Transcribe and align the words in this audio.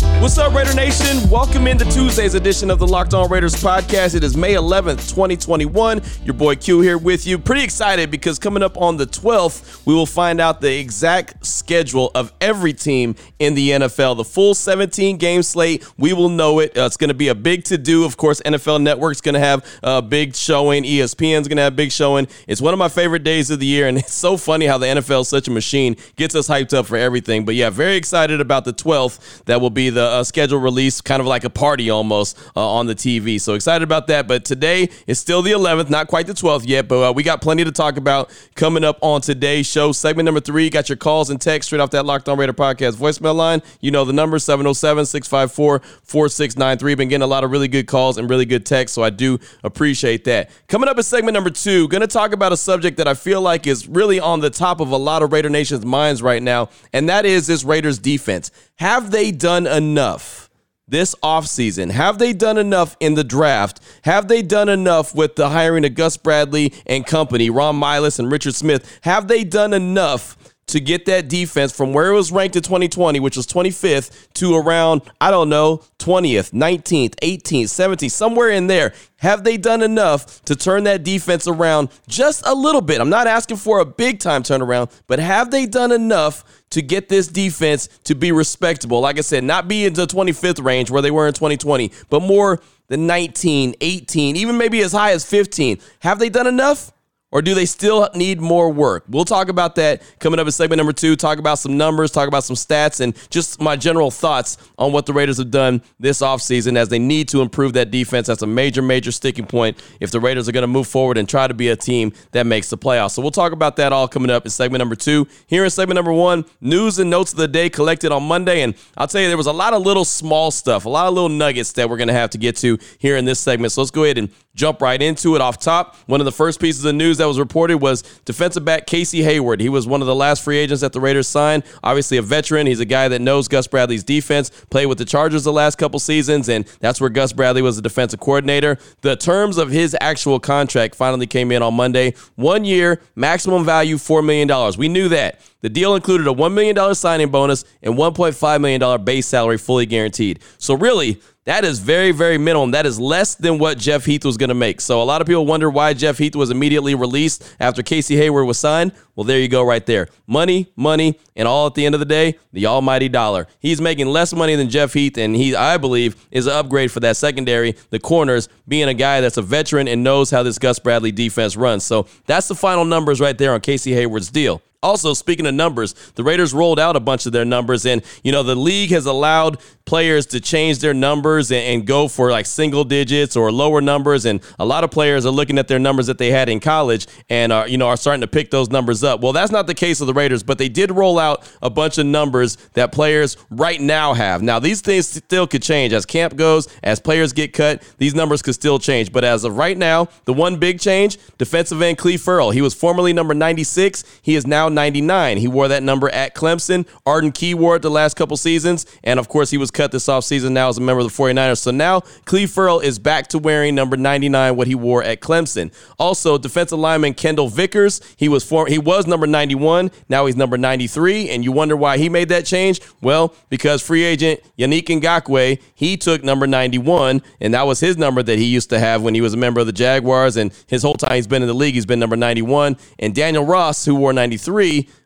What's 0.00 0.38
up, 0.38 0.54
Raider 0.54 0.74
Nation? 0.74 1.28
Welcome 1.28 1.66
into 1.66 1.84
Tuesday's 1.84 2.34
edition 2.34 2.70
of 2.70 2.78
the 2.78 2.86
Locked 2.86 3.12
On 3.12 3.28
Raiders 3.28 3.54
podcast. 3.54 4.14
It 4.14 4.24
is 4.24 4.36
May 4.36 4.54
11th, 4.54 5.08
2021. 5.10 6.00
Your 6.24 6.34
boy 6.34 6.56
Q 6.56 6.80
here 6.80 6.96
with 6.96 7.26
you. 7.26 7.38
Pretty 7.38 7.62
excited 7.62 8.10
because 8.10 8.38
coming 8.38 8.62
up 8.62 8.78
on 8.78 8.96
the 8.96 9.06
12th, 9.06 9.84
we 9.86 9.92
will 9.92 10.06
find 10.06 10.40
out 10.40 10.60
the 10.62 10.78
exact 10.78 11.44
schedule 11.44 12.10
of 12.14 12.32
every 12.40 12.72
team 12.72 13.14
in 13.38 13.54
the 13.54 13.70
NFL. 13.70 14.16
The 14.16 14.24
full 14.24 14.54
17 14.54 15.18
game 15.18 15.42
slate, 15.42 15.86
we 15.98 16.14
will 16.14 16.30
know 16.30 16.60
it. 16.60 16.76
Uh, 16.78 16.86
it's 16.86 16.96
going 16.96 17.08
to 17.08 17.14
be 17.14 17.28
a 17.28 17.34
big 17.34 17.64
to 17.64 17.76
do. 17.76 18.04
Of 18.04 18.16
course, 18.16 18.40
NFL 18.42 18.82
Network's 18.82 19.20
going 19.20 19.34
to 19.34 19.40
have 19.40 19.66
a 19.82 20.00
big 20.00 20.34
showing. 20.34 20.84
ESPN's 20.84 21.46
going 21.48 21.56
to 21.56 21.62
have 21.62 21.74
a 21.74 21.76
big 21.76 21.92
showing. 21.92 22.26
It's 22.46 22.62
one 22.62 22.72
of 22.72 22.78
my 22.78 22.88
favorite 22.88 23.24
days 23.24 23.50
of 23.50 23.60
the 23.60 23.66
year, 23.66 23.86
and 23.86 23.98
it's 23.98 24.14
so 24.14 24.38
funny 24.38 24.66
how 24.66 24.78
the 24.78 24.86
NFL 24.86 25.22
is 25.22 25.28
such 25.28 25.48
a 25.48 25.50
machine, 25.50 25.96
gets 26.16 26.34
us 26.34 26.48
hyped 26.48 26.72
up 26.72 26.86
for 26.86 26.96
everything. 26.96 27.44
But 27.44 27.54
yeah, 27.54 27.70
very 27.70 27.96
excited 27.96 28.40
about 28.40 28.64
the 28.64 28.72
12th. 28.72 29.44
That 29.44 29.60
will 29.60 29.70
be 29.70 29.89
the 29.90 30.04
uh, 30.04 30.24
schedule 30.24 30.58
release, 30.58 31.00
kind 31.00 31.20
of 31.20 31.26
like 31.26 31.44
a 31.44 31.50
party 31.50 31.90
almost 31.90 32.38
uh, 32.56 32.66
on 32.66 32.86
the 32.86 32.94
TV. 32.94 33.40
So 33.40 33.54
excited 33.54 33.82
about 33.82 34.06
that. 34.08 34.26
But 34.26 34.44
today 34.44 34.90
is 35.06 35.18
still 35.18 35.42
the 35.42 35.52
11th, 35.52 35.90
not 35.90 36.08
quite 36.08 36.26
the 36.26 36.32
12th 36.32 36.66
yet, 36.66 36.88
but 36.88 37.10
uh, 37.10 37.12
we 37.12 37.22
got 37.22 37.40
plenty 37.40 37.64
to 37.64 37.72
talk 37.72 37.96
about 37.96 38.30
coming 38.54 38.84
up 38.84 38.98
on 39.02 39.20
today's 39.20 39.66
show. 39.66 39.92
Segment 39.92 40.24
number 40.24 40.40
three, 40.40 40.70
got 40.70 40.88
your 40.88 40.96
calls 40.96 41.30
and 41.30 41.40
texts 41.40 41.68
straight 41.68 41.80
off 41.80 41.90
that 41.90 42.06
Locked 42.06 42.28
On 42.28 42.38
Raider 42.38 42.52
podcast 42.52 42.96
voicemail 42.96 43.34
line. 43.34 43.62
You 43.80 43.90
know 43.90 44.04
the 44.04 44.12
number 44.12 44.38
707 44.38 45.06
654 45.06 45.80
4693. 46.02 46.94
Been 46.94 47.08
getting 47.08 47.22
a 47.22 47.26
lot 47.26 47.44
of 47.44 47.50
really 47.50 47.68
good 47.68 47.86
calls 47.86 48.18
and 48.18 48.28
really 48.28 48.44
good 48.44 48.66
texts, 48.66 48.94
so 48.94 49.02
I 49.02 49.10
do 49.10 49.38
appreciate 49.62 50.24
that. 50.24 50.50
Coming 50.68 50.88
up 50.88 50.96
in 50.96 51.02
segment 51.02 51.34
number 51.34 51.50
two, 51.50 51.88
going 51.88 52.00
to 52.00 52.06
talk 52.06 52.32
about 52.32 52.52
a 52.52 52.56
subject 52.56 52.96
that 52.98 53.08
I 53.08 53.14
feel 53.14 53.40
like 53.40 53.66
is 53.66 53.88
really 53.88 54.20
on 54.20 54.40
the 54.40 54.50
top 54.50 54.80
of 54.80 54.90
a 54.90 54.96
lot 54.96 55.22
of 55.22 55.32
Raider 55.32 55.50
Nation's 55.50 55.84
minds 55.84 56.22
right 56.22 56.42
now, 56.42 56.68
and 56.92 57.08
that 57.08 57.24
is 57.24 57.46
this 57.46 57.64
Raiders 57.64 57.98
defense. 57.98 58.50
Have 58.76 59.10
they 59.10 59.30
done 59.30 59.66
enough? 59.80 60.50
this 60.90 61.14
offseason? 61.22 61.90
Have 61.92 62.18
they 62.18 62.32
done 62.32 62.58
enough 62.58 62.96
in 63.00 63.14
the 63.14 63.24
draft? 63.24 63.80
Have 64.02 64.28
they 64.28 64.42
done 64.42 64.68
enough 64.68 65.14
with 65.14 65.36
the 65.36 65.48
hiring 65.50 65.84
of 65.84 65.94
Gus 65.94 66.16
Bradley 66.16 66.74
and 66.86 67.06
company, 67.06 67.48
Ron 67.48 67.80
Milus 67.80 68.18
and 68.18 68.30
Richard 68.30 68.54
Smith? 68.54 68.98
Have 69.02 69.28
they 69.28 69.44
done 69.44 69.72
enough 69.72 70.36
to 70.70 70.80
get 70.80 71.06
that 71.06 71.28
defense 71.28 71.72
from 71.72 71.92
where 71.92 72.10
it 72.10 72.14
was 72.14 72.32
ranked 72.32 72.56
in 72.56 72.62
2020, 72.62 73.20
which 73.20 73.36
was 73.36 73.46
25th, 73.46 74.32
to 74.34 74.56
around, 74.56 75.02
I 75.20 75.30
don't 75.30 75.48
know, 75.48 75.78
20th, 75.98 76.52
19th, 76.52 77.14
18th, 77.16 77.64
17th, 77.64 78.10
somewhere 78.10 78.50
in 78.50 78.66
there? 78.66 78.94
Have 79.16 79.44
they 79.44 79.56
done 79.56 79.82
enough 79.82 80.42
to 80.44 80.56
turn 80.56 80.84
that 80.84 81.02
defense 81.02 81.46
around 81.46 81.90
just 82.08 82.46
a 82.46 82.54
little 82.54 82.80
bit? 82.80 83.00
I'm 83.00 83.10
not 83.10 83.26
asking 83.26 83.58
for 83.58 83.80
a 83.80 83.84
big 83.84 84.18
time 84.20 84.42
turnaround, 84.42 84.90
but 85.06 85.18
have 85.18 85.50
they 85.50 85.66
done 85.66 85.92
enough 85.92 86.44
to 86.70 86.82
get 86.82 87.08
this 87.08 87.26
defense 87.26 87.88
to 88.04 88.14
be 88.14 88.32
respectable? 88.32 89.00
Like 89.00 89.18
I 89.18 89.22
said, 89.22 89.44
not 89.44 89.68
be 89.68 89.84
in 89.84 89.94
the 89.94 90.06
25th 90.06 90.64
range 90.64 90.90
where 90.90 91.02
they 91.02 91.10
were 91.10 91.26
in 91.26 91.34
2020, 91.34 91.90
but 92.08 92.22
more 92.22 92.60
the 92.86 92.96
19, 92.96 93.74
18, 93.80 94.36
even 94.36 94.56
maybe 94.56 94.80
as 94.82 94.92
high 94.92 95.12
as 95.12 95.24
15. 95.24 95.78
Have 96.00 96.18
they 96.18 96.28
done 96.28 96.46
enough? 96.46 96.92
Or 97.32 97.42
do 97.42 97.54
they 97.54 97.66
still 97.66 98.08
need 98.14 98.40
more 98.40 98.72
work? 98.72 99.04
We'll 99.08 99.24
talk 99.24 99.48
about 99.48 99.76
that 99.76 100.02
coming 100.18 100.40
up 100.40 100.46
in 100.46 100.52
segment 100.52 100.78
number 100.78 100.92
two. 100.92 101.14
Talk 101.14 101.38
about 101.38 101.60
some 101.60 101.76
numbers, 101.76 102.10
talk 102.10 102.26
about 102.26 102.42
some 102.42 102.56
stats, 102.56 103.00
and 103.00 103.16
just 103.30 103.60
my 103.60 103.76
general 103.76 104.10
thoughts 104.10 104.58
on 104.76 104.92
what 104.92 105.06
the 105.06 105.12
Raiders 105.12 105.38
have 105.38 105.50
done 105.50 105.82
this 106.00 106.22
offseason 106.22 106.76
as 106.76 106.88
they 106.88 106.98
need 106.98 107.28
to 107.28 107.40
improve 107.40 107.74
that 107.74 107.92
defense. 107.92 108.26
That's 108.26 108.42
a 108.42 108.48
major, 108.48 108.82
major 108.82 109.12
sticking 109.12 109.46
point 109.46 109.80
if 110.00 110.10
the 110.10 110.18
Raiders 110.18 110.48
are 110.48 110.52
going 110.52 110.62
to 110.62 110.68
move 110.68 110.88
forward 110.88 111.18
and 111.18 111.28
try 111.28 111.46
to 111.46 111.54
be 111.54 111.68
a 111.68 111.76
team 111.76 112.12
that 112.32 112.46
makes 112.46 112.68
the 112.68 112.76
playoffs. 112.76 113.12
So 113.12 113.22
we'll 113.22 113.30
talk 113.30 113.52
about 113.52 113.76
that 113.76 113.92
all 113.92 114.08
coming 114.08 114.30
up 114.30 114.44
in 114.44 114.50
segment 114.50 114.80
number 114.80 114.96
two. 114.96 115.28
Here 115.46 115.62
in 115.62 115.70
segment 115.70 115.96
number 115.96 116.12
one, 116.12 116.44
news 116.60 116.98
and 116.98 117.10
notes 117.10 117.32
of 117.32 117.38
the 117.38 117.48
day 117.48 117.70
collected 117.70 118.10
on 118.10 118.24
Monday. 118.24 118.62
And 118.62 118.74
I'll 118.96 119.06
tell 119.06 119.20
you, 119.20 119.28
there 119.28 119.36
was 119.36 119.46
a 119.46 119.52
lot 119.52 119.72
of 119.72 119.82
little 119.82 120.04
small 120.04 120.50
stuff, 120.50 120.84
a 120.84 120.88
lot 120.88 121.06
of 121.06 121.14
little 121.14 121.28
nuggets 121.28 121.72
that 121.72 121.88
we're 121.88 121.96
going 121.96 122.08
to 122.08 122.14
have 122.14 122.30
to 122.30 122.38
get 122.38 122.56
to 122.56 122.76
here 122.98 123.16
in 123.16 123.24
this 123.24 123.38
segment. 123.38 123.72
So 123.72 123.82
let's 123.82 123.92
go 123.92 124.02
ahead 124.02 124.18
and 124.18 124.30
jump 124.60 124.82
right 124.82 125.00
into 125.00 125.34
it 125.34 125.40
off 125.40 125.58
top. 125.58 125.96
One 126.06 126.20
of 126.20 126.26
the 126.26 126.32
first 126.32 126.60
pieces 126.60 126.84
of 126.84 126.94
news 126.94 127.16
that 127.16 127.24
was 127.24 127.38
reported 127.38 127.78
was 127.78 128.02
defensive 128.26 128.62
back 128.62 128.86
Casey 128.86 129.22
Hayward. 129.22 129.58
He 129.60 129.70
was 129.70 129.86
one 129.86 130.02
of 130.02 130.06
the 130.06 130.14
last 130.14 130.44
free 130.44 130.58
agents 130.58 130.82
that 130.82 130.92
the 130.92 131.00
Raiders 131.00 131.26
signed. 131.26 131.64
Obviously, 131.82 132.18
a 132.18 132.22
veteran. 132.22 132.66
He's 132.66 132.78
a 132.78 132.84
guy 132.84 133.08
that 133.08 133.20
knows 133.20 133.48
Gus 133.48 133.66
Bradley's 133.66 134.04
defense, 134.04 134.50
played 134.68 134.86
with 134.86 134.98
the 134.98 135.06
Chargers 135.06 135.44
the 135.44 135.52
last 135.52 135.78
couple 135.78 135.98
seasons, 135.98 136.50
and 136.50 136.66
that's 136.80 137.00
where 137.00 137.08
Gus 137.08 137.32
Bradley 137.32 137.62
was 137.62 137.76
the 137.76 137.82
defensive 137.82 138.20
coordinator. 138.20 138.76
The 139.00 139.16
terms 139.16 139.56
of 139.56 139.70
his 139.70 139.96
actual 139.98 140.38
contract 140.38 140.94
finally 140.94 141.26
came 141.26 141.50
in 141.50 141.62
on 141.62 141.72
Monday. 141.72 142.12
One 142.36 142.66
year, 142.66 143.00
maximum 143.14 143.64
value 143.64 143.96
$4 143.96 144.22
million. 144.22 144.74
We 144.78 144.88
knew 144.88 145.08
that. 145.08 145.40
The 145.62 145.68
deal 145.68 145.94
included 145.94 146.26
a 146.26 146.34
$1 146.34 146.52
million 146.52 146.94
signing 146.94 147.30
bonus 147.30 147.64
and 147.82 147.94
$1.5 147.94 148.60
million 148.60 149.04
base 149.04 149.26
salary 149.26 149.58
fully 149.58 149.86
guaranteed. 149.86 150.40
So, 150.58 150.74
really, 150.74 151.20
that 151.50 151.64
is 151.64 151.80
very, 151.80 152.12
very 152.12 152.38
minimum. 152.38 152.70
That 152.70 152.86
is 152.86 153.00
less 153.00 153.34
than 153.34 153.58
what 153.58 153.76
Jeff 153.76 154.04
Heath 154.04 154.24
was 154.24 154.36
going 154.36 154.50
to 154.50 154.54
make. 154.54 154.80
So 154.80 155.02
a 155.02 155.04
lot 155.04 155.20
of 155.20 155.26
people 155.26 155.44
wonder 155.44 155.68
why 155.68 155.94
Jeff 155.94 156.16
Heath 156.16 156.36
was 156.36 156.48
immediately 156.48 156.94
released 156.94 157.42
after 157.58 157.82
Casey 157.82 158.14
Hayward 158.14 158.46
was 158.46 158.56
signed. 158.56 158.92
Well, 159.16 159.24
there 159.24 159.40
you 159.40 159.48
go, 159.48 159.64
right 159.64 159.84
there. 159.84 160.06
Money, 160.28 160.70
money, 160.76 161.18
and 161.34 161.48
all 161.48 161.66
at 161.66 161.74
the 161.74 161.84
end 161.84 161.96
of 161.96 161.98
the 161.98 162.04
day, 162.04 162.38
the 162.52 162.66
almighty 162.66 163.08
dollar. 163.08 163.48
He's 163.58 163.80
making 163.80 164.06
less 164.06 164.32
money 164.32 164.54
than 164.54 164.70
Jeff 164.70 164.92
Heath, 164.92 165.18
and 165.18 165.34
he, 165.34 165.56
I 165.56 165.76
believe, 165.76 166.24
is 166.30 166.46
an 166.46 166.52
upgrade 166.52 166.92
for 166.92 167.00
that 167.00 167.16
secondary, 167.16 167.74
the 167.90 167.98
corners, 167.98 168.48
being 168.68 168.88
a 168.88 168.94
guy 168.94 169.20
that's 169.20 169.36
a 169.36 169.42
veteran 169.42 169.88
and 169.88 170.04
knows 170.04 170.30
how 170.30 170.44
this 170.44 170.56
Gus 170.56 170.78
Bradley 170.78 171.10
defense 171.10 171.56
runs. 171.56 171.82
So 171.82 172.06
that's 172.26 172.46
the 172.46 172.54
final 172.54 172.84
numbers 172.84 173.20
right 173.20 173.36
there 173.36 173.54
on 173.54 173.60
Casey 173.60 173.92
Hayward's 173.92 174.30
deal. 174.30 174.62
Also, 174.82 175.12
speaking 175.12 175.46
of 175.46 175.52
numbers, 175.52 175.92
the 176.14 176.24
Raiders 176.24 176.54
rolled 176.54 176.80
out 176.80 176.96
a 176.96 177.00
bunch 177.00 177.26
of 177.26 177.32
their 177.32 177.44
numbers, 177.44 177.84
and 177.84 178.02
you 178.24 178.32
know 178.32 178.42
the 178.42 178.54
league 178.54 178.88
has 178.88 179.04
allowed 179.04 179.58
players 179.84 180.24
to 180.24 180.40
change 180.40 180.78
their 180.78 180.94
numbers 180.94 181.50
and, 181.50 181.60
and, 181.64 181.86
go 181.86 182.06
for 182.06 182.30
like 182.30 182.46
single 182.46 182.84
digits 182.84 183.36
or 183.36 183.52
lower 183.52 183.82
numbers, 183.82 184.24
and 184.24 184.40
a 184.58 184.64
lot 184.64 184.82
of 184.82 184.90
players 184.90 185.26
are 185.26 185.32
looking 185.32 185.58
at 185.58 185.68
their 185.68 185.78
numbers 185.78 186.06
that 186.06 186.16
they 186.16 186.30
had 186.30 186.48
in 186.48 186.60
college 186.60 187.06
and 187.28 187.52
are 187.52 187.68
you 187.68 187.76
know 187.76 187.88
are 187.88 187.96
starting 187.96 188.22
to 188.22 188.26
pick 188.26 188.50
those 188.50 188.70
numbers 188.70 189.04
up. 189.04 189.20
Well, 189.20 189.34
that's 189.34 189.52
not 189.52 189.66
the 189.66 189.74
case 189.74 190.00
of 190.00 190.06
the 190.06 190.14
Raiders, 190.14 190.42
but 190.42 190.56
they 190.56 190.70
did 190.70 190.90
roll 190.90 191.18
out 191.18 191.46
a 191.60 191.68
bunch 191.68 191.98
of 191.98 192.06
numbers 192.06 192.56
that 192.72 192.90
players 192.90 193.36
right 193.50 193.80
now 193.82 194.14
have. 194.14 194.40
Now 194.40 194.60
these 194.60 194.80
things 194.80 195.08
still 195.08 195.46
could 195.46 195.62
change 195.62 195.92
as 195.92 196.06
camp 196.06 196.36
goes, 196.36 196.68
as 196.82 197.00
players 197.00 197.34
get 197.34 197.52
cut. 197.52 197.82
These 197.98 198.14
numbers 198.14 198.40
could 198.40 198.54
still 198.54 198.78
change, 198.78 199.12
but 199.12 199.24
as 199.24 199.44
of 199.44 199.58
right 199.58 199.76
now, 199.76 200.08
the 200.24 200.32
one 200.32 200.56
big 200.56 200.80
change: 200.80 201.18
defensive 201.36 201.82
end 201.82 201.98
Cleve 201.98 202.22
Ferrell. 202.22 202.50
He 202.50 202.62
was 202.62 202.72
formerly 202.72 203.12
number 203.12 203.34
96. 203.34 204.04
He 204.22 204.36
is 204.36 204.46
now 204.46 204.69
99. 204.70 205.38
He 205.38 205.48
wore 205.48 205.68
that 205.68 205.82
number 205.82 206.08
at 206.10 206.34
Clemson. 206.34 206.86
Arden 207.06 207.32
Key 207.32 207.54
wore 207.54 207.76
it 207.76 207.82
the 207.82 207.90
last 207.90 208.16
couple 208.16 208.36
seasons. 208.36 208.86
And 209.04 209.18
of 209.20 209.28
course, 209.28 209.50
he 209.50 209.58
was 209.58 209.70
cut 209.70 209.92
this 209.92 210.06
offseason 210.06 210.52
now 210.52 210.68
as 210.68 210.78
a 210.78 210.80
member 210.80 211.00
of 211.00 211.14
the 211.14 211.22
49ers. 211.22 211.58
So 211.58 211.70
now 211.70 212.00
Cleve 212.24 212.50
Ferrell 212.50 212.80
is 212.80 212.98
back 212.98 213.28
to 213.28 213.38
wearing 213.38 213.74
number 213.74 213.96
99, 213.96 214.56
what 214.56 214.66
he 214.66 214.74
wore 214.74 215.02
at 215.02 215.20
Clemson. 215.20 215.72
Also, 215.98 216.38
defensive 216.38 216.78
lineman 216.78 217.14
Kendall 217.14 217.48
Vickers. 217.48 218.00
He 218.16 218.28
was 218.28 218.44
for, 218.44 218.66
he 218.66 218.78
was 218.78 219.06
number 219.06 219.26
91. 219.26 219.90
Now 220.08 220.26
he's 220.26 220.36
number 220.36 220.58
93. 220.58 221.30
And 221.30 221.44
you 221.44 221.52
wonder 221.52 221.76
why 221.76 221.98
he 221.98 222.08
made 222.08 222.28
that 222.28 222.46
change? 222.46 222.80
Well, 223.00 223.34
because 223.48 223.82
free 223.82 224.04
agent 224.04 224.40
Yannick 224.58 224.84
Ngakoue, 224.84 225.60
he 225.74 225.96
took 225.96 226.22
number 226.22 226.46
91, 226.46 227.22
and 227.40 227.54
that 227.54 227.66
was 227.66 227.80
his 227.80 227.96
number 227.96 228.22
that 228.22 228.38
he 228.38 228.44
used 228.44 228.70
to 228.70 228.78
have 228.78 229.02
when 229.02 229.14
he 229.14 229.20
was 229.20 229.34
a 229.34 229.36
member 229.36 229.60
of 229.60 229.66
the 229.66 229.72
Jaguars. 229.72 230.36
And 230.36 230.52
his 230.66 230.82
whole 230.82 230.94
time 230.94 231.14
he's 231.14 231.26
been 231.26 231.42
in 231.42 231.48
the 231.48 231.54
league, 231.54 231.74
he's 231.74 231.86
been 231.86 232.00
number 232.00 232.16
91. 232.16 232.76
And 232.98 233.14
Daniel 233.14 233.44
Ross, 233.44 233.84
who 233.84 233.94
wore 233.94 234.12
93, 234.12 234.59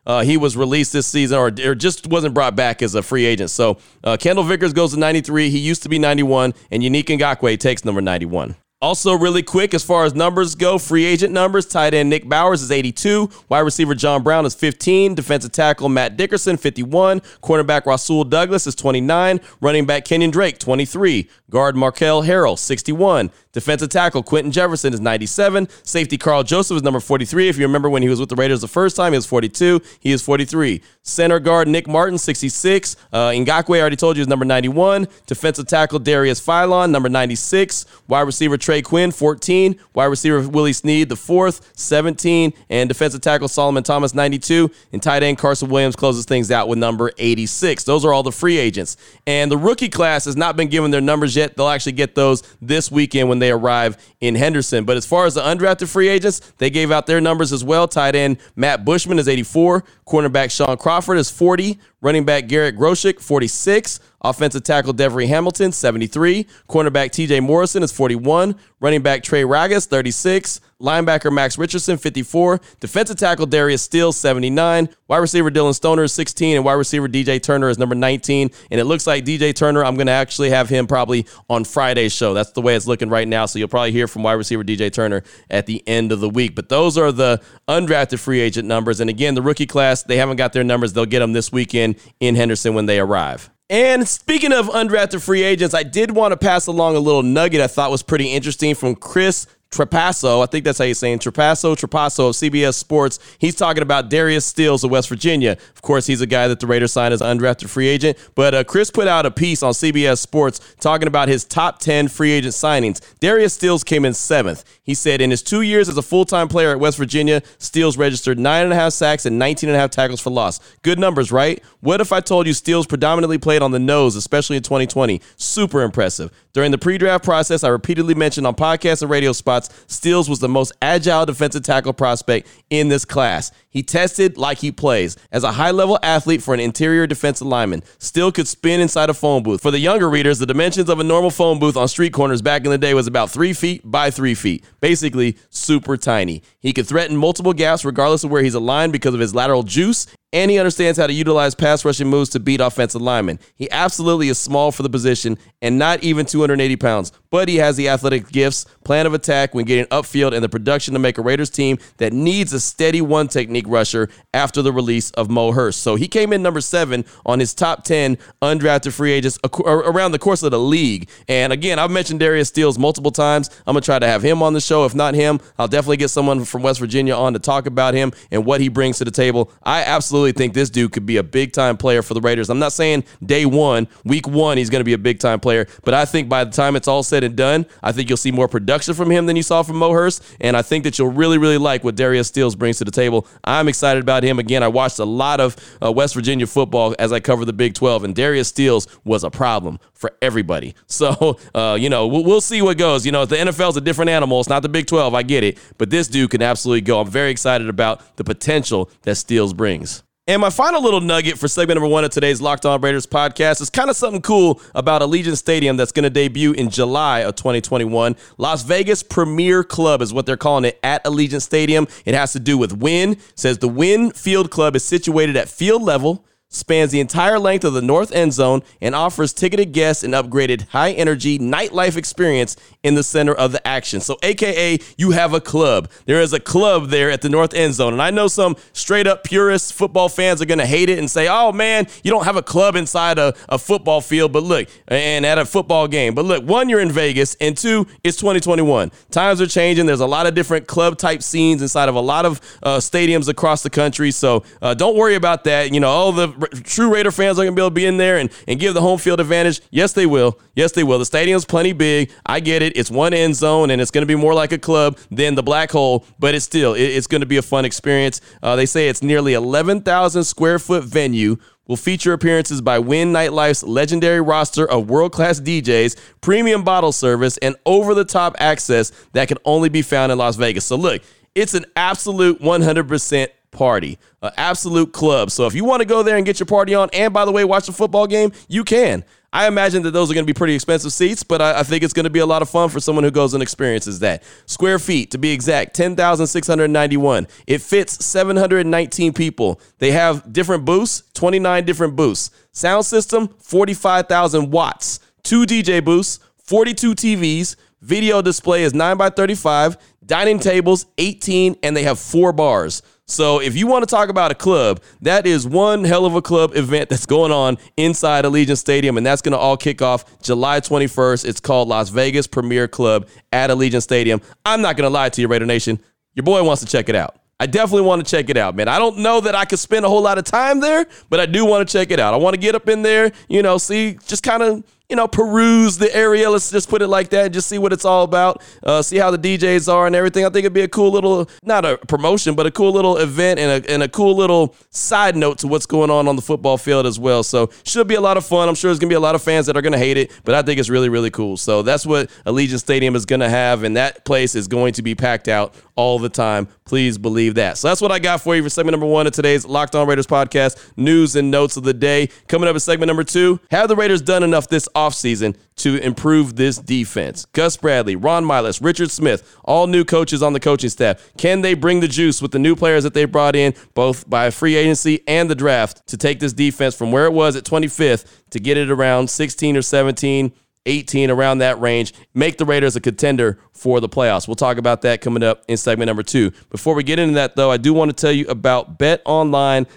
uh, 0.05 0.21
he 0.21 0.37
was 0.37 0.55
released 0.55 0.93
this 0.93 1.07
season 1.07 1.37
or, 1.37 1.47
or, 1.65 1.75
just 1.75 2.07
wasn't 2.07 2.33
brought 2.33 2.55
back 2.55 2.81
as 2.81 2.95
a 2.95 3.01
free 3.01 3.25
agent. 3.25 3.49
So 3.49 3.77
uh, 4.03 4.17
Kendall 4.17 4.43
Vickers 4.43 4.73
goes 4.73 4.93
to 4.93 4.99
93. 4.99 5.49
He 5.49 5.59
used 5.59 5.83
to 5.83 5.89
be 5.89 5.99
91, 5.99 6.53
and 6.71 6.83
Yannick 6.83 7.05
Ngakoue 7.05 7.59
takes 7.59 7.85
number 7.85 8.01
91. 8.01 8.55
Also, 8.81 9.13
really 9.13 9.41
quick, 9.41 9.73
as 9.73 9.85
far 9.85 10.03
as 10.03 10.13
numbers 10.13 10.53
go, 10.53 10.77
free 10.77 11.05
agent 11.05 11.31
numbers, 11.31 11.65
tight 11.65 11.93
end 11.93 12.09
Nick 12.09 12.27
Bowers 12.27 12.61
is 12.61 12.71
82, 12.71 13.29
wide 13.47 13.61
receiver 13.61 13.95
John 13.95 14.21
Brown 14.21 14.45
is 14.45 14.53
15, 14.53 15.15
defensive 15.15 15.53
tackle 15.53 15.87
Matt 15.87 16.17
Dickerson 16.17 16.57
51, 16.57 17.21
cornerback 17.41 17.85
Rasul 17.85 18.25
Douglas 18.25 18.67
is 18.67 18.75
29, 18.75 19.39
running 19.61 19.85
back 19.85 20.03
Kenyon 20.03 20.29
Drake 20.29 20.59
23, 20.59 21.29
guard 21.49 21.77
Markel 21.77 22.23
Harrell 22.23 22.59
61, 22.59 23.31
defensive 23.53 23.87
tackle 23.87 24.21
Quentin 24.21 24.51
Jefferson 24.51 24.93
is 24.93 24.99
97, 24.99 25.69
safety 25.83 26.17
Karl 26.17 26.43
Joseph 26.43 26.75
is 26.75 26.83
number 26.83 26.99
43. 26.99 27.47
If 27.47 27.57
you 27.57 27.63
remember 27.63 27.89
when 27.89 28.01
he 28.01 28.09
was 28.09 28.19
with 28.19 28.27
the 28.27 28.35
Raiders 28.35 28.59
the 28.59 28.67
first 28.67 28.97
time, 28.97 29.13
he 29.13 29.17
was 29.17 29.25
42. 29.25 29.81
He 30.01 30.11
is 30.11 30.21
43. 30.21 30.81
Center 31.01 31.39
guard 31.39 31.69
Nick 31.69 31.87
Martin 31.87 32.17
66, 32.17 32.97
uh, 33.13 33.29
Ngakoue 33.29 33.77
I 33.77 33.79
already 33.79 33.95
told 33.95 34.17
you 34.17 34.21
is 34.21 34.27
number 34.27 34.43
91, 34.43 35.07
defensive 35.27 35.67
tackle 35.67 35.99
Darius 35.99 36.45
Philon 36.45 36.89
number 36.91 37.07
96, 37.07 37.85
wide 38.09 38.21
receiver 38.21 38.57
Trey 38.65 38.81
Quinn, 38.81 39.11
14. 39.11 39.79
Wide 39.93 40.05
receiver 40.05 40.41
Willie 40.49 40.73
Snead, 40.73 41.07
the 41.07 41.15
fourth, 41.15 41.71
17. 41.77 42.51
And 42.67 42.89
defensive 42.89 43.21
tackle 43.21 43.47
Solomon 43.47 43.83
Thomas, 43.83 44.15
92. 44.15 44.71
And 44.91 45.03
tight 45.03 45.21
end 45.21 45.37
Carson 45.37 45.69
Williams 45.69 45.95
closes 45.95 46.25
things 46.25 46.49
out 46.49 46.67
with 46.67 46.79
number 46.79 47.11
86. 47.19 47.83
Those 47.83 48.03
are 48.03 48.11
all 48.11 48.23
the 48.23 48.31
free 48.31 48.57
agents. 48.57 48.97
And 49.27 49.51
the 49.51 49.57
rookie 49.57 49.87
class 49.87 50.25
has 50.25 50.35
not 50.35 50.57
been 50.57 50.67
given 50.67 50.89
their 50.89 50.99
numbers 50.99 51.35
yet. 51.35 51.55
They'll 51.55 51.67
actually 51.67 51.91
get 51.91 52.15
those 52.15 52.41
this 52.59 52.89
weekend 52.89 53.29
when 53.29 53.37
they 53.37 53.51
arrive 53.51 53.97
in 54.19 54.33
Henderson. 54.33 54.83
But 54.83 54.97
as 54.97 55.05
far 55.05 55.27
as 55.27 55.35
the 55.35 55.41
undrafted 55.41 55.87
free 55.87 56.07
agents, 56.07 56.39
they 56.57 56.71
gave 56.71 56.91
out 56.91 57.05
their 57.05 57.21
numbers 57.21 57.53
as 57.53 57.63
well. 57.63 57.87
Tight 57.87 58.15
end 58.15 58.39
Matt 58.55 58.83
Bushman 58.83 59.19
is 59.19 59.27
84. 59.27 59.83
Cornerback 60.07 60.49
Sean 60.49 60.75
Crawford 60.77 61.19
is 61.19 61.29
40. 61.29 61.77
Running 62.05 62.23
back 62.23 62.45
Garrett 62.45 62.77
Groshek, 62.77 63.19
46. 63.19 63.99
Offensive 64.21 64.61
tackle 64.61 64.93
Devery 64.93 65.27
Hamilton, 65.27 65.71
73. 65.71 66.45
Cornerback 66.69 67.09
TJ 67.09 67.41
Morrison 67.41 67.81
is 67.81 67.91
41. 67.91 68.53
Running 68.81 69.01
back 69.01 69.23
Trey 69.23 69.43
Ragas, 69.43 69.87
36. 69.87 70.59
Linebacker 70.81 71.31
Max 71.31 71.57
Richardson, 71.57 71.97
54. 71.97 72.59
Defensive 72.81 73.15
tackle 73.15 73.45
Darius 73.45 73.81
Stills, 73.81 74.17
79. 74.17 74.89
Wide 75.07 75.17
receiver 75.17 75.49
Dillon 75.49 75.73
Stoner 75.73 76.03
is 76.03 76.13
16. 76.13 76.57
And 76.57 76.65
wide 76.65 76.73
receiver 76.73 77.07
DJ 77.07 77.41
Turner 77.41 77.69
is 77.69 77.79
number 77.79 77.95
19. 77.95 78.51
And 78.71 78.79
it 78.79 78.83
looks 78.83 79.07
like 79.07 79.23
DJ 79.23 79.55
Turner, 79.55 79.85
I'm 79.85 79.95
going 79.95 80.07
to 80.07 80.13
actually 80.13 80.49
have 80.49 80.67
him 80.67 80.87
probably 80.87 81.25
on 81.49 81.63
Friday's 81.63 82.11
show. 82.11 82.33
That's 82.33 82.51
the 82.51 82.61
way 82.61 82.75
it's 82.75 82.87
looking 82.87 83.09
right 83.09 83.27
now. 83.27 83.45
So 83.45 83.57
you'll 83.57 83.69
probably 83.69 83.93
hear 83.93 84.07
from 84.07 84.23
wide 84.23 84.33
receiver 84.33 84.63
DJ 84.63 84.91
Turner 84.91 85.23
at 85.49 85.65
the 85.65 85.81
end 85.87 86.11
of 86.11 86.19
the 86.19 86.29
week. 86.29 86.53
But 86.55 86.67
those 86.67 86.97
are 86.97 87.11
the 87.13 87.41
undrafted 87.69 88.19
free 88.19 88.41
agent 88.41 88.67
numbers. 88.67 88.99
And 88.99 89.09
again, 89.09 89.35
the 89.35 89.41
rookie 89.41 89.65
class, 89.65 90.03
they 90.03 90.17
haven't 90.17 90.37
got 90.37 90.51
their 90.51 90.65
numbers. 90.65 90.91
They'll 90.91 91.05
get 91.05 91.19
them 91.19 91.31
this 91.31 91.51
weekend 91.51 91.95
in 92.19 92.35
Henderson 92.35 92.73
when 92.73 92.85
they 92.85 92.99
arrive. 92.99 93.49
And 93.69 94.07
speaking 94.07 94.53
of 94.53 94.67
undrafted 94.67 95.23
free 95.23 95.41
agents, 95.41 95.73
I 95.73 95.81
did 95.81 96.11
want 96.11 96.33
to 96.33 96.37
pass 96.37 96.67
along 96.67 96.95
a 96.95 96.99
little 96.99 97.23
nugget 97.23 97.61
I 97.61 97.67
thought 97.67 97.89
was 97.89 98.03
pretty 98.03 98.31
interesting 98.31 98.75
from 98.75 98.95
Chris 98.95 99.47
Trapasso, 99.75 100.41
I 100.41 100.45
think 100.45 100.63
that's 100.63 100.77
how 100.77 100.85
you're 100.85 100.95
saying 100.95 101.19
Trapasso, 101.19 101.75
Trapasso 101.75 102.29
of 102.29 102.35
CBS 102.35 102.75
Sports. 102.75 103.19
He's 103.39 103.55
talking 103.55 103.83
about 103.83 104.09
Darius 104.09 104.45
Stills 104.45 104.83
of 104.83 104.91
West 104.91 105.09
Virginia. 105.09 105.57
Of 105.75 105.81
course, 105.81 106.07
he's 106.07 106.21
a 106.21 106.25
guy 106.25 106.47
that 106.47 106.59
the 106.59 106.67
Raiders 106.67 106.93
signed 106.93 107.13
as 107.13 107.21
an 107.21 107.37
undrafted 107.37 107.69
free 107.69 107.87
agent. 107.87 108.17
But 108.35 108.55
uh, 108.55 108.63
Chris 108.63 108.89
put 108.89 109.07
out 109.07 109.25
a 109.25 109.31
piece 109.31 109.61
on 109.63 109.73
CBS 109.73 110.19
Sports 110.19 110.75
talking 110.79 111.07
about 111.07 111.27
his 111.27 111.43
top 111.43 111.79
10 111.79 112.07
free 112.07 112.31
agent 112.31 112.53
signings. 112.53 113.01
Darius 113.19 113.53
Stills 113.53 113.83
came 113.83 114.05
in 114.05 114.13
seventh. 114.13 114.63
He 114.81 114.93
said 114.93 115.19
in 115.19 115.31
his 115.31 115.41
two 115.41 115.61
years 115.61 115.89
as 115.89 115.97
a 115.97 116.01
full 116.01 116.25
time 116.25 116.47
player 116.47 116.71
at 116.71 116.79
West 116.79 116.97
Virginia, 116.97 117.41
Stills 117.57 117.97
registered 117.97 118.39
nine 118.39 118.63
and 118.63 118.71
a 118.71 118.75
half 118.75 118.93
sacks 118.93 119.25
and 119.25 119.37
19 119.37 119.69
and 119.69 119.75
a 119.75 119.79
half 119.79 119.89
tackles 119.89 120.21
for 120.21 120.29
loss. 120.29 120.59
Good 120.83 120.99
numbers, 120.99 121.31
right? 121.31 121.61
What 121.81 122.01
if 122.01 122.13
I 122.13 122.21
told 122.21 122.47
you 122.47 122.53
Stills 122.53 122.87
predominantly 122.87 123.37
played 123.37 123.61
on 123.61 123.71
the 123.71 123.79
nose, 123.79 124.15
especially 124.15 124.57
in 124.57 124.63
2020? 124.63 125.21
Super 125.37 125.81
impressive. 125.81 126.31
During 126.53 126.71
the 126.71 126.77
pre 126.77 126.97
draft 126.97 127.25
process, 127.25 127.63
I 127.63 127.67
repeatedly 127.67 128.15
mentioned 128.15 128.47
on 128.47 128.55
podcasts 128.55 129.01
and 129.01 129.11
radio 129.11 129.33
spots, 129.33 129.64
Stills 129.87 130.29
was 130.29 130.39
the 130.39 130.49
most 130.49 130.73
agile 130.81 131.25
defensive 131.25 131.63
tackle 131.63 131.93
prospect 131.93 132.47
in 132.69 132.89
this 132.89 133.05
class. 133.05 133.51
He 133.69 133.83
tested 133.83 134.37
like 134.37 134.59
he 134.59 134.71
plays. 134.71 135.17
As 135.31 135.43
a 135.43 135.51
high 135.51 135.71
level 135.71 135.99
athlete 136.01 136.41
for 136.41 136.53
an 136.53 136.59
interior 136.59 137.07
defensive 137.07 137.47
lineman, 137.47 137.83
Still 137.97 138.31
could 138.31 138.47
spin 138.47 138.79
inside 138.79 139.09
a 139.09 139.13
phone 139.13 139.43
booth. 139.43 139.61
For 139.61 139.71
the 139.71 139.79
younger 139.79 140.09
readers, 140.09 140.39
the 140.39 140.45
dimensions 140.45 140.89
of 140.89 140.99
a 140.99 141.03
normal 141.03 141.31
phone 141.31 141.59
booth 141.59 141.75
on 141.75 141.87
street 141.87 142.13
corners 142.13 142.41
back 142.41 142.63
in 142.63 142.71
the 142.71 142.77
day 142.77 142.93
was 142.93 143.07
about 143.07 143.29
three 143.31 143.53
feet 143.53 143.81
by 143.83 144.11
three 144.11 144.35
feet. 144.35 144.63
Basically, 144.79 145.37
super 145.49 145.97
tiny. 145.97 146.41
He 146.59 146.73
could 146.73 146.87
threaten 146.87 147.17
multiple 147.17 147.53
gaps 147.53 147.83
regardless 147.83 148.23
of 148.23 148.31
where 148.31 148.43
he's 148.43 148.53
aligned 148.53 148.93
because 148.93 149.13
of 149.13 149.19
his 149.19 149.35
lateral 149.35 149.63
juice 149.63 150.07
and 150.35 150.51
he 150.51 150.59
understands 150.59 150.99
how 150.99 151.07
to 151.07 151.13
utilize 151.13 151.55
pass 151.55 151.85
rushing 151.85 152.07
moves 152.07 152.29
to 152.29 152.41
beat 152.41 152.59
offensive 152.59 153.01
linemen. 153.01 153.39
He 153.55 153.71
absolutely 153.71 154.27
is 154.27 154.37
small 154.37 154.69
for 154.73 154.83
the 154.83 154.89
position 154.89 155.37
and 155.61 155.79
not 155.79 156.03
even 156.03 156.25
280 156.25 156.75
pounds, 156.75 157.13
but 157.29 157.47
he 157.47 157.55
has 157.55 157.77
the 157.77 157.87
athletic 157.87 158.27
gifts, 158.27 158.65
plan 158.83 159.05
of 159.05 159.13
attack 159.13 159.55
when 159.55 159.63
getting 159.63 159.85
upfield, 159.85 160.33
and 160.33 160.43
the 160.43 160.49
production 160.49 160.93
to 160.93 160.99
make 160.99 161.17
a 161.17 161.21
Raiders 161.21 161.49
team 161.49 161.77
that 161.97 162.11
needs 162.11 162.51
a 162.51 162.59
steady 162.59 163.01
one 163.01 163.29
technique 163.29 163.63
rusher 163.65 164.09
after 164.33 164.61
the 164.61 164.73
release 164.73 165.09
of 165.11 165.29
Mo 165.29 165.53
Hurst. 165.53 165.81
So 165.81 165.95
he 165.95 166.09
came 166.09 166.33
in 166.33 166.43
number 166.43 166.59
seven 166.59 167.05
on 167.25 167.39
his 167.39 167.53
top 167.53 167.85
10 167.85 168.17
undrafted 168.41 168.91
free 168.91 169.13
agents 169.13 169.39
around 169.65 170.11
the 170.11 170.19
course 170.19 170.43
of 170.43 170.51
the 170.51 170.59
league. 170.59 171.09
And 171.29 171.53
again, 171.53 171.79
I've 171.79 171.91
mentioned 171.91 172.19
Darius 172.19 172.49
Stills 172.49 172.77
multiple 172.77 173.11
times. 173.11 173.49
I'm 173.65 173.73
going 173.73 173.81
to 173.81 173.85
try 173.85 173.99
to 173.99 174.07
have 174.07 174.21
him 174.21 174.43
on 174.43 174.51
the 174.51 174.61
show. 174.61 174.83
If 174.83 174.93
not 174.93 175.15
him, 175.15 175.39
I'll 175.57 175.69
definitely 175.69 175.97
get 175.97 176.09
someone 176.09 176.43
from 176.43 176.61
West 176.61 176.81
Virginia 176.81 177.15
on 177.15 177.31
to 177.31 177.39
talk 177.39 177.67
about 177.67 177.93
him 177.93 178.11
and 178.31 178.45
what 178.45 178.59
he 178.59 178.67
brings 178.67 178.97
to 178.97 179.05
the 179.05 179.11
table. 179.11 179.49
I 179.63 179.81
absolutely 179.83 180.24
absolutely 180.25 180.43
think 180.43 180.53
this 180.53 180.69
dude 180.69 180.91
could 180.91 181.05
be 181.05 181.17
a 181.17 181.23
big 181.23 181.51
time 181.51 181.77
player 181.77 182.01
for 182.01 182.13
the 182.13 182.21
Raiders. 182.21 182.49
I'm 182.49 182.59
not 182.59 182.73
saying 182.73 183.03
day 183.23 183.45
one, 183.45 183.87
week 184.03 184.27
one, 184.27 184.57
he's 184.57 184.69
going 184.69 184.79
to 184.79 184.85
be 184.85 184.93
a 184.93 184.97
big 184.97 185.19
time 185.19 185.39
player, 185.39 185.67
but 185.83 185.93
I 185.93 186.05
think 186.05 186.29
by 186.29 186.43
the 186.43 186.51
time 186.51 186.75
it's 186.75 186.87
all 186.87 187.03
said 187.03 187.23
and 187.23 187.35
done, 187.35 187.65
I 187.83 187.91
think 187.91 188.09
you'll 188.09 188.17
see 188.17 188.31
more 188.31 188.47
production 188.47 188.93
from 188.93 189.11
him 189.11 189.27
than 189.27 189.35
you 189.35 189.43
saw 189.43 189.61
from 189.61 189.77
Mo 189.77 189.91
Hurst. 189.91 190.23
And 190.41 190.57
I 190.57 190.61
think 190.61 190.83
that 190.83 190.97
you'll 190.97 191.11
really, 191.11 191.37
really 191.37 191.57
like 191.57 191.83
what 191.83 191.95
Darius 191.95 192.27
Stills 192.27 192.55
brings 192.55 192.79
to 192.79 192.85
the 192.85 192.91
table. 192.91 193.27
I'm 193.43 193.67
excited 193.67 194.01
about 194.01 194.23
him. 194.23 194.39
Again, 194.39 194.63
I 194.63 194.67
watched 194.67 194.99
a 194.99 195.05
lot 195.05 195.39
of 195.39 195.55
uh, 195.83 195.91
West 195.91 196.15
Virginia 196.15 196.47
football 196.47 196.95
as 196.97 197.11
I 197.11 197.19
cover 197.19 197.45
the 197.45 197.53
Big 197.53 197.75
12, 197.75 198.03
and 198.03 198.15
Darius 198.15 198.47
Stills 198.47 198.87
was 199.03 199.23
a 199.23 199.29
problem 199.29 199.79
for 199.93 200.11
everybody. 200.21 200.73
So, 200.95 201.37
uh, 201.53 201.77
you 201.77 201.89
know, 201.89 202.07
we'll, 202.07 202.23
we'll 202.23 202.41
see 202.41 202.61
what 202.61 202.77
goes. 202.77 203.05
You 203.05 203.11
know, 203.11 203.25
the 203.25 203.35
NFL's 203.35 203.75
a 203.75 203.81
different 203.81 204.09
animal. 204.09 204.39
It's 204.39 204.47
not 204.47 204.61
the 204.61 204.69
Big 204.69 204.87
12. 204.87 205.13
I 205.13 205.23
get 205.23 205.43
it. 205.43 205.57
But 205.77 205.89
this 205.89 206.07
dude 206.07 206.29
can 206.29 206.41
absolutely 206.41 206.81
go. 206.81 207.01
I'm 207.01 207.09
very 207.09 207.31
excited 207.31 207.67
about 207.67 208.15
the 208.15 208.23
potential 208.23 208.89
that 209.01 209.15
Stills 209.15 209.53
brings. 209.53 210.03
And 210.27 210.41
my 210.41 210.49
final 210.49 210.81
little 210.81 211.01
nugget 211.01 211.37
for 211.37 211.47
segment 211.47 211.75
number 211.75 211.87
one 211.87 212.03
of 212.03 212.09
today's 212.09 212.41
Locked 212.41 212.65
On 212.65 212.81
Raiders 212.81 213.05
podcast 213.05 213.61
is 213.61 213.69
kind 213.69 213.91
of 213.91 213.95
something 213.95 214.23
cool 214.23 214.59
about 214.73 215.03
Allegiant 215.03 215.37
Stadium 215.37 215.77
that's 215.77 215.91
going 215.91 216.01
to 216.01 216.09
debut 216.09 216.51
in 216.53 216.71
July 216.71 217.19
of 217.19 217.35
2021. 217.35 218.15
Las 218.39 218.63
Vegas 218.63 219.03
Premier 219.03 219.63
Club 219.63 220.01
is 220.01 220.11
what 220.15 220.25
they're 220.25 220.35
calling 220.35 220.65
it 220.65 220.79
at 220.81 221.03
Allegiant 221.05 221.43
Stadium. 221.43 221.87
It 222.05 222.15
has 222.15 222.33
to 222.33 222.39
do 222.39 222.57
with. 222.57 222.81
It 222.83 223.19
says 223.35 223.59
the 223.59 223.67
Wynn 223.67 224.09
Field 224.13 224.49
Club 224.49 224.75
is 224.75 224.83
situated 224.83 225.37
at 225.37 225.47
field 225.47 225.83
level 225.83 226.25
spans 226.49 226.91
the 226.91 226.99
entire 226.99 227.37
length 227.37 227.65
of 227.65 227.73
the 227.73 227.81
north 227.81 228.11
end 228.11 228.33
zone 228.33 228.61
and 228.81 228.95
offers 228.95 229.33
ticketed 229.33 229.71
guests 229.71 230.03
an 230.03 230.11
upgraded 230.11 230.67
high 230.69 230.91
energy 230.91 231.37
nightlife 231.37 231.97
experience 231.97 232.55
in 232.83 232.95
the 232.95 233.03
center 233.03 233.33
of 233.33 233.51
the 233.51 233.65
action. 233.67 233.99
So, 233.99 234.17
AKA, 234.23 234.79
you 234.97 235.11
have 235.11 235.33
a 235.33 235.41
club. 235.41 235.89
There 236.05 236.21
is 236.21 236.33
a 236.33 236.39
club 236.39 236.89
there 236.89 237.11
at 237.11 237.21
the 237.21 237.29
north 237.29 237.53
end 237.53 237.73
zone. 237.73 237.93
And 237.93 238.01
I 238.01 238.11
know 238.11 238.27
some 238.27 238.55
straight 238.73 239.07
up 239.07 239.23
purist 239.23 239.73
football 239.73 240.07
fans 240.07 240.41
are 240.41 240.45
going 240.45 240.59
to 240.59 240.65
hate 240.65 240.89
it 240.89 240.99
and 240.99 241.09
say, 241.09 241.27
oh 241.27 241.51
man, 241.51 241.87
you 242.03 242.11
don't 242.11 242.25
have 242.25 242.35
a 242.35 242.43
club 242.43 242.75
inside 242.75 243.19
a, 243.19 243.33
a 243.49 243.57
football 243.57 244.01
field. 244.01 244.31
But 244.31 244.43
look, 244.43 244.69
and 244.87 245.25
at 245.25 245.37
a 245.37 245.45
football 245.45 245.87
game. 245.87 246.15
But 246.15 246.25
look, 246.25 246.43
one, 246.43 246.69
you're 246.69 246.79
in 246.79 246.91
Vegas, 246.91 247.35
and 247.41 247.57
two, 247.57 247.87
it's 248.03 248.17
2021. 248.17 248.91
Times 249.11 249.41
are 249.41 249.47
changing. 249.47 249.85
There's 249.85 249.99
a 249.99 250.05
lot 250.05 250.27
of 250.27 250.35
different 250.35 250.67
club 250.67 250.97
type 250.97 251.23
scenes 251.23 251.61
inside 251.61 251.89
of 251.89 251.95
a 251.95 251.99
lot 251.99 252.25
of 252.25 252.39
uh, 252.63 252.77
stadiums 252.77 253.27
across 253.27 253.63
the 253.63 253.69
country. 253.69 254.11
So, 254.11 254.43
uh, 254.61 254.73
don't 254.73 254.95
worry 254.95 255.15
about 255.15 255.43
that. 255.45 255.73
You 255.73 255.79
know, 255.79 255.89
all 255.89 256.11
the 256.11 256.34
true 256.63 256.93
Raider 256.93 257.11
fans 257.11 257.37
are 257.39 257.43
going 257.43 257.53
to 257.53 257.59
be 257.59 257.61
able 257.61 257.69
to 257.69 257.75
be 257.75 257.85
in 257.85 257.97
there 257.97 258.17
and, 258.17 258.31
and 258.47 258.59
give 258.59 258.73
the 258.73 258.81
home 258.81 258.99
field 258.99 259.19
advantage? 259.19 259.61
Yes, 259.71 259.93
they 259.93 260.05
will. 260.05 260.39
Yes, 260.55 260.71
they 260.71 260.83
will. 260.83 260.99
The 260.99 261.05
stadium's 261.05 261.45
plenty 261.45 261.73
big. 261.73 262.11
I 262.25 262.39
get 262.39 262.61
it. 262.61 262.75
It's 262.75 262.91
one 262.91 263.13
end 263.13 263.35
zone, 263.35 263.69
and 263.71 263.81
it's 263.81 263.91
going 263.91 264.03
to 264.03 264.07
be 264.07 264.15
more 264.15 264.33
like 264.33 264.51
a 264.51 264.57
club 264.57 264.97
than 265.11 265.35
the 265.35 265.43
black 265.43 265.71
hole, 265.71 266.05
but 266.19 266.35
it's 266.35 266.45
still, 266.45 266.73
it, 266.73 266.83
it's 266.83 267.07
going 267.07 267.21
to 267.21 267.27
be 267.27 267.37
a 267.37 267.41
fun 267.41 267.65
experience. 267.65 268.21
Uh, 268.41 268.55
they 268.55 268.65
say 268.65 268.89
it's 268.89 269.03
nearly 269.03 269.33
11,000 269.33 270.23
square 270.23 270.59
foot 270.59 270.83
venue 270.83 271.37
will 271.67 271.77
feature 271.77 272.13
appearances 272.13 272.61
by 272.61 272.79
Wynn 272.79 273.11
Nightlife's 273.11 273.63
legendary 273.63 274.21
roster 274.21 274.69
of 274.69 274.89
world 274.89 275.11
class 275.11 275.39
DJs, 275.39 275.99
premium 276.21 276.63
bottle 276.63 276.91
service, 276.91 277.37
and 277.37 277.55
over 277.65 277.93
the 277.93 278.05
top 278.05 278.35
access 278.39 278.91
that 279.13 279.27
can 279.27 279.37
only 279.45 279.69
be 279.69 279.81
found 279.81 280.11
in 280.11 280.17
Las 280.17 280.35
Vegas. 280.35 280.65
So, 280.65 280.75
look, 280.75 281.01
it's 281.33 281.53
an 281.53 281.65
absolute 281.75 282.39
100% 282.41 283.27
party, 283.55 283.97
an 284.21 284.31
absolute 284.37 284.93
club. 284.93 285.31
So 285.31 285.47
if 285.47 285.55
you 285.55 285.65
want 285.65 285.81
to 285.81 285.85
go 285.85 286.03
there 286.03 286.17
and 286.17 286.25
get 286.25 286.39
your 286.39 286.45
party 286.45 286.75
on, 286.75 286.89
and 286.93 287.11
by 287.13 287.25
the 287.25 287.31
way, 287.31 287.43
watch 287.43 287.65
the 287.65 287.71
football 287.71 288.05
game, 288.05 288.31
you 288.47 288.63
can. 288.63 289.03
I 289.35 289.47
imagine 289.47 289.83
that 289.83 289.91
those 289.91 290.09
are 290.09 290.13
going 290.13 290.25
to 290.25 290.33
be 290.33 290.37
pretty 290.37 290.55
expensive 290.55 290.93
seats, 290.93 291.21
but 291.21 291.41
I, 291.41 291.59
I 291.59 291.63
think 291.63 291.83
it's 291.83 291.91
going 291.91 292.05
to 292.05 292.09
be 292.09 292.19
a 292.19 292.25
lot 292.25 292.41
of 292.41 292.49
fun 292.49 292.69
for 292.69 292.79
someone 292.79 293.03
who 293.03 293.11
goes 293.11 293.33
and 293.33 293.43
experiences 293.43 293.99
that. 293.99 294.23
Square 294.45 294.79
feet, 294.79 295.11
to 295.11 295.17
be 295.17 295.31
exact, 295.31 295.75
10,691. 295.75 297.27
It 297.45 297.61
fits 297.61 298.05
719 298.05 299.11
people. 299.11 299.59
They 299.79 299.91
have 299.91 300.31
different 300.31 300.63
booths, 300.63 301.03
29 301.15 301.65
different 301.65 301.97
booths. 301.97 302.31
Sound 302.53 302.85
system, 302.85 303.27
45,000 303.39 304.51
watts. 304.51 305.01
Two 305.23 305.45
DJ 305.45 305.83
booths, 305.83 306.19
42 306.37 306.95
TVs. 306.95 307.57
Video 307.81 308.21
display 308.21 308.63
is 308.63 308.73
9 308.73 308.95
by 308.95 309.09
35. 309.09 309.77
Dining 310.05 310.39
tables, 310.39 310.85
18, 310.97 311.55
and 311.63 311.75
they 311.75 311.83
have 311.83 311.99
four 311.99 312.31
bars. 312.31 312.83
So 313.07 313.39
if 313.39 313.55
you 313.55 313.67
want 313.67 313.87
to 313.87 313.87
talk 313.87 314.09
about 314.09 314.31
a 314.31 314.35
club, 314.35 314.81
that 315.01 315.27
is 315.27 315.47
one 315.47 315.83
hell 315.83 316.05
of 316.05 316.15
a 316.15 316.21
club 316.21 316.55
event 316.55 316.89
that's 316.89 317.05
going 317.05 317.31
on 317.31 317.57
inside 317.77 318.25
Allegiant 318.25 318.57
Stadium, 318.57 318.97
and 318.97 319.05
that's 319.05 319.21
going 319.21 319.33
to 319.33 319.37
all 319.37 319.57
kick 319.57 319.81
off 319.81 320.21
July 320.21 320.59
21st. 320.59 321.25
It's 321.25 321.39
called 321.39 321.67
Las 321.67 321.89
Vegas 321.89 322.27
Premier 322.27 322.67
Club 322.67 323.07
at 323.31 323.49
Allegiant 323.49 323.83
Stadium. 323.83 324.21
I'm 324.45 324.61
not 324.61 324.75
going 324.75 324.87
to 324.87 324.93
lie 324.93 325.09
to 325.09 325.21
you, 325.21 325.27
Raider 325.27 325.45
Nation. 325.45 325.79
Your 326.15 326.23
boy 326.23 326.43
wants 326.43 326.63
to 326.63 326.67
check 326.67 326.89
it 326.89 326.95
out. 326.95 327.19
I 327.39 327.47
definitely 327.47 327.81
want 327.81 328.05
to 328.05 328.09
check 328.09 328.29
it 328.29 328.37
out, 328.37 328.55
man. 328.55 328.67
I 328.67 328.79
don't 328.79 328.99
know 328.99 329.19
that 329.21 329.35
I 329.35 329.45
could 329.45 329.59
spend 329.59 329.85
a 329.85 329.89
whole 329.89 330.01
lot 330.01 330.17
of 330.17 330.23
time 330.23 330.61
there, 330.61 330.85
but 331.09 331.19
I 331.19 331.25
do 331.25 331.45
want 331.45 331.67
to 331.67 331.71
check 331.71 331.91
it 331.91 331.99
out. 331.99 332.13
I 332.13 332.17
want 332.17 332.33
to 332.33 332.39
get 332.39 332.55
up 332.55 332.69
in 332.69 332.81
there, 332.81 333.11
you 333.27 333.41
know, 333.41 333.57
see, 333.57 333.97
just 334.05 334.23
kind 334.23 334.41
of 334.41 334.63
you 334.89 334.95
know, 334.95 335.07
peruse 335.07 335.77
the 335.77 335.93
area. 335.95 336.29
Let's 336.29 336.51
just 336.51 336.69
put 336.69 336.81
it 336.81 336.87
like 336.87 337.09
that 337.09 337.25
and 337.25 337.33
just 337.33 337.47
see 337.47 337.57
what 337.57 337.73
it's 337.73 337.85
all 337.85 338.03
about. 338.03 338.43
Uh, 338.63 338.81
see 338.81 338.97
how 338.97 339.09
the 339.09 339.17
DJs 339.17 339.71
are 339.71 339.87
and 339.87 339.95
everything. 339.95 340.25
I 340.25 340.29
think 340.29 340.39
it'd 340.39 340.53
be 340.53 340.61
a 340.61 340.67
cool 340.67 340.91
little, 340.91 341.27
not 341.43 341.65
a 341.65 341.77
promotion, 341.77 342.35
but 342.35 342.45
a 342.45 342.51
cool 342.51 342.71
little 342.71 342.97
event 342.97 343.39
and 343.39 343.65
a, 343.65 343.71
and 343.71 343.83
a 343.83 343.89
cool 343.89 344.15
little 344.15 344.55
side 344.69 345.15
note 345.15 345.39
to 345.39 345.47
what's 345.47 345.65
going 345.65 345.89
on 345.89 346.07
on 346.07 346.15
the 346.15 346.21
football 346.21 346.57
field 346.57 346.85
as 346.85 346.99
well. 346.99 347.23
So 347.23 347.49
should 347.63 347.87
be 347.87 347.95
a 347.95 348.01
lot 348.01 348.17
of 348.17 348.25
fun. 348.25 348.47
I'm 348.47 348.55
sure 348.55 348.69
there's 348.69 348.79
going 348.79 348.89
to 348.89 348.93
be 348.93 348.97
a 348.97 348.99
lot 348.99 349.15
of 349.15 349.23
fans 349.23 349.47
that 349.47 349.57
are 349.57 349.61
going 349.61 349.73
to 349.73 349.79
hate 349.79 349.97
it, 349.97 350.11
but 350.23 350.35
I 350.35 350.43
think 350.43 350.59
it's 350.59 350.69
really, 350.69 350.89
really 350.89 351.11
cool. 351.11 351.37
So 351.37 351.63
that's 351.63 351.85
what 351.85 352.09
Allegiant 352.25 352.59
Stadium 352.59 352.95
is 352.95 353.05
going 353.05 353.21
to 353.21 353.29
have, 353.29 353.63
and 353.63 353.77
that 353.77 354.05
place 354.05 354.35
is 354.35 354.47
going 354.47 354.73
to 354.73 354.83
be 354.83 354.93
packed 354.93 355.27
out 355.27 355.55
all 355.75 355.99
the 355.99 356.09
time. 356.09 356.47
Please 356.65 356.97
believe 356.97 357.35
that. 357.35 357.57
So 357.57 357.67
that's 357.67 357.81
what 357.81 357.91
I 357.91 357.99
got 357.99 358.21
for 358.21 358.35
you 358.35 358.43
for 358.43 358.49
segment 358.49 358.73
number 358.73 358.85
one 358.85 359.07
of 359.07 359.13
today's 359.13 359.45
Locked 359.45 359.75
On 359.75 359.87
Raiders 359.87 360.07
podcast, 360.07 360.71
news 360.77 361.15
and 361.15 361.29
notes 361.29 361.57
of 361.57 361.63
the 361.63 361.73
day. 361.73 362.09
Coming 362.27 362.47
up 362.47 362.55
in 362.55 362.59
segment 362.59 362.87
number 362.87 363.03
two, 363.03 363.39
have 363.51 363.67
the 363.67 363.75
Raiders 363.75 364.01
done 364.01 364.23
enough 364.23 364.47
this 364.47 364.67
offseason 364.75 365.35
to 365.57 365.77
improve 365.77 366.35
this 366.35 366.57
defense? 366.57 367.25
Gus 367.33 367.57
Bradley, 367.57 367.95
Ron 367.95 368.25
Milus, 368.25 368.63
Richard 368.63 368.91
Smith, 368.91 369.37
all 369.43 369.67
new 369.67 369.83
coaches 369.83 370.21
on 370.21 370.33
the 370.33 370.39
coaching 370.39 370.69
staff. 370.69 371.11
Can 371.17 371.41
they 371.41 371.53
bring 371.53 371.79
the 371.79 371.87
juice 371.87 372.21
with 372.21 372.31
the 372.31 372.39
new 372.39 372.55
players 372.55 372.83
that 372.83 372.93
they 372.93 373.05
brought 373.05 373.35
in, 373.35 373.53
both 373.73 374.09
by 374.09 374.29
free 374.29 374.55
agency 374.55 375.01
and 375.07 375.29
the 375.29 375.35
draft, 375.35 375.87
to 375.87 375.97
take 375.97 376.19
this 376.19 376.33
defense 376.33 376.75
from 376.75 376.91
where 376.91 377.05
it 377.05 377.13
was 377.13 377.35
at 377.35 377.43
25th 377.43 378.05
to 378.29 378.39
get 378.39 378.57
it 378.57 378.69
around 378.69 379.09
16 379.09 379.57
or 379.57 379.61
17? 379.61 380.33
18 380.65 381.11
around 381.11 381.39
that 381.39 381.59
range, 381.59 381.93
make 382.13 382.37
the 382.37 382.45
Raiders 382.45 382.75
a 382.75 382.81
contender 382.81 383.39
for 383.51 383.79
the 383.79 383.89
playoffs. 383.89 384.27
We'll 384.27 384.35
talk 384.35 384.57
about 384.57 384.81
that 384.81 385.01
coming 385.01 385.23
up 385.23 385.43
in 385.47 385.57
segment 385.57 385.87
number 385.87 386.03
two. 386.03 386.31
Before 386.49 386.75
we 386.75 386.83
get 386.83 386.99
into 386.99 387.15
that, 387.15 387.35
though, 387.35 387.51
I 387.51 387.57
do 387.57 387.73
want 387.73 387.89
to 387.89 387.95
tell 387.95 388.11
you 388.11 388.27
about 388.27 388.77
betonline.ag 388.79 389.69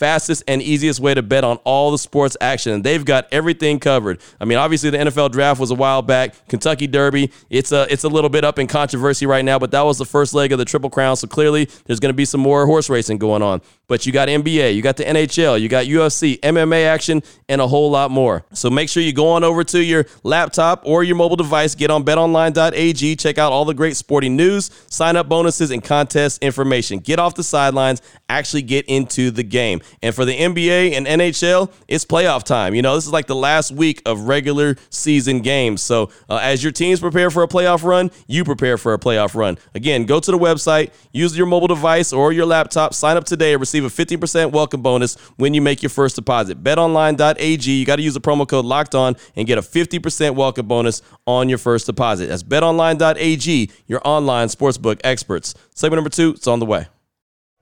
fastest 0.00 0.42
and 0.48 0.62
easiest 0.62 0.98
way 0.98 1.12
to 1.12 1.20
bet 1.20 1.44
on 1.44 1.58
all 1.58 1.90
the 1.90 1.98
sports 1.98 2.34
action. 2.40 2.80
They've 2.80 3.04
got 3.04 3.28
everything 3.30 3.78
covered. 3.78 4.18
I 4.40 4.46
mean, 4.46 4.56
obviously 4.56 4.88
the 4.88 4.96
NFL 4.96 5.30
draft 5.30 5.60
was 5.60 5.70
a 5.70 5.74
while 5.74 6.00
back. 6.00 6.48
Kentucky 6.48 6.86
Derby, 6.86 7.30
it's 7.50 7.70
a 7.70 7.86
it's 7.92 8.04
a 8.04 8.08
little 8.08 8.30
bit 8.30 8.42
up 8.42 8.58
in 8.58 8.66
controversy 8.66 9.26
right 9.26 9.44
now, 9.44 9.58
but 9.58 9.70
that 9.72 9.82
was 9.82 9.98
the 9.98 10.06
first 10.06 10.32
leg 10.32 10.52
of 10.52 10.58
the 10.58 10.64
Triple 10.64 10.88
Crown. 10.88 11.16
So 11.16 11.28
clearly 11.28 11.68
there's 11.84 12.00
going 12.00 12.08
to 12.08 12.16
be 12.16 12.24
some 12.24 12.40
more 12.40 12.64
horse 12.64 12.88
racing 12.88 13.18
going 13.18 13.42
on. 13.42 13.60
But 13.88 14.06
you 14.06 14.12
got 14.12 14.28
NBA, 14.28 14.74
you 14.74 14.82
got 14.82 14.96
the 14.96 15.04
NHL, 15.04 15.60
you 15.60 15.68
got 15.68 15.84
UFC, 15.84 16.38
MMA 16.40 16.86
action, 16.86 17.22
and 17.48 17.60
a 17.60 17.66
whole 17.66 17.90
lot 17.90 18.10
more. 18.10 18.44
So 18.52 18.70
make 18.70 18.88
sure 18.88 19.02
you 19.02 19.12
go 19.12 19.28
on 19.30 19.42
over 19.42 19.64
to 19.64 19.82
your 19.82 20.06
laptop 20.22 20.82
or 20.86 21.02
your 21.02 21.16
mobile 21.16 21.34
device, 21.34 21.74
get 21.74 21.90
on 21.90 22.04
betonline.ag, 22.04 23.16
check 23.16 23.36
out 23.36 23.50
all 23.52 23.64
the 23.64 23.74
great 23.74 23.96
sporting 23.96 24.36
news, 24.36 24.70
sign 24.88 25.16
up 25.16 25.28
bonuses, 25.28 25.72
and 25.72 25.82
contest 25.82 26.40
information. 26.40 27.00
Get 27.00 27.18
off 27.18 27.34
the 27.34 27.42
sidelines, 27.42 28.00
actually 28.28 28.62
get 28.62 28.86
into 28.86 29.32
the 29.32 29.42
game. 29.42 29.80
And 30.02 30.14
for 30.14 30.24
the 30.24 30.36
NBA 30.36 30.92
and 30.92 31.06
NHL, 31.06 31.72
it's 31.88 32.04
playoff 32.04 32.44
time. 32.44 32.74
You 32.74 32.82
know, 32.82 32.94
this 32.94 33.06
is 33.06 33.12
like 33.12 33.26
the 33.26 33.34
last 33.34 33.70
week 33.72 34.02
of 34.06 34.22
regular 34.22 34.76
season 34.90 35.40
games. 35.40 35.82
So 35.82 36.10
uh, 36.28 36.36
as 36.42 36.62
your 36.62 36.72
teams 36.72 37.00
prepare 37.00 37.30
for 37.30 37.42
a 37.42 37.48
playoff 37.48 37.84
run, 37.84 38.10
you 38.26 38.44
prepare 38.44 38.78
for 38.78 38.94
a 38.94 38.98
playoff 38.98 39.34
run. 39.34 39.58
Again, 39.74 40.04
go 40.04 40.20
to 40.20 40.30
the 40.30 40.38
website, 40.38 40.92
use 41.12 41.36
your 41.36 41.46
mobile 41.46 41.68
device 41.68 42.12
or 42.12 42.32
your 42.32 42.46
laptop, 42.46 42.94
sign 42.94 43.16
up 43.16 43.24
today 43.24 43.52
and 43.52 43.60
receive 43.60 43.84
a 43.84 43.88
50% 43.88 44.52
welcome 44.52 44.82
bonus 44.82 45.16
when 45.36 45.54
you 45.54 45.62
make 45.62 45.82
your 45.82 45.90
first 45.90 46.16
deposit. 46.16 46.62
BetOnline.ag, 46.62 47.70
you 47.70 47.84
got 47.84 47.96
to 47.96 48.02
use 48.02 48.14
the 48.14 48.20
promo 48.20 48.46
code 48.46 48.64
locked 48.64 48.94
on 48.94 49.16
and 49.36 49.46
get 49.46 49.58
a 49.58 49.62
50% 49.62 50.34
welcome 50.34 50.66
bonus 50.66 51.02
on 51.26 51.48
your 51.48 51.58
first 51.58 51.86
deposit. 51.86 52.26
That's 52.26 52.42
betonline.ag, 52.42 53.70
your 53.86 54.00
online 54.04 54.48
sportsbook 54.48 55.00
experts. 55.04 55.54
Segment 55.74 55.98
number 55.98 56.10
two, 56.10 56.30
it's 56.30 56.46
on 56.46 56.58
the 56.58 56.66
way. 56.66 56.86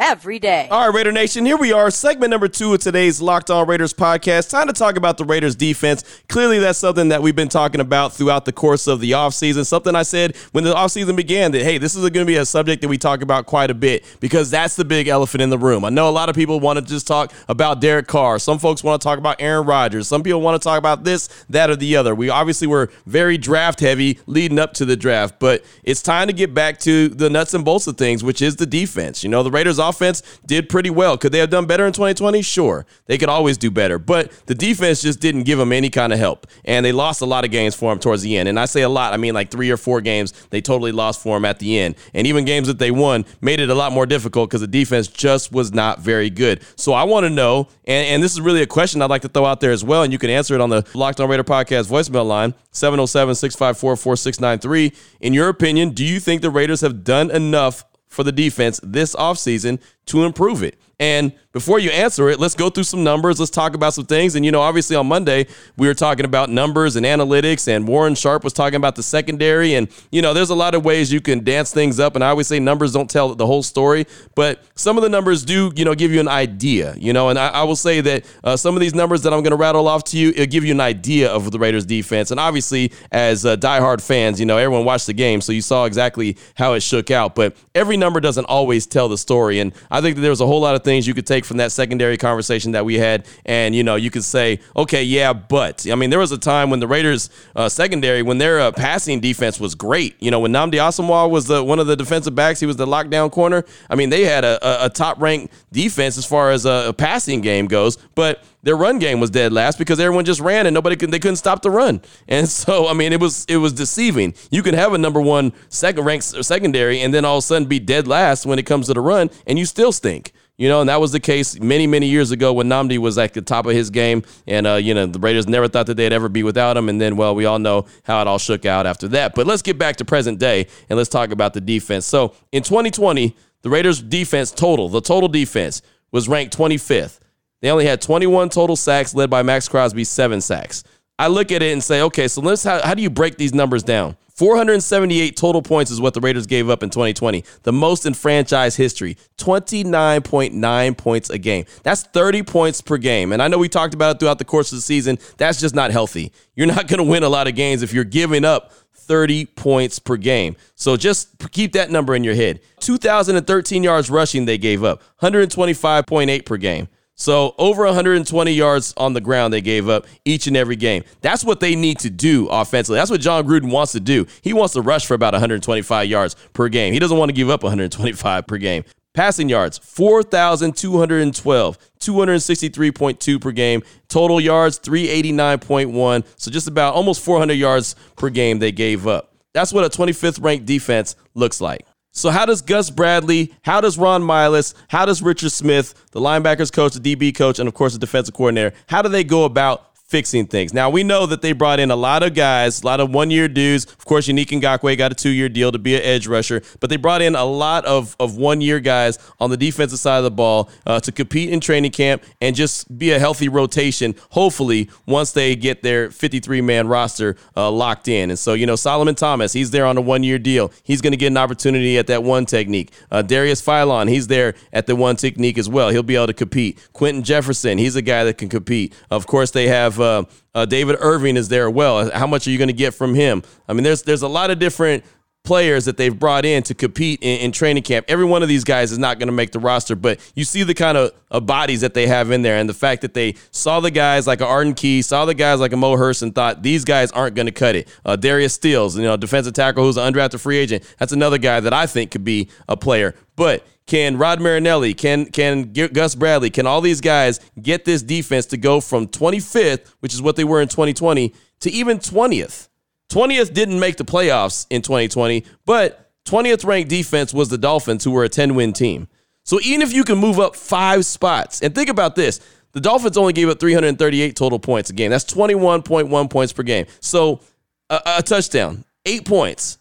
every 0.00 0.38
day. 0.38 0.66
All 0.70 0.86
right, 0.86 0.94
Raider 0.94 1.12
Nation, 1.12 1.44
here 1.44 1.58
we 1.58 1.72
are, 1.72 1.90
segment 1.90 2.30
number 2.30 2.48
two 2.48 2.72
of 2.72 2.80
today's 2.80 3.20
Locked 3.20 3.50
On 3.50 3.68
Raiders 3.68 3.92
podcast. 3.92 4.48
Time 4.48 4.66
to 4.66 4.72
talk 4.72 4.96
about 4.96 5.18
the 5.18 5.26
Raiders 5.26 5.54
defense. 5.54 6.22
Clearly, 6.28 6.58
that's 6.58 6.78
something 6.78 7.08
that 7.10 7.22
we've 7.22 7.36
been 7.36 7.50
talking 7.50 7.82
about 7.82 8.14
throughout 8.14 8.46
the 8.46 8.52
course 8.52 8.86
of 8.86 9.00
the 9.00 9.10
offseason. 9.12 9.66
Something 9.66 9.94
I 9.94 10.02
said 10.02 10.36
when 10.52 10.64
the 10.64 10.72
offseason 10.72 11.16
began 11.16 11.52
that, 11.52 11.62
hey, 11.62 11.76
this 11.76 11.94
is 11.94 12.00
going 12.00 12.12
to 12.12 12.24
be 12.24 12.36
a 12.36 12.46
subject 12.46 12.80
that 12.80 12.88
we 12.88 12.96
talk 12.96 13.20
about 13.20 13.44
quite 13.44 13.70
a 13.70 13.74
bit 13.74 14.04
because 14.20 14.50
that's 14.50 14.74
the 14.74 14.86
big 14.86 15.06
elephant 15.06 15.42
in 15.42 15.50
the 15.50 15.58
room. 15.58 15.84
I 15.84 15.90
know 15.90 16.08
a 16.08 16.10
lot 16.10 16.30
of 16.30 16.34
people 16.34 16.58
want 16.60 16.78
to 16.78 16.84
just 16.84 17.06
talk 17.06 17.32
about 17.46 17.82
Derek 17.82 18.06
Carr. 18.06 18.38
Some 18.38 18.58
folks 18.58 18.82
want 18.82 19.02
to 19.02 19.04
talk 19.04 19.18
about 19.18 19.36
Aaron 19.38 19.66
Rodgers. 19.66 20.08
Some 20.08 20.22
people 20.22 20.40
want 20.40 20.60
to 20.60 20.66
talk 20.66 20.78
about 20.78 21.04
this, 21.04 21.28
that, 21.50 21.68
or 21.68 21.76
the 21.76 21.96
other. 21.96 22.14
We 22.14 22.30
obviously 22.30 22.66
were 22.66 22.90
very 23.04 23.36
draft 23.36 23.80
heavy 23.80 24.18
leading 24.26 24.58
up 24.58 24.72
to 24.74 24.86
the 24.86 24.96
draft, 24.96 25.38
but 25.38 25.62
it's 25.84 26.00
time 26.00 26.28
to 26.28 26.32
get 26.32 26.54
back 26.54 26.78
to 26.80 27.08
the 27.08 27.28
nuts 27.28 27.52
and 27.52 27.64
bolts 27.66 27.86
of 27.86 27.98
things, 27.98 28.24
which 28.24 28.40
is 28.40 28.56
the 28.56 28.66
defense. 28.66 29.22
You 29.22 29.28
know, 29.28 29.42
the 29.42 29.50
Raiders 29.50 29.78
offense 29.90 30.22
did 30.46 30.68
pretty 30.68 30.90
well. 30.90 31.18
Could 31.18 31.32
they 31.32 31.38
have 31.38 31.50
done 31.50 31.66
better 31.66 31.86
in 31.86 31.92
2020? 31.92 32.42
Sure. 32.42 32.86
They 33.06 33.18
could 33.18 33.28
always 33.28 33.58
do 33.58 33.70
better. 33.70 33.98
But 33.98 34.32
the 34.46 34.54
defense 34.54 35.02
just 35.02 35.20
didn't 35.20 35.42
give 35.42 35.58
them 35.58 35.72
any 35.72 35.90
kind 35.90 36.12
of 36.12 36.18
help. 36.18 36.46
And 36.64 36.84
they 36.84 36.92
lost 36.92 37.20
a 37.20 37.26
lot 37.26 37.44
of 37.44 37.50
games 37.50 37.74
for 37.74 37.92
them 37.92 37.98
towards 37.98 38.22
the 38.22 38.36
end. 38.36 38.48
And 38.48 38.58
I 38.58 38.64
say 38.64 38.82
a 38.82 38.88
lot, 38.88 39.12
I 39.12 39.16
mean 39.16 39.34
like 39.34 39.50
three 39.50 39.70
or 39.70 39.76
four 39.76 40.00
games 40.00 40.32
they 40.50 40.60
totally 40.60 40.92
lost 40.92 41.22
for 41.22 41.36
them 41.36 41.44
at 41.44 41.58
the 41.58 41.78
end. 41.78 41.96
And 42.14 42.26
even 42.26 42.44
games 42.44 42.68
that 42.68 42.78
they 42.78 42.90
won 42.90 43.24
made 43.40 43.60
it 43.60 43.70
a 43.70 43.74
lot 43.74 43.92
more 43.92 44.06
difficult 44.06 44.48
because 44.48 44.60
the 44.60 44.66
defense 44.66 45.08
just 45.08 45.52
was 45.52 45.72
not 45.72 46.00
very 46.00 46.30
good. 46.30 46.62
So 46.76 46.92
I 46.92 47.04
want 47.04 47.24
to 47.24 47.30
know, 47.30 47.68
and, 47.84 48.06
and 48.06 48.22
this 48.22 48.32
is 48.32 48.40
really 48.40 48.62
a 48.62 48.66
question 48.66 49.02
I'd 49.02 49.10
like 49.10 49.22
to 49.22 49.28
throw 49.28 49.44
out 49.44 49.60
there 49.60 49.72
as 49.72 49.84
well, 49.84 50.02
and 50.02 50.12
you 50.12 50.18
can 50.18 50.30
answer 50.30 50.54
it 50.54 50.60
on 50.60 50.70
the 50.70 50.86
Locked 50.94 51.20
On 51.20 51.28
Raider 51.28 51.44
podcast 51.44 51.88
voicemail 51.88 52.26
line, 52.26 52.54
707 52.72 53.34
654 53.34 53.96
4693. 53.96 54.92
In 55.20 55.34
your 55.34 55.48
opinion, 55.48 55.90
do 55.90 56.04
you 56.04 56.20
think 56.20 56.42
the 56.42 56.50
Raiders 56.50 56.80
have 56.80 57.04
done 57.04 57.30
enough 57.30 57.84
for 58.10 58.22
the 58.22 58.32
defense 58.32 58.78
this 58.82 59.14
offseason 59.16 59.80
to 60.06 60.24
improve 60.24 60.62
it? 60.62 60.78
And 60.98 61.32
before 61.52 61.80
you 61.80 61.90
answer 61.90 62.28
it, 62.28 62.38
let's 62.38 62.54
go 62.54 62.70
through 62.70 62.84
some 62.84 63.02
numbers. 63.02 63.40
Let's 63.40 63.50
talk 63.50 63.74
about 63.74 63.92
some 63.92 64.06
things. 64.06 64.36
And, 64.36 64.44
you 64.44 64.52
know, 64.52 64.60
obviously 64.60 64.94
on 64.94 65.08
Monday, 65.08 65.48
we 65.76 65.88
were 65.88 65.94
talking 65.94 66.24
about 66.24 66.48
numbers 66.48 66.94
and 66.94 67.04
analytics, 67.04 67.66
and 67.66 67.88
Warren 67.88 68.14
Sharp 68.14 68.44
was 68.44 68.52
talking 68.52 68.76
about 68.76 68.94
the 68.94 69.02
secondary. 69.02 69.74
And, 69.74 69.88
you 70.12 70.22
know, 70.22 70.32
there's 70.32 70.50
a 70.50 70.54
lot 70.54 70.76
of 70.76 70.84
ways 70.84 71.12
you 71.12 71.20
can 71.20 71.42
dance 71.42 71.72
things 71.72 71.98
up. 71.98 72.14
And 72.14 72.22
I 72.22 72.28
always 72.28 72.46
say 72.46 72.60
numbers 72.60 72.92
don't 72.92 73.10
tell 73.10 73.34
the 73.34 73.46
whole 73.46 73.64
story, 73.64 74.06
but 74.36 74.62
some 74.76 74.96
of 74.96 75.02
the 75.02 75.08
numbers 75.08 75.44
do, 75.44 75.72
you 75.74 75.84
know, 75.84 75.94
give 75.94 76.12
you 76.12 76.20
an 76.20 76.28
idea, 76.28 76.94
you 76.96 77.12
know. 77.12 77.30
And 77.30 77.38
I, 77.38 77.48
I 77.48 77.62
will 77.64 77.76
say 77.76 78.00
that 78.00 78.24
uh, 78.44 78.56
some 78.56 78.76
of 78.76 78.80
these 78.80 78.94
numbers 78.94 79.22
that 79.22 79.32
I'm 79.32 79.42
going 79.42 79.50
to 79.50 79.56
rattle 79.56 79.88
off 79.88 80.04
to 80.04 80.18
you, 80.18 80.28
it'll 80.30 80.46
give 80.46 80.64
you 80.64 80.72
an 80.72 80.80
idea 80.80 81.30
of 81.30 81.50
the 81.50 81.58
Raiders 81.58 81.84
defense. 81.84 82.30
And 82.30 82.38
obviously, 82.38 82.92
as 83.10 83.44
uh, 83.44 83.56
diehard 83.56 84.00
fans, 84.00 84.38
you 84.38 84.46
know, 84.46 84.56
everyone 84.56 84.84
watched 84.84 85.08
the 85.08 85.14
game, 85.14 85.40
so 85.40 85.50
you 85.50 85.62
saw 85.62 85.84
exactly 85.84 86.36
how 86.54 86.74
it 86.74 86.80
shook 86.80 87.10
out. 87.10 87.34
But 87.34 87.56
every 87.74 87.96
number 87.96 88.20
doesn't 88.20 88.44
always 88.44 88.86
tell 88.86 89.08
the 89.08 89.18
story. 89.18 89.58
And 89.58 89.72
I 89.90 90.00
think 90.00 90.14
that 90.14 90.22
there 90.22 90.30
was 90.30 90.40
a 90.40 90.46
whole 90.46 90.60
lot 90.60 90.76
of 90.76 90.84
things 90.84 91.08
you 91.08 91.14
could 91.14 91.26
take 91.26 91.39
from 91.44 91.58
that 91.58 91.72
secondary 91.72 92.16
conversation 92.16 92.72
that 92.72 92.84
we 92.84 92.98
had. 92.98 93.26
And, 93.44 93.74
you 93.74 93.82
know, 93.82 93.96
you 93.96 94.10
could 94.10 94.24
say, 94.24 94.60
okay, 94.76 95.02
yeah, 95.02 95.32
but. 95.32 95.86
I 95.90 95.94
mean, 95.94 96.10
there 96.10 96.18
was 96.18 96.32
a 96.32 96.38
time 96.38 96.70
when 96.70 96.80
the 96.80 96.88
Raiders 96.88 97.30
uh, 97.56 97.68
secondary, 97.68 98.22
when 98.22 98.38
their 98.38 98.60
uh, 98.60 98.72
passing 98.72 99.20
defense 99.20 99.60
was 99.60 99.74
great. 99.74 100.16
You 100.20 100.30
know, 100.30 100.40
when 100.40 100.52
Nnamdi 100.52 100.74
Asomugha 100.74 101.30
was 101.30 101.46
the, 101.46 101.62
one 101.62 101.78
of 101.78 101.86
the 101.86 101.96
defensive 101.96 102.34
backs, 102.34 102.60
he 102.60 102.66
was 102.66 102.76
the 102.76 102.86
lockdown 102.86 103.30
corner. 103.30 103.64
I 103.88 103.94
mean, 103.94 104.10
they 104.10 104.24
had 104.24 104.44
a, 104.44 104.84
a, 104.84 104.86
a 104.86 104.90
top 104.90 105.20
ranked 105.20 105.52
defense 105.72 106.18
as 106.18 106.26
far 106.26 106.50
as 106.50 106.64
a, 106.64 106.86
a 106.88 106.92
passing 106.92 107.40
game 107.40 107.66
goes. 107.66 107.96
But 108.14 108.44
their 108.62 108.76
run 108.76 108.98
game 108.98 109.20
was 109.20 109.30
dead 109.30 109.52
last 109.52 109.78
because 109.78 109.98
everyone 110.00 110.24
just 110.24 110.40
ran 110.40 110.66
and 110.66 110.74
nobody 110.74 110.96
could 110.96 111.10
they 111.10 111.18
couldn't 111.18 111.36
stop 111.36 111.62
the 111.62 111.70
run. 111.70 112.00
And 112.28 112.48
so 112.48 112.86
I 112.86 112.92
mean 112.92 113.12
it 113.12 113.20
was 113.20 113.44
it 113.48 113.56
was 113.56 113.72
deceiving. 113.72 114.34
You 114.50 114.62
can 114.62 114.74
have 114.74 114.92
a 114.92 114.98
number 114.98 115.20
one 115.20 115.52
second 115.68 116.04
ranked 116.04 116.24
secondary 116.44 117.00
and 117.00 117.12
then 117.12 117.24
all 117.24 117.38
of 117.38 117.44
a 117.44 117.46
sudden 117.46 117.66
be 117.66 117.80
dead 117.80 118.06
last 118.06 118.46
when 118.46 118.58
it 118.58 118.66
comes 118.66 118.86
to 118.86 118.94
the 118.94 119.00
run 119.00 119.30
and 119.46 119.58
you 119.58 119.64
still 119.64 119.92
stink. 119.92 120.32
You 120.60 120.68
know, 120.68 120.80
and 120.80 120.90
that 120.90 121.00
was 121.00 121.10
the 121.10 121.20
case 121.20 121.58
many, 121.58 121.86
many 121.86 122.06
years 122.06 122.32
ago 122.32 122.52
when 122.52 122.68
Nnamdi 122.68 122.98
was 122.98 123.16
at 123.16 123.32
the 123.32 123.40
top 123.40 123.64
of 123.64 123.72
his 123.72 123.88
game. 123.88 124.22
And, 124.46 124.66
uh, 124.66 124.74
you 124.74 124.92
know, 124.92 125.06
the 125.06 125.18
Raiders 125.18 125.48
never 125.48 125.68
thought 125.68 125.86
that 125.86 125.94
they'd 125.94 126.12
ever 126.12 126.28
be 126.28 126.42
without 126.42 126.76
him. 126.76 126.90
And 126.90 127.00
then, 127.00 127.16
well, 127.16 127.34
we 127.34 127.46
all 127.46 127.58
know 127.58 127.86
how 128.02 128.20
it 128.20 128.26
all 128.26 128.36
shook 128.36 128.66
out 128.66 128.86
after 128.86 129.08
that. 129.08 129.34
But 129.34 129.46
let's 129.46 129.62
get 129.62 129.78
back 129.78 129.96
to 129.96 130.04
present 130.04 130.38
day 130.38 130.66
and 130.90 130.98
let's 130.98 131.08
talk 131.08 131.30
about 131.30 131.54
the 131.54 131.62
defense. 131.62 132.04
So 132.04 132.34
in 132.52 132.62
2020, 132.62 133.34
the 133.62 133.70
Raiders' 133.70 134.02
defense 134.02 134.50
total, 134.50 134.90
the 134.90 135.00
total 135.00 135.30
defense, 135.30 135.80
was 136.12 136.28
ranked 136.28 136.54
25th. 136.58 137.20
They 137.62 137.70
only 137.70 137.86
had 137.86 138.02
21 138.02 138.50
total 138.50 138.76
sacks, 138.76 139.14
led 139.14 139.30
by 139.30 139.42
Maxx 139.42 139.66
Crosby, 139.66 140.04
seven 140.04 140.42
sacks. 140.42 140.84
I 141.18 141.28
look 141.28 141.52
at 141.52 141.62
it 141.62 141.72
and 141.72 141.82
say, 141.82 142.02
okay, 142.02 142.28
so 142.28 142.42
let's 142.42 142.64
how, 142.64 142.82
how 142.86 142.92
do 142.92 143.00
you 143.02 143.08
break 143.08 143.38
these 143.38 143.54
numbers 143.54 143.82
down? 143.82 144.14
478 144.40 145.36
total 145.36 145.60
points 145.60 145.90
is 145.90 146.00
what 146.00 146.14
the 146.14 146.20
Raiders 146.22 146.46
gave 146.46 146.70
up 146.70 146.82
in 146.82 146.88
2020, 146.88 147.44
the 147.64 147.74
most 147.74 148.06
in 148.06 148.14
franchise 148.14 148.74
history. 148.74 149.18
29.9 149.36 150.96
points 150.96 151.28
a 151.28 151.36
game. 151.36 151.66
That's 151.82 152.04
30 152.04 152.44
points 152.44 152.80
per 152.80 152.96
game. 152.96 153.32
And 153.32 153.42
I 153.42 153.48
know 153.48 153.58
we 153.58 153.68
talked 153.68 153.92
about 153.92 154.16
it 154.16 154.18
throughout 154.18 154.38
the 154.38 154.46
course 154.46 154.72
of 154.72 154.78
the 154.78 154.82
season. 154.82 155.18
That's 155.36 155.60
just 155.60 155.74
not 155.74 155.90
healthy. 155.90 156.32
You're 156.54 156.68
not 156.68 156.86
going 156.88 157.04
to 157.04 157.04
win 157.04 157.22
a 157.22 157.28
lot 157.28 157.48
of 157.48 157.54
games 157.54 157.82
if 157.82 157.92
you're 157.92 158.02
giving 158.02 158.46
up 158.46 158.72
30 158.94 159.44
points 159.44 159.98
per 159.98 160.16
game. 160.16 160.56
So 160.74 160.96
just 160.96 161.36
keep 161.50 161.72
that 161.72 161.90
number 161.90 162.14
in 162.14 162.24
your 162.24 162.34
head. 162.34 162.60
2,013 162.80 163.82
yards 163.82 164.08
rushing 164.08 164.46
they 164.46 164.56
gave 164.56 164.82
up, 164.82 165.02
125.8 165.20 166.46
per 166.46 166.56
game. 166.56 166.88
So 167.20 167.54
over 167.58 167.84
120 167.84 168.50
yards 168.50 168.94
on 168.96 169.12
the 169.12 169.20
ground 169.20 169.52
they 169.52 169.60
gave 169.60 169.90
up 169.90 170.06
each 170.24 170.46
and 170.46 170.56
every 170.56 170.76
game. 170.76 171.04
That's 171.20 171.44
what 171.44 171.60
they 171.60 171.76
need 171.76 171.98
to 171.98 172.08
do 172.08 172.48
offensively. 172.48 172.98
That's 172.98 173.10
what 173.10 173.20
Jon 173.20 173.46
Gruden 173.46 173.70
wants 173.70 173.92
to 173.92 174.00
do. 174.00 174.26
He 174.40 174.54
wants 174.54 174.72
to 174.72 174.80
rush 174.80 175.04
for 175.04 175.12
about 175.12 175.34
125 175.34 176.08
yards 176.08 176.34
per 176.54 176.70
game. 176.70 176.94
He 176.94 176.98
doesn't 176.98 177.18
want 177.18 177.28
to 177.28 177.34
give 177.34 177.50
up 177.50 177.62
125 177.62 178.46
per 178.46 178.56
game. 178.56 178.84
Passing 179.12 179.50
yards, 179.50 179.76
4,212, 179.76 181.78
263.2 182.00 183.40
per 183.40 183.52
game. 183.52 183.82
Total 184.08 184.40
yards, 184.40 184.78
389.1. 184.78 186.24
So 186.36 186.50
just 186.50 186.68
about 186.68 186.94
almost 186.94 187.22
400 187.22 187.52
yards 187.52 187.96
per 188.16 188.30
game 188.30 188.60
they 188.60 188.72
gave 188.72 189.06
up. 189.06 189.34
That's 189.52 189.74
what 189.74 189.84
a 189.84 189.90
25th 189.90 190.42
ranked 190.42 190.64
defense 190.64 191.16
looks 191.34 191.60
like. 191.60 191.84
So 192.12 192.30
how 192.30 192.44
does 192.44 192.60
Gus 192.60 192.90
Bradley, 192.90 193.54
how 193.62 193.80
does 193.80 193.96
Ron 193.96 194.22
Milus, 194.22 194.74
how 194.88 195.06
does 195.06 195.22
Richard 195.22 195.52
Smith, 195.52 195.94
the 196.10 196.20
linebackers 196.20 196.72
coach, 196.72 196.94
the 196.94 197.16
DB 197.16 197.34
coach, 197.34 197.58
and 197.58 197.68
of 197.68 197.74
course 197.74 197.92
the 197.92 197.98
defensive 197.98 198.34
coordinator, 198.34 198.74
how 198.88 199.00
do 199.00 199.08
they 199.08 199.22
go 199.22 199.44
about 199.44 199.89
fixing 200.10 200.46
things. 200.46 200.74
Now 200.74 200.90
we 200.90 201.04
know 201.04 201.24
that 201.26 201.40
they 201.40 201.52
brought 201.52 201.78
in 201.78 201.90
a 201.90 201.96
lot 201.96 202.22
of 202.22 202.34
guys, 202.34 202.82
a 202.82 202.86
lot 202.86 202.98
of 203.00 203.10
one-year 203.14 203.48
dudes. 203.48 203.84
Of 203.84 204.04
course, 204.04 204.26
Yannick 204.26 204.48
Ngakoue 204.48 204.98
got 204.98 205.12
a 205.12 205.14
two-year 205.14 205.48
deal 205.48 205.70
to 205.70 205.78
be 205.78 205.94
an 205.94 206.02
edge 206.02 206.26
rusher, 206.26 206.62
but 206.80 206.90
they 206.90 206.96
brought 206.96 207.22
in 207.22 207.36
a 207.36 207.44
lot 207.44 207.84
of 207.84 208.16
of 208.18 208.36
one-year 208.36 208.80
guys 208.80 209.18
on 209.38 209.50
the 209.50 209.56
defensive 209.56 209.98
side 209.98 210.18
of 210.18 210.24
the 210.24 210.30
ball 210.30 210.68
uh, 210.86 210.98
to 211.00 211.12
compete 211.12 211.50
in 211.50 211.60
training 211.60 211.92
camp 211.92 212.24
and 212.40 212.56
just 212.56 212.98
be 212.98 213.12
a 213.12 213.18
healthy 213.18 213.48
rotation. 213.48 214.14
Hopefully, 214.30 214.90
once 215.06 215.32
they 215.32 215.54
get 215.54 215.82
their 215.82 216.08
53-man 216.08 216.88
roster 216.88 217.36
uh, 217.56 217.70
locked 217.70 218.08
in. 218.08 218.30
And 218.30 218.38
so, 218.38 218.54
you 218.54 218.66
know, 218.66 218.76
Solomon 218.76 219.14
Thomas, 219.14 219.52
he's 219.52 219.70
there 219.70 219.86
on 219.86 219.96
a 219.96 220.00
one-year 220.00 220.38
deal. 220.38 220.72
He's 220.82 221.00
going 221.00 221.12
to 221.12 221.16
get 221.16 221.28
an 221.28 221.36
opportunity 221.36 221.98
at 221.98 222.06
that 222.08 222.22
one 222.22 222.46
technique. 222.46 222.92
Uh, 223.10 223.22
Darius 223.22 223.62
Philon, 223.62 224.08
he's 224.08 224.26
there 224.26 224.54
at 224.72 224.86
the 224.86 224.96
one 224.96 225.16
technique 225.16 225.58
as 225.58 225.68
well. 225.68 225.90
He'll 225.90 226.02
be 226.02 226.16
able 226.16 226.26
to 226.28 226.34
compete. 226.34 226.78
Quentin 226.92 227.22
Jefferson, 227.22 227.78
he's 227.78 227.96
a 227.96 228.02
guy 228.02 228.24
that 228.24 228.38
can 228.38 228.48
compete. 228.48 228.94
Of 229.10 229.26
course, 229.26 229.50
they 229.50 229.68
have 229.68 229.99
Uh, 230.00 230.24
uh, 230.54 230.64
David 230.64 230.96
Irving 231.00 231.36
is 231.36 231.48
there 231.48 231.70
well. 231.70 232.10
How 232.10 232.26
much 232.26 232.46
are 232.46 232.50
you 232.50 232.58
going 232.58 232.68
to 232.68 232.74
get 232.74 232.94
from 232.94 233.14
him? 233.14 233.42
I 233.68 233.72
mean, 233.72 233.84
there's 233.84 234.02
there's 234.02 234.22
a 234.22 234.28
lot 234.28 234.50
of 234.50 234.58
different 234.58 235.04
players 235.42 235.86
that 235.86 235.96
they've 235.96 236.18
brought 236.18 236.44
in 236.44 236.62
to 236.62 236.74
compete 236.74 237.20
in, 237.22 237.40
in 237.40 237.52
training 237.52 237.82
camp. 237.82 238.06
Every 238.08 238.24
one 238.24 238.42
of 238.42 238.48
these 238.48 238.64
guys 238.64 238.92
is 238.92 238.98
not 238.98 239.18
going 239.18 239.28
to 239.28 239.32
make 239.32 239.52
the 239.52 239.58
roster, 239.58 239.96
but 239.96 240.20
you 240.34 240.44
see 240.44 240.62
the 240.62 240.74
kind 240.74 240.98
of 240.98 241.12
uh, 241.30 241.40
bodies 241.40 241.80
that 241.80 241.94
they 241.94 242.06
have 242.06 242.30
in 242.30 242.42
there, 242.42 242.56
and 242.56 242.68
the 242.68 242.74
fact 242.74 243.02
that 243.02 243.14
they 243.14 243.34
saw 243.50 243.80
the 243.80 243.90
guys 243.90 244.26
like 244.26 244.40
a 244.40 244.46
Arden 244.46 244.74
Key, 244.74 245.02
saw 245.02 245.24
the 245.24 245.34
guys 245.34 245.60
like 245.60 245.72
a 245.72 245.76
Mo 245.76 245.96
Hurst, 245.96 246.22
and 246.22 246.34
thought 246.34 246.62
these 246.62 246.84
guys 246.84 247.10
aren't 247.12 247.34
going 247.34 247.46
to 247.46 247.52
cut 247.52 247.74
it. 247.74 247.88
Uh, 248.04 248.16
Darius 248.16 248.54
Stills, 248.54 248.96
you 248.96 249.02
know, 249.02 249.16
defensive 249.16 249.54
tackle 249.54 249.84
who's 249.84 249.96
an 249.96 250.12
undrafted 250.12 250.40
free 250.40 250.58
agent. 250.58 250.84
That's 250.98 251.12
another 251.12 251.38
guy 251.38 251.60
that 251.60 251.72
I 251.72 251.86
think 251.86 252.10
could 252.10 252.24
be 252.24 252.48
a 252.68 252.76
player, 252.76 253.14
but 253.36 253.66
can 253.86 254.18
Rod 254.18 254.40
Marinelli, 254.40 254.94
can 254.94 255.26
can 255.26 255.72
Gus 255.72 256.14
Bradley, 256.14 256.50
can 256.50 256.64
all 256.64 256.80
these 256.80 257.00
guys 257.00 257.40
get 257.60 257.84
this 257.84 258.02
defense 258.02 258.46
to 258.46 258.56
go 258.56 258.80
from 258.80 259.08
25th, 259.08 259.88
which 259.98 260.14
is 260.14 260.22
what 260.22 260.36
they 260.36 260.44
were 260.44 260.60
in 260.60 260.68
2020, 260.68 261.34
to 261.60 261.70
even 261.70 261.98
20th? 261.98 262.68
20th 263.10 263.52
didn't 263.52 263.78
make 263.78 263.96
the 263.96 264.04
playoffs 264.04 264.66
in 264.70 264.82
2020, 264.82 265.44
but 265.66 266.10
20th 266.24 266.64
ranked 266.64 266.88
defense 266.88 267.34
was 267.34 267.48
the 267.48 267.58
Dolphins, 267.58 268.04
who 268.04 268.12
were 268.12 268.24
a 268.24 268.28
10 268.28 268.54
win 268.54 268.72
team. 268.72 269.08
So 269.44 269.60
even 269.62 269.82
if 269.82 269.92
you 269.92 270.04
can 270.04 270.18
move 270.18 270.38
up 270.38 270.54
five 270.54 271.04
spots, 271.04 271.60
and 271.60 271.74
think 271.74 271.88
about 271.88 272.14
this 272.14 272.40
the 272.72 272.80
Dolphins 272.80 273.16
only 273.16 273.32
gave 273.32 273.48
up 273.48 273.58
338 273.58 274.36
total 274.36 274.58
points 274.58 274.90
a 274.90 274.92
game. 274.92 275.10
That's 275.10 275.24
21.1 275.24 276.30
points 276.30 276.52
per 276.52 276.62
game. 276.62 276.86
So 277.00 277.40
a, 277.88 278.00
a 278.18 278.22
touchdown, 278.22 278.84
eight 279.04 279.26
points. 279.26 279.78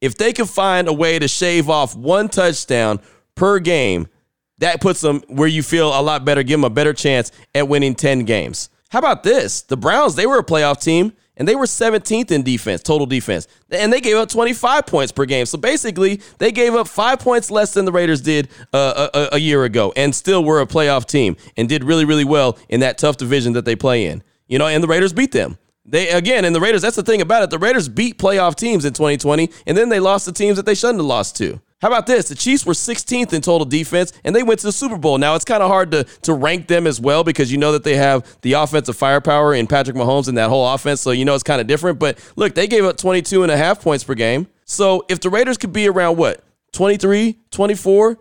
If 0.00 0.16
they 0.16 0.32
can 0.32 0.46
find 0.46 0.86
a 0.86 0.92
way 0.92 1.18
to 1.18 1.26
shave 1.26 1.68
off 1.68 1.96
one 1.96 2.28
touchdown 2.28 3.00
per 3.34 3.58
game, 3.58 4.06
that 4.58 4.80
puts 4.80 5.00
them 5.00 5.22
where 5.28 5.48
you 5.48 5.62
feel 5.62 5.88
a 5.88 6.02
lot 6.02 6.24
better, 6.24 6.42
give 6.42 6.60
them 6.60 6.64
a 6.64 6.70
better 6.70 6.92
chance 6.92 7.32
at 7.54 7.66
winning 7.66 7.94
10 7.96 8.20
games. 8.20 8.70
How 8.90 9.00
about 9.00 9.22
this? 9.24 9.62
The 9.62 9.76
Browns, 9.76 10.14
they 10.14 10.26
were 10.26 10.38
a 10.38 10.44
playoff 10.44 10.80
team 10.82 11.12
and 11.38 11.46
they 11.46 11.54
were 11.56 11.64
17th 11.64 12.30
in 12.30 12.42
defense, 12.42 12.82
total 12.82 13.06
defense. 13.06 13.46
And 13.70 13.92
they 13.92 14.00
gave 14.00 14.16
up 14.16 14.28
25 14.28 14.86
points 14.86 15.12
per 15.12 15.24
game. 15.24 15.46
So 15.46 15.56
basically, 15.56 16.20
they 16.38 16.52
gave 16.52 16.74
up 16.74 16.88
five 16.88 17.20
points 17.20 17.50
less 17.50 17.72
than 17.72 17.84
the 17.84 17.92
Raiders 17.92 18.20
did 18.20 18.48
uh, 18.72 19.08
a, 19.14 19.28
a, 19.36 19.38
year 19.38 19.64
ago 19.64 19.92
and 19.96 20.14
still 20.14 20.44
were 20.44 20.60
a 20.60 20.66
playoff 20.66 21.06
team 21.06 21.36
and 21.56 21.68
did 21.68 21.84
really, 21.84 22.04
really 22.04 22.24
well 22.24 22.58
in 22.68 22.80
that 22.80 22.98
tough 22.98 23.16
division 23.16 23.52
that 23.54 23.64
they 23.64 23.76
play 23.76 24.06
in. 24.06 24.22
You 24.48 24.58
know, 24.58 24.66
and 24.66 24.82
the 24.82 24.88
Raiders 24.88 25.12
beat 25.12 25.32
them. 25.32 25.56
They 25.84 26.10
again, 26.10 26.44
and 26.44 26.54
the 26.54 26.60
Raiders, 26.60 26.82
that's 26.82 26.96
the 26.96 27.02
thing 27.02 27.22
about 27.22 27.44
it. 27.44 27.50
The 27.50 27.58
Raiders 27.58 27.88
beat 27.88 28.18
playoff 28.18 28.56
teams 28.56 28.84
in 28.84 28.92
2020, 28.92 29.50
and 29.66 29.76
then 29.76 29.88
they 29.88 30.00
lost 30.00 30.26
the 30.26 30.32
teams 30.32 30.56
that 30.56 30.66
they 30.66 30.74
shouldn't 30.74 30.98
have 30.98 31.06
lost 31.06 31.36
to. 31.36 31.60
How 31.80 31.86
about 31.86 32.06
this? 32.08 32.28
The 32.28 32.34
Chiefs 32.34 32.66
were 32.66 32.72
16th 32.72 33.32
in 33.32 33.40
total 33.40 33.64
defense, 33.64 34.12
and 34.24 34.34
they 34.34 34.42
went 34.42 34.58
to 34.60 34.66
the 34.66 34.72
Super 34.72 34.98
Bowl. 34.98 35.16
Now, 35.16 35.36
it's 35.36 35.44
kind 35.44 35.62
of 35.62 35.70
hard 35.70 35.92
to, 35.92 36.04
to 36.22 36.32
rank 36.32 36.66
them 36.66 36.88
as 36.88 37.00
well 37.00 37.22
because 37.22 37.52
you 37.52 37.58
know 37.58 37.70
that 37.70 37.84
they 37.84 37.94
have 37.94 38.36
the 38.42 38.54
offensive 38.54 38.96
firepower 38.96 39.54
in 39.54 39.68
Patrick 39.68 39.96
Mahomes 39.96 40.26
and 40.26 40.36
that 40.36 40.48
whole 40.48 40.66
offense, 40.66 41.00
so 41.00 41.12
you 41.12 41.24
know 41.24 41.36
it's 41.36 41.44
kind 41.44 41.60
of 41.60 41.68
different. 41.68 42.00
But 42.00 42.18
look, 42.34 42.56
they 42.56 42.66
gave 42.66 42.84
up 42.84 42.96
22 42.96 43.44
and 43.44 43.52
a 43.52 43.56
half 43.56 43.80
points 43.80 44.02
per 44.02 44.14
game. 44.14 44.48
So 44.64 45.04
if 45.08 45.20
the 45.20 45.30
Raiders 45.30 45.56
could 45.56 45.72
be 45.72 45.88
around 45.88 46.16
what, 46.16 46.42
23, 46.72 47.38
24, 47.52 48.18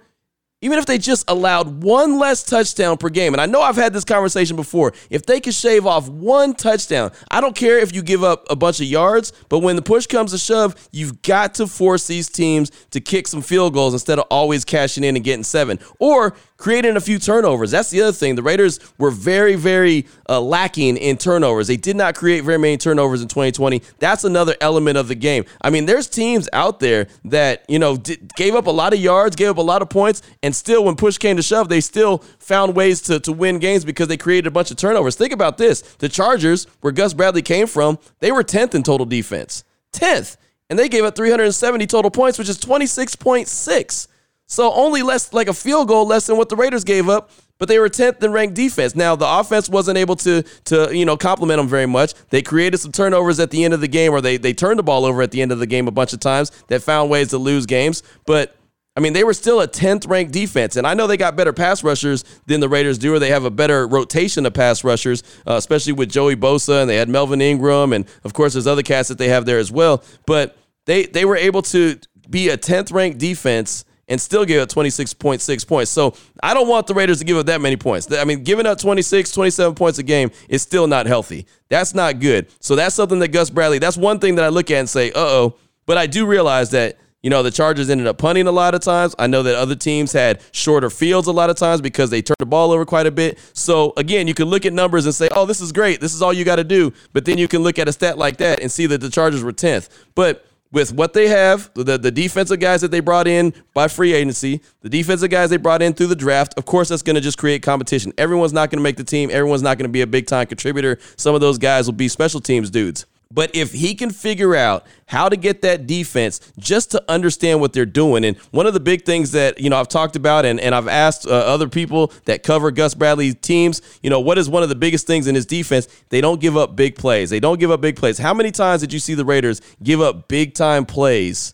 even 0.62 0.80
if 0.80 0.86
they 0.88 0.98
just 0.98 1.30
allowed 1.30 1.84
one 1.84 2.18
less 2.18 2.44
touchdown 2.44 2.98
per 2.98 3.10
game, 3.10 3.34
and 3.34 3.42
I 3.42 3.46
know 3.46 3.62
I've 3.62 3.76
had 3.76 3.94
this 3.94 4.04
conversation 4.04 4.56
before, 4.56 4.94
if 5.10 5.26
they 5.26 5.40
could 5.40 5.54
shave 5.54 5.86
off 5.86 6.10
one 6.10 6.54
touchdown, 6.56 7.12
I 7.30 7.42
don't 7.42 7.56
care 7.56 7.78
if 7.78 7.94
you 7.94 8.02
give 8.02 8.24
up 8.24 8.46
a 8.50 8.56
bunch 8.56 8.80
of 8.80 8.88
yards, 8.88 9.34
but 9.50 9.60
when 9.60 9.76
the 9.76 9.82
push 9.84 10.08
comes 10.08 10.32
to 10.32 10.38
shove, 10.38 10.76
you've 10.92 11.22
got 11.22 11.54
to 11.56 11.68
force 11.68 12.08
these 12.08 12.28
teams 12.28 12.72
to 12.92 13.00
kick 13.00 13.28
some 13.28 13.42
field 13.42 13.74
goals 13.74 13.94
instead 13.94 14.18
of 14.18 14.26
always 14.32 14.66
cashing 14.66 15.04
in 15.04 15.16
and 15.16 15.24
getting 15.24 15.44
seven. 15.44 15.80
Or 16.00 16.36
creating 16.58 16.96
a 16.96 17.00
few 17.00 17.20
turnovers. 17.20 17.72
That's 17.72 17.90
the 17.90 18.02
other 18.02 18.12
thing. 18.12 18.36
The 18.36 18.44
Raiders 18.44 18.80
were 18.98 19.12
very, 19.12 19.56
very 19.56 20.06
uh, 20.28 20.42
lacking 20.42 20.98
in 20.98 21.18
turnovers. 21.18 21.68
They 21.68 21.78
did 21.78 21.96
not 21.96 22.16
create 22.16 22.44
very 22.44 22.58
many 22.58 22.78
turnovers 22.78 23.22
in 23.22 23.28
2020. 23.28 23.82
That's 24.00 24.24
another 24.24 24.56
element 24.60 24.98
of 24.98 25.08
the 25.08 25.16
game. 25.16 25.46
I 25.62 25.70
mean, 25.70 25.86
there's 25.86 26.08
teams 26.08 26.50
out 26.54 26.80
there 26.80 27.08
that, 27.26 27.64
you 27.70 27.80
know, 27.80 27.98
gave 27.98 28.56
up 28.56 28.68
a 28.68 28.72
lot 28.72 28.94
of 28.94 29.00
yards, 29.00 29.36
gave 29.36 29.50
up 29.50 29.58
a 29.58 29.62
lot 29.62 29.82
of 29.82 29.90
points, 29.90 30.22
and 30.44 30.56
still, 30.56 30.84
when 30.84 30.96
push 30.96 31.18
came 31.18 31.38
to 31.38 31.44
shove, 31.44 31.70
they 31.70 31.82
still 31.82 32.20
found 32.40 32.76
ways 32.76 33.02
to, 33.04 33.20
to 33.22 33.32
win 33.32 33.60
games 33.60 33.86
because 33.86 34.08
they 34.08 34.18
created 34.18 34.48
a 34.48 34.52
bunch 34.52 34.72
of 34.72 34.78
turnovers. 34.78 35.16
Think 35.16 35.34
about 35.34 35.58
this 35.58 35.82
the 36.00 36.10
Chargers, 36.10 36.66
where 36.82 36.92
Gus 36.92 37.14
Bradley 37.14 37.42
came 37.42 37.68
from, 37.68 38.00
they 38.20 38.32
were 38.32 38.44
10th 38.44 38.76
in 38.76 38.84
total 38.84 39.06
defense. 39.06 39.64
10th. 39.94 40.38
And 40.70 40.78
they 40.78 40.90
gave 40.90 41.06
up 41.06 41.16
370 41.16 41.88
total 41.88 42.12
points, 42.12 42.38
which 42.38 42.50
is 42.50 42.58
26.6. 42.58 44.08
So 44.48 44.72
only 44.74 45.04
less, 45.04 45.34
like 45.34 45.48
a 45.48 45.54
field 45.54 45.90
goal 45.90 46.08
less 46.08 46.26
than 46.26 46.38
what 46.38 46.50
the 46.50 46.56
Raiders 46.56 46.86
gave 46.86 47.10
up, 47.10 47.30
but 47.60 47.68
they 47.68 47.80
were 47.80 47.90
10th 47.90 48.24
in 48.24 48.32
ranked 48.32 48.56
defense. 48.56 48.96
Now 48.96 49.16
the 49.16 49.28
offense 49.28 49.68
wasn't 49.68 49.98
able 49.98 50.16
to 50.18 50.44
to 50.66 50.96
you 50.96 51.06
know 51.06 51.18
complement 51.18 51.58
them 51.58 51.68
very 51.68 51.86
much. 51.86 52.14
They 52.30 52.42
created 52.42 52.78
some 52.78 52.92
turnovers 52.92 53.40
at 53.40 53.52
the 53.52 53.64
end 53.64 53.74
of 53.74 53.82
the 53.82 53.88
game, 53.88 54.14
or 54.14 54.22
they 54.22 54.38
they 54.38 54.54
turned 54.54 54.80
the 54.80 54.84
ball 54.84 55.06
over 55.06 55.22
at 55.22 55.32
the 55.32 55.42
end 55.42 55.52
of 55.52 55.60
the 55.60 55.68
game 55.68 55.88
a 55.88 55.92
bunch 55.92 56.14
of 56.14 56.20
times 56.20 56.52
that 56.68 56.82
found 56.82 57.10
ways 57.10 57.30
to 57.30 57.38
lose 57.38 57.66
games. 57.66 58.04
But 58.26 58.56
I 58.96 59.00
mean, 59.00 59.14
they 59.14 59.24
were 59.24 59.36
still 59.36 59.62
a 59.62 59.68
10th 59.68 60.10
ranked 60.10 60.34
defense. 60.34 60.76
And 60.76 60.88
I 60.88 60.96
know 60.96 61.06
they 61.06 61.18
got 61.18 61.36
better 61.36 61.54
pass 61.54 61.84
rushers 61.84 62.24
than 62.48 62.62
the 62.62 62.68
Raiders 62.70 62.98
do, 62.98 63.14
or 63.14 63.20
they 63.20 63.30
have 63.30 63.46
a 63.46 63.52
better 63.52 63.86
rotation 63.88 64.44
of 64.48 64.56
pass 64.56 64.84
rushers, 64.84 65.22
uh, 65.46 65.54
especially 65.54 65.94
with 65.94 66.10
Joey 66.10 66.36
Bosa, 66.36 66.82
and 66.82 66.90
they 66.90 66.96
had 66.96 67.08
Melvin 67.08 67.40
Ingram, 67.40 67.94
and 67.94 68.06
of 68.24 68.34
course, 68.34 68.54
there's 68.54 68.66
other 68.66 68.82
cats 68.82 69.10
that 69.10 69.20
they 69.20 69.28
have 69.28 69.46
there 69.46 69.60
as 69.60 69.72
well. 69.72 70.04
But 70.26 70.58
they 70.86 71.06
they 71.06 71.26
were 71.26 71.36
able 71.36 71.62
to 71.64 72.00
be 72.30 72.50
a 72.50 72.58
10th 72.58 72.92
ranked 72.92 73.20
defense 73.20 73.86
and 74.08 74.20
still 74.20 74.46
give 74.46 74.62
up 74.62 74.70
26.6 74.70 75.68
points. 75.68 75.92
So 75.92 76.14
I 76.42 76.54
don't 76.54 76.68
want 76.68 76.88
the 76.88 76.94
Raiders 76.94 77.20
to 77.20 77.26
give 77.26 77.38
up 77.38 77.46
that 77.48 77.62
many 77.62 77.78
points. 77.78 78.12
I 78.12 78.24
mean, 78.24 78.44
giving 78.44 78.66
up 78.66 78.78
26, 78.80 79.32
27 79.32 79.76
points 79.76 80.00
a 80.00 80.04
game 80.04 80.32
is 80.50 80.62
still 80.62 80.88
not 80.88 81.06
healthy. 81.06 81.46
That's 81.70 81.94
not 81.94 82.20
good. 82.20 82.48
So 82.60 82.76
that's 82.76 82.96
something 82.96 83.20
that 83.20 83.30
Gus 83.30 83.50
Bradley, 83.50 83.80
that's 83.80 83.98
one 83.98 84.20
thing 84.20 84.36
that 84.36 84.46
I 84.46 84.50
look 84.50 84.72
at 84.72 84.78
and 84.78 84.90
say, 84.90 85.12
uh 85.12 85.20
oh. 85.20 85.56
But 85.86 85.98
I 85.98 86.08
do 86.08 86.26
realize 86.26 86.72
that. 86.72 86.98
You 87.24 87.32
know, 87.32 87.42
the 87.42 87.52
Chargers 87.52 87.90
ended 87.90 88.06
up 88.06 88.20
punting 88.20 88.46
a 88.46 88.52
lot 88.52 88.76
of 88.76 88.82
times. 88.82 89.16
I 89.18 89.26
know 89.26 89.42
that 89.44 89.56
other 89.56 89.76
teams 89.76 90.14
had 90.14 90.40
shorter 90.52 90.90
fields 90.90 91.28
a 91.28 91.32
lot 91.32 91.50
of 91.50 91.58
times 91.58 91.82
because 91.82 92.12
they 92.12 92.22
turned 92.22 92.38
the 92.38 92.46
ball 92.46 92.72
over 92.72 92.86
quite 92.86 93.08
a 93.08 93.12
bit. 93.12 93.40
So, 93.54 93.92
again, 93.98 94.28
you 94.28 94.36
can 94.36 94.46
look 94.46 94.68
at 94.68 94.72
numbers 94.72 95.06
and 95.06 95.16
say, 95.16 95.28
oh, 95.32 95.46
this 95.46 95.60
is 95.60 95.72
great. 95.72 96.00
This 96.00 96.14
is 96.14 96.22
all 96.22 96.32
you 96.32 96.46
got 96.46 96.58
to 96.58 96.64
do. 96.64 96.94
But 97.14 97.26
then 97.26 97.40
you 97.40 97.48
can 97.48 97.64
look 97.64 97.80
at 97.80 97.90
a 97.90 97.92
stat 97.92 98.20
like 98.20 98.38
that 98.38 98.62
and 98.62 98.72
see 98.72 98.86
that 98.86 99.02
the 99.02 99.10
Chargers 99.10 99.44
were 99.44 99.52
10th. 99.52 99.90
But 100.14 100.46
with 100.72 100.94
what 100.94 101.14
they 101.14 101.28
have, 101.28 101.72
the, 101.74 101.98
the 101.98 102.12
defensive 102.12 102.60
guys 102.60 102.82
that 102.82 102.92
they 102.92 103.00
brought 103.00 103.28
in 103.28 103.54
by 103.74 103.88
free 103.88 104.14
agency, 104.14 104.62
the 104.82 104.90
defensive 104.90 105.30
guys 105.30 105.50
they 105.50 105.58
brought 105.58 105.82
in 105.82 105.94
through 105.94 106.08
the 106.08 106.16
draft, 106.16 106.54
of 106.58 106.66
course, 106.66 106.90
that's 106.90 107.02
going 107.02 107.16
to 107.16 107.22
just 107.22 107.38
create 107.38 107.62
competition. 107.62 108.14
Everyone's 108.18 108.54
not 108.54 108.70
going 108.70 108.80
to 108.80 108.84
make 108.84 108.98
the 108.98 109.04
team. 109.04 109.30
Everyone's 109.32 109.62
not 109.62 109.78
going 109.78 109.88
to 109.88 109.94
be 109.94 110.02
a 110.02 110.08
big 110.08 110.28
time 110.28 110.48
contributor. 110.48 111.00
Some 111.16 111.36
of 111.36 111.42
those 111.42 111.58
guys 111.58 111.86
will 111.86 111.94
be 111.94 112.08
special 112.08 112.42
teams 112.42 112.70
dudes. 112.70 113.06
But 113.32 113.56
if 113.56 113.74
he 113.74 113.96
can 113.96 114.10
figure 114.10 114.56
out 114.56 114.86
how 115.08 115.30
to 115.30 115.36
get 115.36 115.62
that 115.62 115.88
defense 115.88 116.40
just 116.58 116.92
to 116.92 117.04
understand 117.10 117.60
what 117.62 117.74
they're 117.74 117.86
doing, 117.86 118.24
and 118.24 118.38
one 118.52 118.66
of 118.66 118.74
the 118.74 118.80
big 118.80 119.06
things 119.06 119.32
that, 119.32 119.60
you 119.60 119.70
know, 119.70 119.78
I've 119.78 119.88
talked 119.88 120.16
about 120.16 120.46
and, 120.46 120.60
and 120.60 120.74
I've 120.74 120.88
asked 120.88 121.28
uh, 121.28 121.32
other 121.32 121.68
people 121.68 122.12
that 122.26 122.44
cover 122.44 122.72
Gus 122.72 122.94
Bradley's 122.94 123.36
teams, 123.36 123.82
you 124.02 124.10
know, 124.10 124.20
what 124.20 124.38
is 124.38 124.50
one 124.50 124.64
of 124.64 124.70
the 124.70 124.76
biggest 124.76 125.08
things 125.08 125.28
in 125.28 125.36
his 125.36 125.46
defense? 125.46 125.88
They 126.10 126.22
don't 126.22 126.40
give 126.40 126.56
up 126.56 126.76
big 126.76 126.96
plays. 126.96 127.30
They 127.30 127.40
don't 127.40 127.60
give 127.60 127.72
up 127.72 127.82
big 127.82 127.96
plays. 127.96 128.18
How 128.18 128.34
many 128.34 128.52
times 128.52 128.82
did 128.82 128.94
you 128.94 129.00
see 129.00 129.14
the 129.14 129.26
Raiders 129.26 129.62
give 129.84 130.02
up 130.02 130.28
big 130.28 130.54
time 130.54 130.86
plays? 130.86 131.54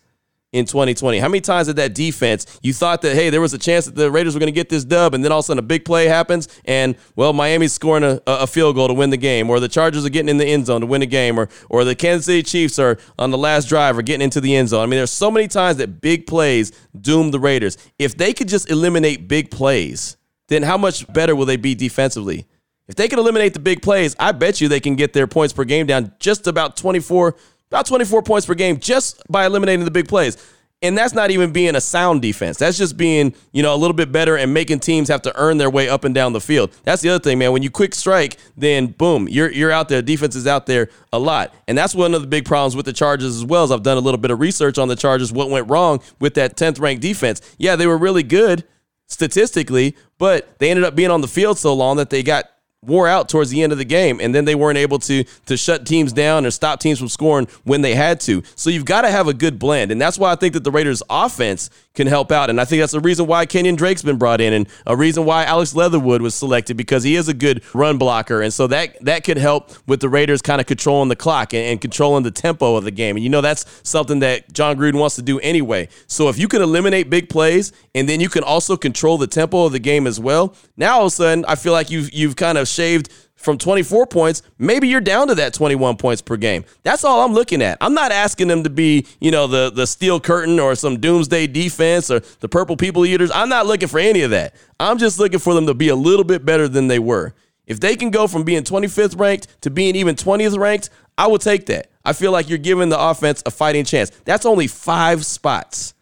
In 0.53 0.65
2020? 0.65 1.19
How 1.19 1.27
many 1.27 1.41
times 1.41 1.67
did 1.67 1.75
that 1.75 1.93
defense, 1.93 2.59
you 2.63 2.73
thought 2.73 3.01
that, 3.01 3.15
hey, 3.15 3.29
there 3.29 3.41
was 3.41 3.53
a 3.53 3.57
chance 3.57 3.85
that 3.85 3.95
the 3.95 4.09
Raiders 4.09 4.33
were 4.33 4.39
going 4.39 4.47
to 4.47 4.55
get 4.55 4.69
this 4.69 4.85
dub, 4.85 5.13
and 5.13 5.23
then 5.23 5.31
all 5.31 5.39
of 5.39 5.43
a 5.43 5.47
sudden 5.47 5.59
a 5.59 5.67
big 5.67 5.83
play 5.83 6.05
happens, 6.05 6.47
and, 6.65 6.95
well, 7.15 7.33
Miami's 7.33 7.73
scoring 7.73 8.03
a, 8.03 8.21
a 8.25 8.47
field 8.47 8.75
goal 8.75 8.87
to 8.87 8.93
win 8.93 9.09
the 9.09 9.17
game, 9.17 9.49
or 9.49 9.59
the 9.59 9.67
Chargers 9.67 10.05
are 10.05 10.09
getting 10.09 10.29
in 10.29 10.37
the 10.37 10.45
end 10.45 10.67
zone 10.67 10.81
to 10.81 10.87
win 10.87 11.01
the 11.01 11.07
game, 11.07 11.37
or, 11.37 11.49
or 11.69 11.83
the 11.83 11.95
Kansas 11.95 12.27
City 12.27 12.43
Chiefs 12.43 12.79
are 12.79 12.97
on 13.19 13.31
the 13.31 13.37
last 13.37 13.67
drive 13.67 13.97
or 13.97 14.01
getting 14.01 14.23
into 14.23 14.39
the 14.39 14.55
end 14.55 14.69
zone. 14.69 14.83
I 14.83 14.85
mean, 14.85 14.97
there's 14.97 15.11
so 15.11 15.31
many 15.31 15.47
times 15.47 15.77
that 15.77 15.99
big 15.99 16.27
plays 16.27 16.71
doom 16.99 17.31
the 17.31 17.39
Raiders. 17.39 17.77
If 17.99 18.15
they 18.15 18.33
could 18.33 18.47
just 18.47 18.69
eliminate 18.69 19.27
big 19.27 19.51
plays, 19.51 20.17
then 20.47 20.63
how 20.63 20.77
much 20.77 21.11
better 21.11 21.35
will 21.35 21.45
they 21.45 21.57
be 21.57 21.75
defensively? 21.75 22.45
If 22.87 22.95
they 22.95 23.07
can 23.07 23.17
eliminate 23.17 23.53
the 23.53 23.59
big 23.59 23.81
plays, 23.81 24.15
I 24.19 24.33
bet 24.33 24.59
you 24.59 24.67
they 24.67 24.81
can 24.81 24.95
get 24.95 25.13
their 25.13 25.25
points 25.25 25.53
per 25.53 25.63
game 25.63 25.87
down 25.87 26.13
just 26.19 26.47
about 26.47 26.75
24 26.75 27.35
about 27.73 27.87
24 27.87 28.21
points 28.21 28.45
per 28.45 28.53
game 28.53 28.79
just 28.79 29.23
by 29.29 29.47
eliminating 29.47 29.83
the 29.83 29.89
big 29.89 30.07
plays. 30.07 30.37
And 30.83 30.95
that's 30.95 31.13
not 31.13 31.31
even 31.31 31.51
being 31.51 31.75
a 31.75 31.81
sound 31.81 32.21
defense. 32.21 32.57
That's 32.57 32.77
just 32.77 32.97
being, 32.97 33.33
you 33.51 33.63
know, 33.63 33.73
a 33.73 33.77
little 33.77 33.95
bit 33.95 34.11
better 34.11 34.35
and 34.35 34.53
making 34.53 34.81
teams 34.81 35.07
have 35.07 35.21
to 35.23 35.35
earn 35.39 35.57
their 35.57 35.69
way 35.69 35.89
up 35.89 36.03
and 36.03 36.13
down 36.13 36.33
the 36.33 36.41
field. 36.41 36.71
That's 36.83 37.01
the 37.01 37.09
other 37.09 37.23
thing, 37.23 37.39
man. 37.39 37.51
When 37.51 37.63
you 37.63 37.71
quick 37.71 37.95
strike, 37.95 38.37
then 38.57 38.87
boom, 38.87 39.27
you're 39.27 39.49
you're 39.49 39.71
out 39.71 39.89
there. 39.89 40.01
Defense 40.01 40.35
is 40.35 40.45
out 40.45 40.67
there 40.67 40.89
a 41.11 41.17
lot. 41.17 41.51
And 41.67 41.75
that's 41.75 41.95
one 41.95 42.13
of 42.13 42.21
the 42.21 42.27
big 42.27 42.45
problems 42.45 42.75
with 42.75 42.85
the 42.85 42.93
Chargers 42.93 43.35
as 43.35 43.45
well. 43.45 43.63
As 43.63 43.71
I've 43.71 43.81
done 43.81 43.97
a 43.97 44.01
little 44.01 44.19
bit 44.19 44.29
of 44.29 44.39
research 44.39 44.77
on 44.77 44.87
the 44.87 44.95
Chargers, 44.95 45.31
what 45.31 45.49
went 45.49 45.67
wrong 45.69 45.99
with 46.19 46.35
that 46.35 46.57
10th 46.57 46.79
ranked 46.79 47.01
defense. 47.01 47.41
Yeah, 47.57 47.75
they 47.75 47.87
were 47.87 47.97
really 47.97 48.23
good 48.23 48.65
statistically, 49.07 49.95
but 50.19 50.59
they 50.59 50.69
ended 50.69 50.83
up 50.83 50.95
being 50.95 51.11
on 51.11 51.21
the 51.21 51.27
field 51.27 51.57
so 51.57 51.73
long 51.73 51.97
that 51.97 52.09
they 52.09 52.21
got 52.21 52.49
wore 52.85 53.07
out 53.07 53.29
towards 53.29 53.49
the 53.49 53.61
end 53.61 53.71
of 53.71 53.77
the 53.77 53.85
game 53.85 54.19
and 54.21 54.33
then 54.33 54.45
they 54.45 54.55
weren't 54.55 54.77
able 54.77 54.99
to 54.99 55.23
to 55.45 55.57
shut 55.57 55.85
teams 55.85 56.13
down 56.13 56.45
or 56.45 56.51
stop 56.51 56.79
teams 56.79 56.99
from 56.99 57.09
scoring 57.09 57.47
when 57.63 57.81
they 57.81 57.95
had 57.95 58.19
to. 58.21 58.43
So 58.55 58.69
you've 58.69 58.85
got 58.85 59.01
to 59.01 59.11
have 59.11 59.27
a 59.27 59.33
good 59.33 59.59
blend. 59.59 59.91
And 59.91 60.01
that's 60.01 60.17
why 60.17 60.31
I 60.31 60.35
think 60.35 60.53
that 60.53 60.63
the 60.63 60.71
Raiders 60.71 61.03
offense 61.09 61.69
can 61.93 62.07
help 62.07 62.31
out. 62.31 62.49
And 62.49 62.59
I 62.59 62.65
think 62.65 62.81
that's 62.81 62.93
the 62.93 62.99
reason 62.99 63.27
why 63.27 63.45
Kenyon 63.45 63.75
Drake's 63.75 64.01
been 64.01 64.17
brought 64.17 64.41
in 64.41 64.51
and 64.51 64.67
a 64.87 64.95
reason 64.95 65.25
why 65.25 65.45
Alex 65.45 65.75
Leatherwood 65.75 66.21
was 66.21 66.33
selected 66.33 66.75
because 66.75 67.03
he 67.03 67.15
is 67.15 67.27
a 67.27 67.33
good 67.33 67.63
run 67.73 67.97
blocker. 67.97 68.41
And 68.41 68.51
so 68.51 68.65
that 68.67 68.97
that 69.05 69.23
could 69.23 69.37
help 69.37 69.71
with 69.87 69.99
the 69.99 70.09
Raiders 70.09 70.41
kind 70.41 70.59
of 70.59 70.65
controlling 70.65 71.09
the 71.09 71.15
clock 71.15 71.53
and, 71.53 71.63
and 71.63 71.81
controlling 71.81 72.23
the 72.23 72.31
tempo 72.31 72.75
of 72.75 72.83
the 72.83 72.91
game. 72.91 73.15
And 73.15 73.23
you 73.23 73.29
know 73.29 73.41
that's 73.41 73.65
something 73.87 74.19
that 74.19 74.51
Jon 74.53 74.77
Gruden 74.77 74.99
wants 74.99 75.15
to 75.17 75.21
do 75.21 75.39
anyway. 75.41 75.87
So 76.07 76.29
if 76.29 76.39
you 76.39 76.47
can 76.47 76.63
eliminate 76.63 77.09
big 77.09 77.29
plays 77.29 77.71
and 77.93 78.09
then 78.09 78.19
you 78.19 78.29
can 78.29 78.43
also 78.43 78.75
control 78.75 79.19
the 79.19 79.27
tempo 79.27 79.65
of 79.65 79.71
the 79.71 79.79
game 79.79 80.07
as 80.07 80.19
well, 80.19 80.55
now 80.75 80.95
all 80.95 81.01
of 81.01 81.07
a 81.07 81.11
sudden 81.11 81.45
I 81.45 81.55
feel 81.55 81.73
like 81.73 81.91
you've 81.91 82.11
you've 82.11 82.35
kind 82.35 82.57
of 82.57 82.67
shaved 82.67 83.09
from 83.43 83.57
24 83.57 84.07
points, 84.07 84.41
maybe 84.57 84.87
you're 84.87 85.01
down 85.01 85.27
to 85.27 85.35
that 85.35 85.53
21 85.53 85.97
points 85.97 86.21
per 86.21 86.37
game. 86.37 86.63
That's 86.83 87.03
all 87.03 87.21
I'm 87.21 87.33
looking 87.33 87.61
at. 87.61 87.77
I'm 87.81 87.93
not 87.93 88.11
asking 88.11 88.47
them 88.47 88.63
to 88.63 88.69
be, 88.69 89.05
you 89.19 89.31
know, 89.31 89.47
the 89.47 89.69
the 89.69 89.85
steel 89.85 90.19
curtain 90.19 90.59
or 90.59 90.75
some 90.75 90.99
doomsday 90.99 91.47
defense 91.47 92.09
or 92.09 92.21
the 92.39 92.49
purple 92.49 92.77
people 92.77 93.05
eaters. 93.05 93.31
I'm 93.31 93.49
not 93.49 93.65
looking 93.65 93.87
for 93.87 93.99
any 93.99 94.21
of 94.21 94.31
that. 94.31 94.55
I'm 94.79 94.97
just 94.97 95.19
looking 95.19 95.39
for 95.39 95.53
them 95.53 95.67
to 95.67 95.73
be 95.73 95.89
a 95.89 95.95
little 95.95 96.23
bit 96.23 96.45
better 96.45 96.67
than 96.67 96.87
they 96.87 96.99
were. 96.99 97.33
If 97.65 97.79
they 97.79 97.95
can 97.95 98.09
go 98.09 98.27
from 98.27 98.43
being 98.43 98.63
25th 98.63 99.19
ranked 99.19 99.61
to 99.61 99.69
being 99.69 99.95
even 99.95 100.15
20th 100.15 100.57
ranked, 100.57 100.89
I 101.17 101.27
will 101.27 101.37
take 101.37 101.65
that. 101.67 101.89
I 102.03 102.13
feel 102.13 102.31
like 102.31 102.49
you're 102.49 102.57
giving 102.57 102.89
the 102.89 102.99
offense 102.99 103.41
a 103.45 103.51
fighting 103.51 103.85
chance. 103.85 104.09
That's 104.25 104.45
only 104.45 104.67
5 104.67 105.25
spots. 105.25 105.93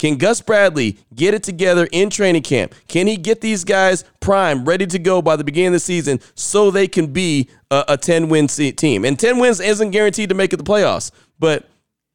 Can 0.00 0.16
Gus 0.16 0.40
Bradley 0.40 0.96
get 1.14 1.34
it 1.34 1.42
together 1.42 1.86
in 1.92 2.08
training 2.08 2.40
camp? 2.40 2.74
Can 2.88 3.06
he 3.06 3.18
get 3.18 3.42
these 3.42 3.64
guys 3.64 4.02
prime, 4.20 4.64
ready 4.64 4.86
to 4.86 4.98
go 4.98 5.20
by 5.20 5.36
the 5.36 5.44
beginning 5.44 5.66
of 5.66 5.72
the 5.74 5.80
season 5.80 6.20
so 6.34 6.70
they 6.70 6.88
can 6.88 7.08
be 7.08 7.50
a, 7.70 7.84
a 7.86 7.96
10 7.98 8.30
win 8.30 8.46
team? 8.46 9.04
And 9.04 9.18
10 9.18 9.38
wins 9.38 9.60
isn't 9.60 9.90
guaranteed 9.90 10.30
to 10.30 10.34
make 10.34 10.54
it 10.54 10.56
the 10.56 10.62
playoffs, 10.62 11.10
but 11.38 11.68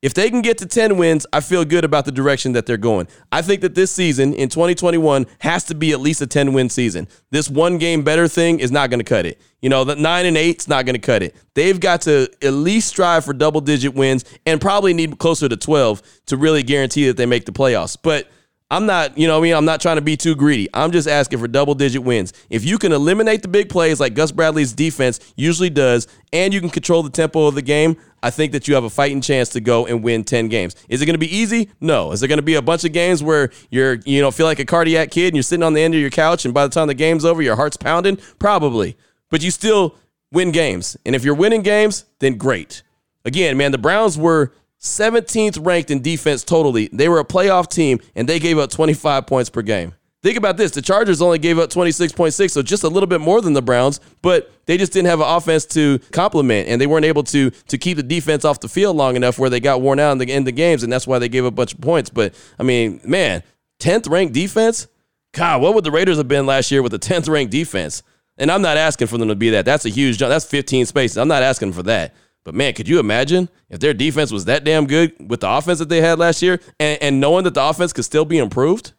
if 0.05 0.13
they 0.13 0.29
can 0.29 0.43
get 0.43 0.59
to 0.59 0.67
10 0.67 0.97
wins, 0.97 1.25
I 1.33 1.39
feel 1.39 1.65
good 1.65 1.83
about 1.83 2.05
the 2.05 2.11
direction 2.11 2.51
that 2.51 2.67
they're 2.67 2.77
going. 2.77 3.07
I 3.31 3.41
think 3.41 3.61
that 3.61 3.73
this 3.73 3.89
season 3.89 4.35
in 4.35 4.49
2021 4.49 5.25
has 5.39 5.63
to 5.63 5.73
be 5.73 5.93
at 5.93 5.99
least 5.99 6.21
a 6.21 6.27
10 6.27 6.53
win 6.53 6.69
season. 6.69 7.07
This 7.31 7.49
one 7.49 7.79
game 7.79 8.03
better 8.03 8.27
thing 8.27 8.59
is 8.59 8.69
not 8.69 8.91
going 8.91 8.99
to 8.99 9.03
cut 9.03 9.25
it. 9.25 9.41
You 9.63 9.69
know, 9.69 9.83
the 9.83 9.95
9 9.95 10.25
and 10.27 10.37
8 10.37 10.61
is 10.61 10.67
not 10.67 10.85
going 10.85 10.93
to 10.93 11.01
cut 11.01 11.23
it. 11.23 11.35
They've 11.55 11.79
got 11.79 12.01
to 12.01 12.29
at 12.43 12.53
least 12.53 12.89
strive 12.89 13.25
for 13.25 13.33
double 13.33 13.61
digit 13.61 13.95
wins 13.95 14.25
and 14.45 14.61
probably 14.61 14.93
need 14.93 15.17
closer 15.17 15.49
to 15.49 15.57
12 15.57 16.03
to 16.27 16.37
really 16.37 16.61
guarantee 16.61 17.07
that 17.07 17.17
they 17.17 17.25
make 17.25 17.45
the 17.45 17.51
playoffs. 17.51 17.97
But 17.99 18.29
I'm 18.71 18.87
not, 18.87 19.15
you 19.17 19.27
know 19.27 19.37
I 19.37 19.41
mean? 19.41 19.53
I'm 19.53 19.65
not 19.65 19.79
trying 19.79 19.97
to 19.97 20.01
be 20.01 20.17
too 20.17 20.35
greedy. 20.35 20.67
I'm 20.73 20.91
just 20.91 21.07
asking 21.07 21.37
for 21.39 21.47
double 21.47 21.75
digit 21.75 22.03
wins. 22.03 22.33
If 22.49 22.65
you 22.65 22.79
can 22.79 22.91
eliminate 22.91 23.43
the 23.43 23.47
big 23.47 23.69
plays 23.69 23.99
like 23.99 24.15
Gus 24.15 24.31
Bradley's 24.31 24.73
defense 24.73 25.19
usually 25.35 25.69
does, 25.69 26.07
and 26.33 26.53
you 26.53 26.59
can 26.61 26.71
control 26.71 27.03
the 27.03 27.11
tempo 27.11 27.45
of 27.45 27.53
the 27.55 27.61
game, 27.61 27.95
I 28.25 28.31
think 28.31 28.53
that 28.53 28.67
you 28.67 28.73
have 28.73 28.83
a 28.83 28.89
fighting 28.89 29.21
chance 29.21 29.49
to 29.49 29.61
go 29.61 29.85
and 29.85 30.03
win 30.03 30.23
10 30.23 30.47
games. 30.47 30.75
Is 30.89 30.99
it 30.99 31.05
going 31.05 31.13
to 31.13 31.19
be 31.19 31.31
easy? 31.31 31.69
No. 31.79 32.11
Is 32.11 32.23
it 32.23 32.27
going 32.27 32.39
to 32.39 32.41
be 32.43 32.55
a 32.55 32.61
bunch 32.61 32.83
of 32.83 32.91
games 32.91 33.21
where 33.21 33.51
you're, 33.69 33.99
you 34.03 34.19
know, 34.19 34.31
feel 34.31 34.47
like 34.47 34.57
a 34.57 34.65
cardiac 34.65 35.11
kid 35.11 35.27
and 35.27 35.35
you're 35.35 35.43
sitting 35.43 35.61
on 35.61 35.75
the 35.75 35.81
end 35.81 35.93
of 35.93 36.01
your 36.01 36.09
couch 36.09 36.43
and 36.43 36.51
by 36.51 36.65
the 36.65 36.73
time 36.73 36.87
the 36.87 36.95
game's 36.95 37.23
over, 37.23 37.43
your 37.43 37.55
heart's 37.55 37.77
pounding? 37.77 38.17
Probably. 38.39 38.97
But 39.29 39.43
you 39.43 39.51
still 39.51 39.95
win 40.31 40.51
games. 40.51 40.97
And 41.05 41.15
if 41.15 41.23
you're 41.23 41.35
winning 41.35 41.61
games, 41.61 42.05
then 42.17 42.35
great. 42.35 42.81
Again, 43.25 43.57
man, 43.57 43.71
the 43.71 43.77
Browns 43.77 44.17
were 44.17 44.51
17th 44.81 45.63
ranked 45.63 45.91
in 45.91 46.01
defense 46.01 46.43
totally. 46.43 46.89
They 46.91 47.07
were 47.07 47.19
a 47.19 47.25
playoff 47.25 47.69
team 47.69 47.99
and 48.15 48.27
they 48.27 48.39
gave 48.39 48.57
up 48.57 48.71
25 48.71 49.27
points 49.27 49.51
per 49.51 49.61
game. 49.61 49.93
Think 50.25 50.39
about 50.39 50.57
this. 50.57 50.71
The 50.71 50.81
Chargers 50.81 51.21
only 51.21 51.37
gave 51.37 51.59
up 51.59 51.69
26.6, 51.69 52.49
so 52.49 52.63
just 52.63 52.83
a 52.83 52.89
little 52.89 53.05
bit 53.05 53.21
more 53.21 53.41
than 53.41 53.53
the 53.53 53.61
Browns, 53.61 53.99
but 54.23 54.51
they 54.65 54.75
just 54.75 54.91
didn't 54.91 55.05
have 55.05 55.19
an 55.19 55.27
offense 55.27 55.67
to 55.67 55.99
complement, 56.11 56.67
and 56.67 56.81
they 56.81 56.87
weren't 56.87 57.05
able 57.05 57.21
to 57.25 57.51
to 57.51 57.77
keep 57.77 57.95
the 57.95 58.01
defense 58.01 58.43
off 58.43 58.59
the 58.59 58.67
field 58.67 58.97
long 58.97 59.15
enough 59.15 59.37
where 59.37 59.51
they 59.51 59.59
got 59.59 59.81
worn 59.81 59.99
out 59.99 60.13
in 60.13 60.17
the, 60.17 60.31
in 60.31 60.43
the 60.43 60.51
games, 60.51 60.81
and 60.81 60.91
that's 60.91 61.05
why 61.05 61.19
they 61.19 61.29
gave 61.29 61.45
up 61.45 61.49
a 61.49 61.55
bunch 61.55 61.75
of 61.75 61.81
points. 61.81 62.09
But, 62.09 62.33
I 62.57 62.63
mean, 62.63 63.01
man, 63.05 63.43
10th 63.79 64.09
ranked 64.09 64.33
defense? 64.33 64.87
God, 65.31 65.61
what 65.61 65.75
would 65.75 65.83
the 65.83 65.91
Raiders 65.91 66.17
have 66.17 66.27
been 66.27 66.47
last 66.47 66.71
year 66.71 66.81
with 66.81 66.95
a 66.95 66.97
10th 66.97 67.29
ranked 67.29 67.51
defense? 67.51 68.01
And 68.39 68.49
I'm 68.49 68.63
not 68.63 68.77
asking 68.77 69.05
for 69.05 69.19
them 69.19 69.27
to 69.27 69.35
be 69.35 69.51
that. 69.51 69.65
That's 69.65 69.85
a 69.85 69.89
huge 69.89 70.17
jump. 70.17 70.31
That's 70.31 70.45
15 70.45 70.87
spaces. 70.87 71.19
I'm 71.19 71.27
not 71.27 71.43
asking 71.43 71.73
for 71.73 71.83
that. 71.83 72.15
But 72.43 72.55
man, 72.55 72.73
could 72.73 72.87
you 72.87 72.97
imagine 72.97 73.47
if 73.69 73.79
their 73.79 73.93
defense 73.93 74.31
was 74.31 74.45
that 74.45 74.63
damn 74.63 74.87
good 74.87 75.13
with 75.29 75.41
the 75.41 75.49
offense 75.51 75.77
that 75.77 75.89
they 75.89 76.01
had 76.01 76.17
last 76.17 76.41
year 76.41 76.59
and, 76.79 76.99
and 76.99 77.21
knowing 77.21 77.43
that 77.43 77.53
the 77.53 77.63
offense 77.63 77.93
could 77.93 78.05
still 78.05 78.25
be 78.25 78.39
improved? 78.39 78.93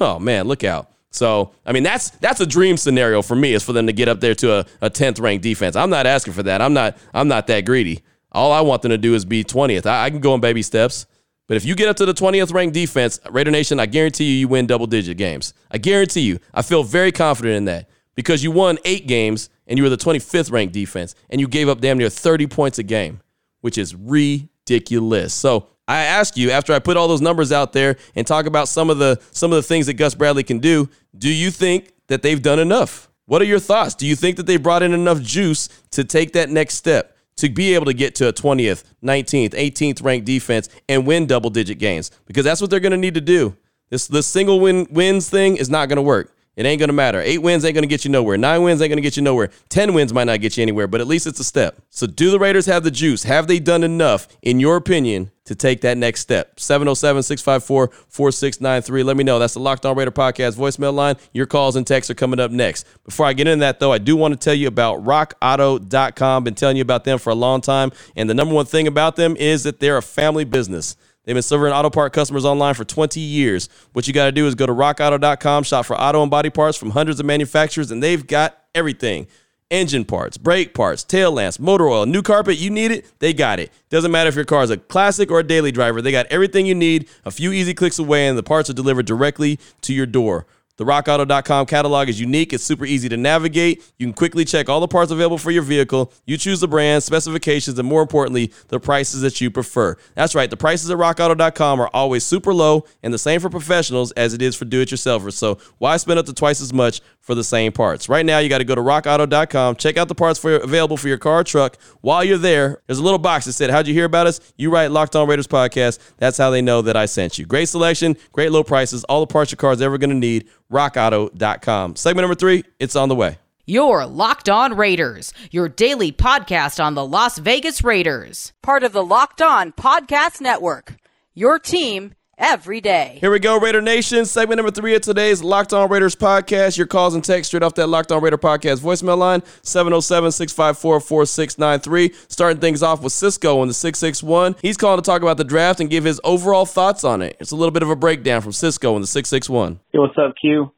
Oh 0.00 0.18
man, 0.18 0.46
look 0.46 0.64
out. 0.64 0.92
So, 1.10 1.52
I 1.66 1.72
mean, 1.72 1.82
that's 1.82 2.10
that's 2.10 2.40
a 2.40 2.46
dream 2.46 2.76
scenario 2.76 3.20
for 3.20 3.36
me 3.36 3.52
is 3.52 3.62
for 3.62 3.74
them 3.74 3.86
to 3.86 3.92
get 3.92 4.08
up 4.08 4.20
there 4.20 4.34
to 4.36 4.60
a, 4.60 4.66
a 4.80 4.90
10th 4.90 5.20
ranked 5.20 5.42
defense. 5.42 5.76
I'm 5.76 5.90
not 5.90 6.06
asking 6.06 6.32
for 6.32 6.42
that. 6.44 6.62
I'm 6.62 6.72
not 6.72 6.96
I'm 7.12 7.28
not 7.28 7.46
that 7.48 7.66
greedy. 7.66 8.02
All 8.32 8.50
I 8.50 8.62
want 8.62 8.80
them 8.80 8.90
to 8.90 8.98
do 8.98 9.14
is 9.14 9.26
be 9.26 9.44
20th. 9.44 9.84
I, 9.84 10.06
I 10.06 10.10
can 10.10 10.20
go 10.20 10.34
in 10.34 10.40
baby 10.40 10.62
steps. 10.62 11.06
But 11.48 11.58
if 11.58 11.66
you 11.66 11.74
get 11.74 11.88
up 11.88 11.96
to 11.96 12.06
the 12.06 12.14
20th 12.14 12.54
ranked 12.54 12.72
defense, 12.72 13.20
Raider 13.28 13.50
Nation, 13.50 13.78
I 13.78 13.84
guarantee 13.84 14.24
you 14.24 14.38
you 14.38 14.48
win 14.48 14.66
double 14.66 14.86
digit 14.86 15.18
games. 15.18 15.52
I 15.70 15.76
guarantee 15.76 16.22
you. 16.22 16.38
I 16.54 16.62
feel 16.62 16.82
very 16.82 17.12
confident 17.12 17.56
in 17.56 17.64
that 17.66 17.90
because 18.14 18.42
you 18.42 18.50
won 18.50 18.78
eight 18.86 19.06
games 19.06 19.50
and 19.66 19.76
you 19.76 19.82
were 19.82 19.90
the 19.90 19.98
25th 19.98 20.50
ranked 20.50 20.72
defense 20.72 21.14
and 21.28 21.42
you 21.42 21.48
gave 21.48 21.68
up 21.68 21.82
damn 21.82 21.98
near 21.98 22.08
30 22.08 22.46
points 22.46 22.78
a 22.78 22.82
game, 22.82 23.20
which 23.60 23.76
is 23.76 23.94
ridiculous. 23.94 25.34
So 25.34 25.68
I 25.92 26.04
ask 26.04 26.38
you 26.38 26.50
after 26.50 26.72
I 26.72 26.78
put 26.78 26.96
all 26.96 27.06
those 27.06 27.20
numbers 27.20 27.52
out 27.52 27.74
there 27.74 27.96
and 28.16 28.26
talk 28.26 28.46
about 28.46 28.66
some 28.66 28.88
of 28.88 28.98
the 28.98 29.20
some 29.30 29.52
of 29.52 29.56
the 29.56 29.62
things 29.62 29.86
that 29.86 29.94
Gus 29.94 30.14
Bradley 30.14 30.42
can 30.42 30.58
do, 30.58 30.88
do 31.16 31.28
you 31.28 31.50
think 31.50 31.92
that 32.06 32.22
they've 32.22 32.40
done 32.40 32.58
enough? 32.58 33.10
What 33.26 33.42
are 33.42 33.46
your 33.46 33.58
thoughts? 33.60 33.94
Do 33.94 34.06
you 34.06 34.16
think 34.16 34.38
that 34.38 34.46
they 34.46 34.56
brought 34.56 34.82
in 34.82 34.94
enough 34.94 35.20
juice 35.20 35.68
to 35.90 36.02
take 36.02 36.32
that 36.32 36.48
next 36.48 36.74
step? 36.76 37.16
To 37.36 37.48
be 37.48 37.74
able 37.74 37.86
to 37.86 37.94
get 37.94 38.14
to 38.16 38.28
a 38.28 38.32
20th, 38.32 38.84
19th, 39.02 39.50
18th 39.54 40.04
ranked 40.04 40.26
defense 40.26 40.68
and 40.88 41.06
win 41.06 41.26
double 41.26 41.48
digit 41.48 41.78
games 41.78 42.10
because 42.26 42.44
that's 42.44 42.60
what 42.60 42.68
they're 42.70 42.78
going 42.78 42.92
to 42.92 42.98
need 42.98 43.14
to 43.14 43.22
do. 43.22 43.56
This 43.90 44.06
this 44.06 44.26
single 44.26 44.60
win 44.60 44.86
wins 44.90 45.28
thing 45.28 45.56
is 45.56 45.68
not 45.68 45.88
going 45.88 45.96
to 45.96 46.02
work. 46.02 46.34
It 46.54 46.66
ain't 46.66 46.80
gonna 46.80 46.92
matter. 46.92 47.18
Eight 47.20 47.38
wins 47.38 47.64
ain't 47.64 47.74
gonna 47.74 47.86
get 47.86 48.04
you 48.04 48.10
nowhere. 48.10 48.36
Nine 48.36 48.62
wins 48.62 48.82
ain't 48.82 48.90
gonna 48.90 49.00
get 49.00 49.16
you 49.16 49.22
nowhere. 49.22 49.48
Ten 49.70 49.94
wins 49.94 50.12
might 50.12 50.24
not 50.24 50.42
get 50.42 50.58
you 50.58 50.62
anywhere, 50.62 50.86
but 50.86 51.00
at 51.00 51.06
least 51.06 51.26
it's 51.26 51.40
a 51.40 51.44
step. 51.44 51.80
So 51.88 52.06
do 52.06 52.30
the 52.30 52.38
Raiders 52.38 52.66
have 52.66 52.84
the 52.84 52.90
juice? 52.90 53.22
Have 53.22 53.46
they 53.46 53.58
done 53.58 53.82
enough, 53.82 54.28
in 54.42 54.60
your 54.60 54.76
opinion, 54.76 55.30
to 55.46 55.54
take 55.54 55.80
that 55.80 55.96
next 55.96 56.20
step? 56.20 56.56
707-654-4693. 56.56 59.04
Let 59.04 59.16
me 59.16 59.24
know. 59.24 59.38
That's 59.38 59.54
the 59.54 59.60
Locked 59.60 59.86
On 59.86 59.96
Raider 59.96 60.10
Podcast 60.10 60.56
voicemail 60.56 60.92
line. 60.92 61.16
Your 61.32 61.46
calls 61.46 61.74
and 61.74 61.86
texts 61.86 62.10
are 62.10 62.14
coming 62.14 62.38
up 62.38 62.50
next. 62.50 62.86
Before 63.04 63.24
I 63.24 63.32
get 63.32 63.48
into 63.48 63.60
that, 63.60 63.80
though, 63.80 63.92
I 63.92 63.98
do 63.98 64.14
want 64.14 64.32
to 64.32 64.38
tell 64.38 64.54
you 64.54 64.68
about 64.68 65.02
rockauto.com. 65.04 66.44
Been 66.44 66.54
telling 66.54 66.76
you 66.76 66.82
about 66.82 67.04
them 67.04 67.18
for 67.18 67.30
a 67.30 67.34
long 67.34 67.62
time. 67.62 67.92
And 68.14 68.28
the 68.28 68.34
number 68.34 68.54
one 68.54 68.66
thing 68.66 68.86
about 68.86 69.16
them 69.16 69.38
is 69.38 69.62
that 69.62 69.80
they're 69.80 69.96
a 69.96 70.02
family 70.02 70.44
business. 70.44 70.96
They've 71.24 71.34
been 71.34 71.42
serving 71.42 71.72
auto 71.72 71.90
part 71.90 72.12
customers 72.12 72.44
online 72.44 72.74
for 72.74 72.84
20 72.84 73.20
years. 73.20 73.68
What 73.92 74.08
you 74.08 74.12
got 74.12 74.26
to 74.26 74.32
do 74.32 74.46
is 74.46 74.54
go 74.54 74.66
to 74.66 74.72
rockauto.com, 74.72 75.64
shop 75.64 75.86
for 75.86 75.98
auto 76.00 76.22
and 76.22 76.30
body 76.30 76.50
parts 76.50 76.76
from 76.76 76.90
hundreds 76.90 77.20
of 77.20 77.26
manufacturers, 77.26 77.90
and 77.90 78.02
they've 78.02 78.26
got 78.26 78.58
everything 78.74 79.26
engine 79.72 80.04
parts, 80.04 80.36
brake 80.36 80.74
parts, 80.74 81.02
tail 81.02 81.32
lamps, 81.32 81.58
motor 81.58 81.88
oil, 81.88 82.04
new 82.04 82.20
carpet, 82.22 82.58
you 82.58 82.68
need 82.70 82.90
it, 82.90 83.10
they 83.20 83.32
got 83.32 83.58
it. 83.58 83.72
Doesn't 83.88 84.12
matter 84.12 84.28
if 84.28 84.36
your 84.36 84.44
car 84.44 84.62
is 84.62 84.70
a 84.70 84.76
classic 84.76 85.30
or 85.30 85.40
a 85.40 85.42
daily 85.42 85.72
driver, 85.72 86.02
they 86.02 86.12
got 86.12 86.26
everything 86.26 86.66
you 86.66 86.74
need 86.74 87.08
a 87.24 87.30
few 87.30 87.52
easy 87.52 87.72
clicks 87.72 87.98
away, 87.98 88.28
and 88.28 88.36
the 88.36 88.42
parts 88.42 88.68
are 88.68 88.74
delivered 88.74 89.06
directly 89.06 89.58
to 89.80 89.94
your 89.94 90.06
door. 90.06 90.46
The 90.78 90.84
rockauto.com 90.84 91.66
catalog 91.66 92.08
is 92.08 92.18
unique. 92.20 92.52
It's 92.52 92.64
super 92.64 92.86
easy 92.86 93.08
to 93.10 93.16
navigate. 93.16 93.82
You 93.98 94.06
can 94.06 94.14
quickly 94.14 94.44
check 94.44 94.68
all 94.68 94.80
the 94.80 94.88
parts 94.88 95.10
available 95.10 95.36
for 95.36 95.50
your 95.50 95.62
vehicle. 95.62 96.12
You 96.24 96.38
choose 96.38 96.60
the 96.60 96.68
brand, 96.68 97.02
specifications, 97.02 97.78
and 97.78 97.86
more 97.86 98.00
importantly, 98.00 98.52
the 98.68 98.80
prices 98.80 99.20
that 99.20 99.40
you 99.40 99.50
prefer. 99.50 99.96
That's 100.14 100.34
right. 100.34 100.48
The 100.48 100.56
prices 100.56 100.90
at 100.90 100.96
rockauto.com 100.96 101.80
are 101.80 101.90
always 101.92 102.24
super 102.24 102.54
low 102.54 102.84
and 103.02 103.12
the 103.12 103.18
same 103.18 103.40
for 103.40 103.50
professionals 103.50 104.12
as 104.12 104.32
it 104.32 104.40
is 104.40 104.56
for 104.56 104.64
do-it-yourselfers. 104.64 105.34
So 105.34 105.58
why 105.76 105.98
spend 105.98 106.18
up 106.18 106.26
to 106.26 106.32
twice 106.32 106.62
as 106.62 106.72
much 106.72 107.02
for 107.22 107.34
the 107.34 107.42
same 107.42 107.72
parts? 107.72 108.08
Right 108.08 108.26
now, 108.26 108.38
you 108.38 108.50
got 108.50 108.58
to 108.58 108.64
go 108.64 108.74
to 108.74 108.82
rockauto.com, 108.82 109.76
check 109.76 109.96
out 109.96 110.08
the 110.08 110.14
parts 110.14 110.38
for 110.38 110.56
available 110.56 110.98
for 110.98 111.08
your 111.08 111.16
car 111.16 111.42
truck. 111.42 111.78
While 112.02 112.22
you're 112.22 112.36
there, 112.36 112.82
there's 112.86 112.98
a 112.98 113.02
little 113.02 113.18
box 113.18 113.46
that 113.46 113.54
said, 113.54 113.70
how'd 113.70 113.86
you 113.86 113.94
hear 113.94 114.04
about 114.04 114.26
us? 114.26 114.40
You 114.56 114.70
write 114.70 114.90
Locked 114.90 115.16
On 115.16 115.26
Raiders 115.26 115.46
podcast. 115.46 115.98
That's 116.18 116.36
how 116.36 116.50
they 116.50 116.60
know 116.60 116.82
that 116.82 116.96
I 116.96 117.06
sent 117.06 117.38
you. 117.38 117.46
Great 117.46 117.70
selection, 117.70 118.16
great 118.32 118.52
low 118.52 118.62
prices, 118.62 119.04
all 119.04 119.20
the 119.20 119.32
parts 119.32 119.50
your 119.50 119.56
car's 119.56 119.80
ever 119.80 119.96
going 119.96 120.10
to 120.10 120.16
need 120.16 120.48
rockauto.com. 120.70 121.96
Segment 121.96 122.22
number 122.24 122.34
three, 122.34 122.64
it's 122.78 122.96
on 122.96 123.08
the 123.08 123.14
way. 123.14 123.38
Your 123.64 124.06
Locked 124.06 124.48
On 124.48 124.76
Raiders, 124.76 125.32
your 125.52 125.68
daily 125.68 126.10
podcast 126.10 126.82
on 126.82 126.94
the 126.94 127.06
Las 127.06 127.38
Vegas 127.38 127.84
Raiders. 127.84 128.52
Part 128.60 128.82
of 128.82 128.92
the 128.92 129.04
Locked 129.04 129.40
On 129.40 129.70
Podcast 129.70 130.40
Network. 130.40 130.96
Your 131.32 131.60
team 131.60 132.14
every 132.38 132.80
day. 132.80 133.18
Here 133.20 133.30
we 133.30 133.38
go, 133.38 133.58
Raider 133.58 133.80
Nation. 133.80 134.24
Segment 134.24 134.56
number 134.56 134.70
three 134.70 134.94
of 134.94 135.02
today's 135.02 135.42
Locked 135.42 135.72
On 135.72 135.88
Raiders 135.88 136.16
podcast. 136.16 136.76
Your 136.76 136.86
calls 136.86 137.14
and 137.14 137.24
text 137.24 137.48
straight 137.48 137.62
off 137.62 137.74
that 137.74 137.86
Locked 137.88 138.12
On 138.12 138.22
Raider 138.22 138.38
podcast 138.38 138.80
voicemail 138.80 139.18
line 139.18 139.42
707 139.62 140.32
654 140.32 141.00
4693. 141.00 142.14
Starting 142.28 142.60
things 142.60 142.82
off 142.82 143.02
with 143.02 143.12
Cisco 143.12 143.60
on 143.60 143.68
the 143.68 143.74
661. 143.74 144.56
He's 144.62 144.76
calling 144.76 145.00
to 145.00 145.06
talk 145.06 145.22
about 145.22 145.36
the 145.36 145.44
draft 145.44 145.80
and 145.80 145.90
give 145.90 146.04
his 146.04 146.20
overall 146.24 146.66
thoughts 146.66 147.04
on 147.04 147.22
it. 147.22 147.36
It's 147.40 147.52
a 147.52 147.56
little 147.56 147.72
bit 147.72 147.82
of 147.82 147.90
a 147.90 147.96
breakdown 147.96 148.40
from 148.40 148.52
Cisco 148.52 148.94
in 148.96 149.02
the 149.02 149.06
661. 149.06 149.80
Hey, 149.92 149.98
what's 149.98 150.18
up, 150.18 150.34
Q? 150.40 150.72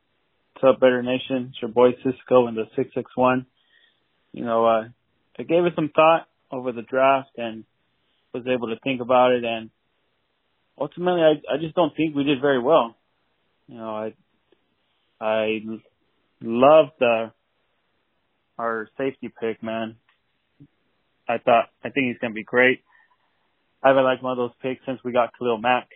What's 0.55 0.65
up, 0.75 0.81
Better 0.81 1.03
Nation? 1.03 1.49
It's 1.51 1.63
your 1.63 1.71
boy 1.71 1.93
Cisco 2.03 2.47
in 2.49 2.55
the 2.55 2.65
661. 2.77 3.47
You 4.33 4.45
know, 4.45 4.67
uh, 4.67 4.89
I 5.39 5.43
gave 5.43 5.65
it 5.65 5.75
some 5.77 5.91
thought 5.95 6.27
over 6.51 6.73
the 6.73 6.83
draft 6.83 7.31
and 7.37 7.65
was 8.33 8.47
able 8.47 8.69
to 8.69 8.79
think 8.81 9.01
about 9.01 9.33
it 9.33 9.45
and 9.45 9.71
ultimately 10.79 11.23
I, 11.23 11.55
I 11.55 11.59
just 11.61 11.75
don't 11.75 11.95
think 11.97 12.15
we 12.15 12.25
did 12.25 12.41
very 12.41 12.61
well. 12.61 12.97
You 13.69 13.79
know, 13.79 13.91
I, 13.91 14.15
I 15.21 15.61
love 16.43 16.87
the, 16.99 17.33
our 18.59 18.89
safety 18.99 19.33
pick, 19.41 19.63
man. 19.63 19.97
I 21.29 21.39
thought, 21.39 21.71
I 21.83 21.89
think 21.89 22.09
he's 22.09 22.21
to 22.21 22.31
be 22.31 22.45
great. 22.45 22.81
I 23.83 23.89
haven't 23.89 24.05
liked 24.05 24.23
one 24.23 24.33
of 24.33 24.39
those 24.39 24.57
picks 24.63 24.85
since 24.87 25.01
we 25.05 25.13
got 25.13 25.31
Khalil 25.39 25.59
Mack. 25.59 25.89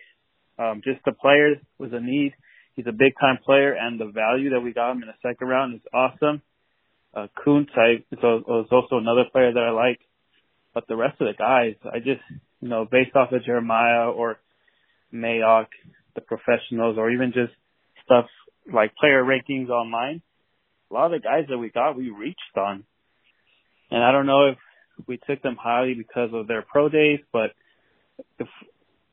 Um, 0.57 0.81
just 0.83 0.99
the 1.05 1.11
player 1.11 1.55
was 1.77 1.91
a 1.93 1.99
need 1.99 2.33
He's 2.79 2.87
a 2.87 2.93
big 2.93 3.11
time 3.19 3.39
player, 3.43 3.73
and 3.73 3.99
the 3.99 4.05
value 4.05 4.51
that 4.51 4.61
we 4.61 4.71
got 4.71 4.91
him 4.93 5.03
in 5.03 5.09
the 5.09 5.29
second 5.29 5.49
round 5.49 5.75
is 5.75 5.81
awesome. 5.93 6.41
Uh, 7.13 7.27
Koonce 7.45 7.67
I, 7.75 8.05
was 8.23 8.67
also 8.71 8.99
another 8.99 9.25
player 9.33 9.51
that 9.51 9.59
I 9.59 9.71
like, 9.71 9.99
but 10.73 10.87
the 10.87 10.95
rest 10.95 11.19
of 11.19 11.27
the 11.27 11.33
guys, 11.37 11.75
I 11.83 11.97
just, 11.97 12.21
you 12.61 12.69
know, 12.69 12.87
based 12.89 13.17
off 13.17 13.33
of 13.33 13.43
Jeremiah 13.43 14.09
or 14.09 14.37
Mayock, 15.13 15.67
the 16.15 16.21
professionals, 16.21 16.97
or 16.97 17.11
even 17.11 17.31
just 17.33 17.53
stuff 18.03 18.25
like 18.71 18.95
player 18.95 19.23
rankings 19.23 19.69
online, 19.69 20.21
a 20.89 20.93
lot 20.93 21.13
of 21.13 21.21
the 21.21 21.27
guys 21.27 21.45
that 21.49 21.57
we 21.57 21.69
got, 21.69 21.97
we 21.97 22.09
reached 22.09 22.39
on. 22.57 22.83
And 23.91 24.03
I 24.03 24.11
don't 24.11 24.25
know 24.25 24.49
if 24.49 24.57
we 25.07 25.17
took 25.17 25.41
them 25.41 25.57
highly 25.59 25.93
because 25.93 26.29
of 26.33 26.47
their 26.47 26.61
pro 26.61 26.89
days, 26.89 27.19
but 27.31 27.51
if 28.39 28.47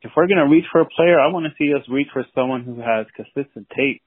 if 0.03 0.13
we're 0.17 0.27
to 0.27 0.47
reach 0.49 0.67
for 0.71 0.83
a 0.83 0.87
player, 0.87 1.19
I 1.19 1.33
want 1.33 1.47
to 1.47 1.57
see 1.59 1.75
us 1.75 1.83
reach 1.89 2.09
for 2.13 2.25
someone 2.35 2.63
who 2.63 2.81
has 2.81 3.07
consistent 3.17 3.67
tape, 3.75 4.03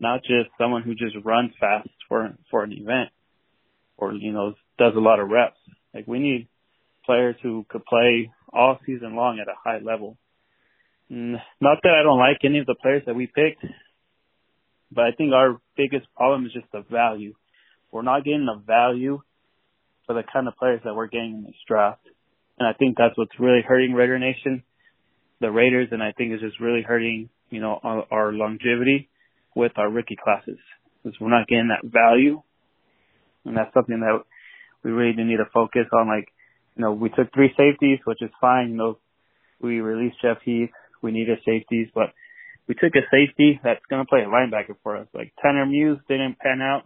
not 0.00 0.22
just 0.22 0.50
someone 0.58 0.82
who 0.82 0.94
just 0.94 1.14
runs 1.24 1.52
fast 1.60 1.88
for 2.08 2.36
for 2.50 2.64
an 2.64 2.72
event 2.72 3.10
or 4.00 4.14
you 4.14 4.32
know 4.32 4.54
does 4.78 4.94
a 4.96 5.00
lot 5.00 5.20
of 5.20 5.28
reps. 5.28 5.58
Like 5.94 6.06
we 6.06 6.18
need 6.18 6.48
players 7.04 7.36
who 7.42 7.64
could 7.68 7.84
play 7.84 8.30
all 8.52 8.78
season 8.86 9.14
long 9.14 9.38
at 9.40 9.48
a 9.48 9.54
high 9.62 9.78
level. 9.78 10.16
Mm, 11.10 11.36
not 11.60 11.78
that 11.82 11.94
I 11.98 12.02
don't 12.02 12.18
like 12.18 12.38
any 12.44 12.58
of 12.58 12.66
the 12.66 12.76
players 12.80 13.02
that 13.06 13.14
we 13.14 13.26
picked, 13.26 13.64
but 14.92 15.04
I 15.04 15.12
think 15.12 15.32
our 15.32 15.60
biggest 15.76 16.06
problem 16.16 16.46
is 16.46 16.52
just 16.52 16.70
the 16.72 16.84
value. 16.90 17.34
We're 17.90 18.02
not 18.02 18.24
getting 18.24 18.46
the 18.46 18.60
value 18.64 19.20
for 20.06 20.14
the 20.14 20.22
kind 20.32 20.46
of 20.46 20.56
players 20.56 20.80
that 20.84 20.94
we're 20.94 21.08
getting 21.08 21.34
in 21.34 21.44
this 21.44 21.54
draft. 21.66 22.06
And 22.58 22.68
I 22.68 22.72
think 22.74 22.96
that's 22.96 23.16
what's 23.16 23.38
really 23.40 23.62
hurting 23.66 23.92
Raider 23.92 24.18
Nation 24.18 24.62
the 25.40 25.50
Raiders, 25.50 25.88
and 25.90 26.02
I 26.02 26.12
think 26.12 26.32
it's 26.32 26.42
just 26.42 26.60
really 26.60 26.82
hurting, 26.82 27.30
you 27.48 27.60
know, 27.60 27.80
our, 27.82 28.04
our 28.10 28.32
longevity 28.32 29.08
with 29.56 29.72
our 29.76 29.90
rookie 29.90 30.18
classes 30.22 30.58
because 31.02 31.18
we're 31.18 31.30
not 31.30 31.48
getting 31.48 31.68
that 31.68 31.90
value, 31.90 32.42
and 33.44 33.56
that's 33.56 33.72
something 33.72 34.00
that 34.00 34.20
we 34.84 34.90
really 34.90 35.16
do 35.16 35.24
need 35.24 35.38
to 35.38 35.48
focus 35.52 35.86
on. 35.92 36.08
Like, 36.08 36.28
you 36.76 36.84
know, 36.84 36.92
we 36.92 37.08
took 37.08 37.32
three 37.32 37.50
safeties, 37.56 38.00
which 38.04 38.20
is 38.20 38.30
fine. 38.40 38.70
You 38.70 38.76
know, 38.76 38.98
we 39.60 39.80
released 39.80 40.16
Jeff 40.22 40.38
Heath. 40.44 40.70
We 41.02 41.12
needed 41.12 41.38
safeties, 41.44 41.88
but 41.94 42.12
we 42.68 42.74
took 42.74 42.94
a 42.94 43.04
safety 43.10 43.60
that's 43.62 43.84
going 43.88 44.04
to 44.04 44.08
play 44.08 44.20
a 44.20 44.26
linebacker 44.26 44.76
for 44.82 44.96
us. 44.96 45.08
Like 45.14 45.32
Tanner 45.42 45.66
Muse 45.66 45.98
didn't 46.08 46.38
pan 46.38 46.60
out, 46.62 46.84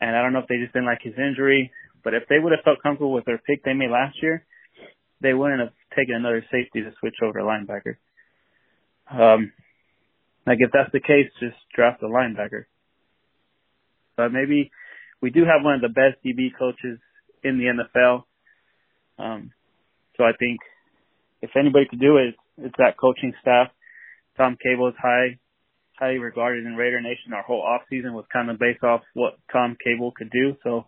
and 0.00 0.14
I 0.14 0.22
don't 0.22 0.32
know 0.32 0.40
if 0.40 0.48
they 0.48 0.58
just 0.58 0.72
didn't 0.72 0.86
like 0.86 1.02
his 1.02 1.14
injury. 1.18 1.72
But 2.02 2.14
if 2.14 2.24
they 2.28 2.38
would 2.38 2.52
have 2.52 2.64
felt 2.64 2.82
comfortable 2.82 3.12
with 3.12 3.24
their 3.24 3.38
pick 3.38 3.64
they 3.64 3.74
made 3.74 3.90
last 3.90 4.16
year, 4.22 4.46
they 5.20 5.34
wouldn't 5.34 5.60
have 5.60 5.72
taken 5.96 6.14
another 6.14 6.44
safety 6.50 6.80
to 6.80 6.92
switch 7.00 7.16
over 7.22 7.38
to 7.38 7.44
linebacker. 7.44 7.96
Um, 9.10 9.52
like 10.46 10.58
if 10.60 10.70
that's 10.72 10.92
the 10.92 11.00
case, 11.00 11.28
just 11.40 11.56
draft 11.74 12.02
a 12.02 12.06
linebacker. 12.06 12.64
But 14.16 14.32
maybe 14.32 14.70
we 15.20 15.30
do 15.30 15.40
have 15.44 15.62
one 15.62 15.74
of 15.74 15.80
the 15.80 15.88
best 15.88 16.24
DB 16.24 16.50
coaches 16.58 16.98
in 17.42 17.58
the 17.58 17.64
NFL. 17.64 18.24
Um, 19.18 19.52
so 20.16 20.24
I 20.24 20.32
think 20.38 20.60
if 21.42 21.50
anybody 21.56 21.86
could 21.88 22.00
do 22.00 22.16
it, 22.16 22.34
it's 22.60 22.76
that 22.78 22.98
coaching 23.00 23.32
staff. 23.40 23.68
Tom 24.36 24.56
Cable 24.62 24.88
is 24.88 24.94
high, 25.00 25.38
highly 25.98 26.18
regarded 26.18 26.64
in 26.64 26.76
Raider 26.76 27.00
Nation. 27.00 27.32
Our 27.34 27.42
whole 27.42 27.62
off 27.62 27.82
season 27.90 28.14
was 28.14 28.24
kind 28.32 28.50
of 28.50 28.58
based 28.58 28.82
off 28.82 29.02
what 29.14 29.34
Tom 29.52 29.76
Cable 29.82 30.12
could 30.16 30.30
do. 30.30 30.56
So 30.64 30.86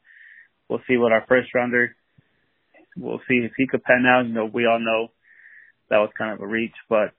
we'll 0.69 0.83
see 0.89 0.97
what 0.97 1.13
our 1.13 1.25
first 1.29 1.55
rounder 1.55 1.97
we'll 2.97 3.21
see 3.29 3.37
if 3.37 3.53
he 3.57 3.67
could 3.67 3.83
pan 3.83 4.05
out. 4.07 4.27
You 4.27 4.33
know, 4.33 4.51
we 4.53 4.67
all 4.67 4.81
know 4.81 5.09
that 5.91 5.99
was 5.99 6.11
kind 6.17 6.33
of 6.33 6.41
a 6.41 6.47
reach, 6.47 6.75
but 6.89 7.13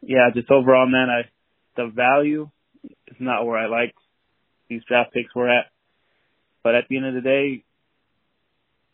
yeah, 0.00 0.30
just 0.34 0.50
overall, 0.50 0.86
man, 0.88 1.08
I 1.10 1.28
the 1.76 1.90
value 1.94 2.48
is 2.84 3.16
not 3.20 3.44
where 3.44 3.58
I 3.58 3.66
like 3.66 3.94
these 4.68 4.82
draft 4.88 5.12
picks 5.12 5.34
were 5.34 5.48
at. 5.48 5.66
But 6.62 6.74
at 6.74 6.84
the 6.88 6.96
end 6.96 7.06
of 7.06 7.14
the 7.14 7.20
day, 7.20 7.64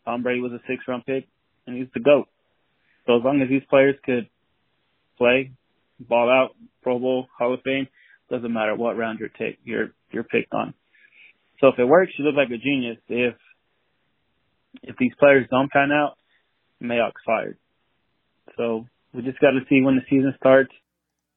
Tom 0.05 0.21
Brady 0.21 0.41
was 0.41 0.51
a 0.51 0.61
six 0.67 0.83
round 0.87 1.05
pick 1.05 1.27
and 1.65 1.77
he's 1.77 1.87
the 1.93 2.01
GOAT. 2.01 2.27
So 3.05 3.17
as 3.17 3.23
long 3.23 3.41
as 3.41 3.49
these 3.49 3.63
players 3.69 3.95
could 4.05 4.27
play, 5.17 5.51
ball 5.99 6.29
out, 6.29 6.55
Pro 6.81 6.99
Bowl, 6.99 7.27
Hall 7.37 7.53
of 7.53 7.61
Fame, 7.63 7.87
doesn't 8.29 8.51
matter 8.51 8.75
what 8.75 8.97
round 8.97 9.19
you're 9.19 9.29
take 9.29 9.59
you're 9.63 9.93
you're 10.11 10.23
picked 10.23 10.53
on. 10.53 10.73
So 11.59 11.67
if 11.67 11.79
it 11.79 11.85
works, 11.85 12.11
you 12.17 12.25
look 12.25 12.35
like 12.35 12.49
a 12.49 12.57
genius. 12.57 12.97
If 13.07 13.35
if 14.81 14.95
these 14.97 15.13
players 15.19 15.47
don't 15.49 15.71
pan 15.71 15.91
out, 15.91 16.17
Mayock's 16.81 17.21
fired. 17.25 17.57
So 18.57 18.85
we 19.13 19.21
just 19.21 19.39
got 19.39 19.51
to 19.51 19.61
see 19.69 19.81
when 19.81 19.95
the 19.95 20.01
season 20.09 20.33
starts. 20.37 20.71